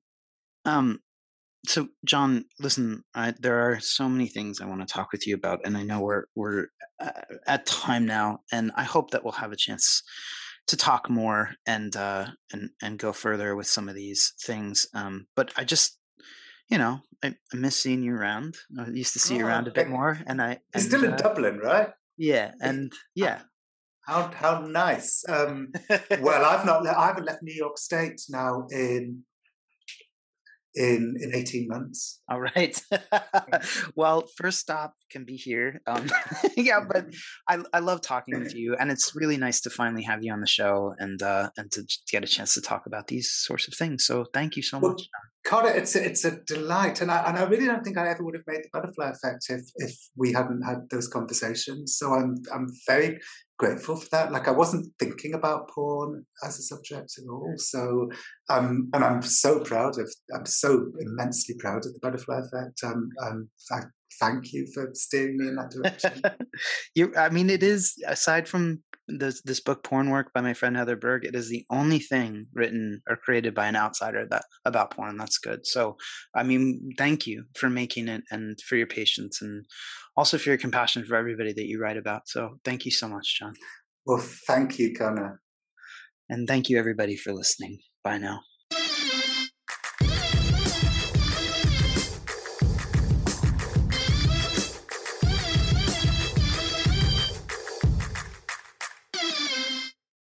[0.65, 0.99] um.
[1.65, 3.05] So, Jon, listen.
[3.15, 5.85] I, there are so many things I want to talk with you about, and I
[5.85, 6.67] know we're we're
[6.99, 7.13] uh,
[7.47, 10.03] at time now, and I hope that we'll have a chance
[10.69, 14.87] to talk more and uh, and and go further with some of these things.
[14.95, 15.99] Um, but I just,
[16.69, 18.57] you know, I, I, miss seeing you around.
[18.79, 20.59] I used to see oh, you around a bit more, and I.
[20.73, 21.91] And, still in uh, Dublin, right?
[22.17, 23.41] Yeah, and yeah.
[24.07, 25.25] How how nice.
[25.29, 25.73] Um,
[26.21, 26.87] well, I've not.
[26.87, 29.25] I haven't left New York State now in
[30.75, 32.21] in in 18 months.
[32.29, 32.81] All right.
[33.95, 35.81] Well first stop can be here.
[35.87, 36.09] Um,
[36.57, 37.07] yeah but
[37.49, 40.41] I, I love talking with you and it's really nice to finally have you on
[40.41, 43.75] the show and uh and to get a chance to talk about these sorts of
[43.75, 44.05] things.
[44.05, 45.03] So thank you so well, much.
[45.45, 48.23] Conner, it's a, it's a delight, and I and I really don't think I ever
[48.25, 51.97] would have made the butterfly effect if if we hadn't had those conversations.
[51.97, 53.19] So I'm I'm very
[53.63, 54.33] grateful for that.
[54.33, 57.55] Like I wasn't thinking about porn as a subject at all.
[57.59, 58.11] So,
[58.51, 62.81] um, and I'm so proud of, I'm so immensely proud of the butterfly effect.
[62.85, 63.83] Um, um, I
[64.21, 66.23] thank you for steering me in that direction.
[66.95, 70.77] you, I mean, it is aside from this this book porn work by my friend
[70.77, 74.93] heather berg it is the only thing written or created by an outsider that about
[74.93, 75.67] porn that's good.
[75.67, 75.97] So
[76.35, 79.65] i mean thank you for making it and for your patience and
[80.17, 82.23] also for your compassion for everybody that you write about.
[82.27, 83.55] So thank you so much jon.
[84.07, 85.41] Well thank you conner
[86.29, 87.81] and thank you everybody for listening.
[88.05, 88.41] Bye now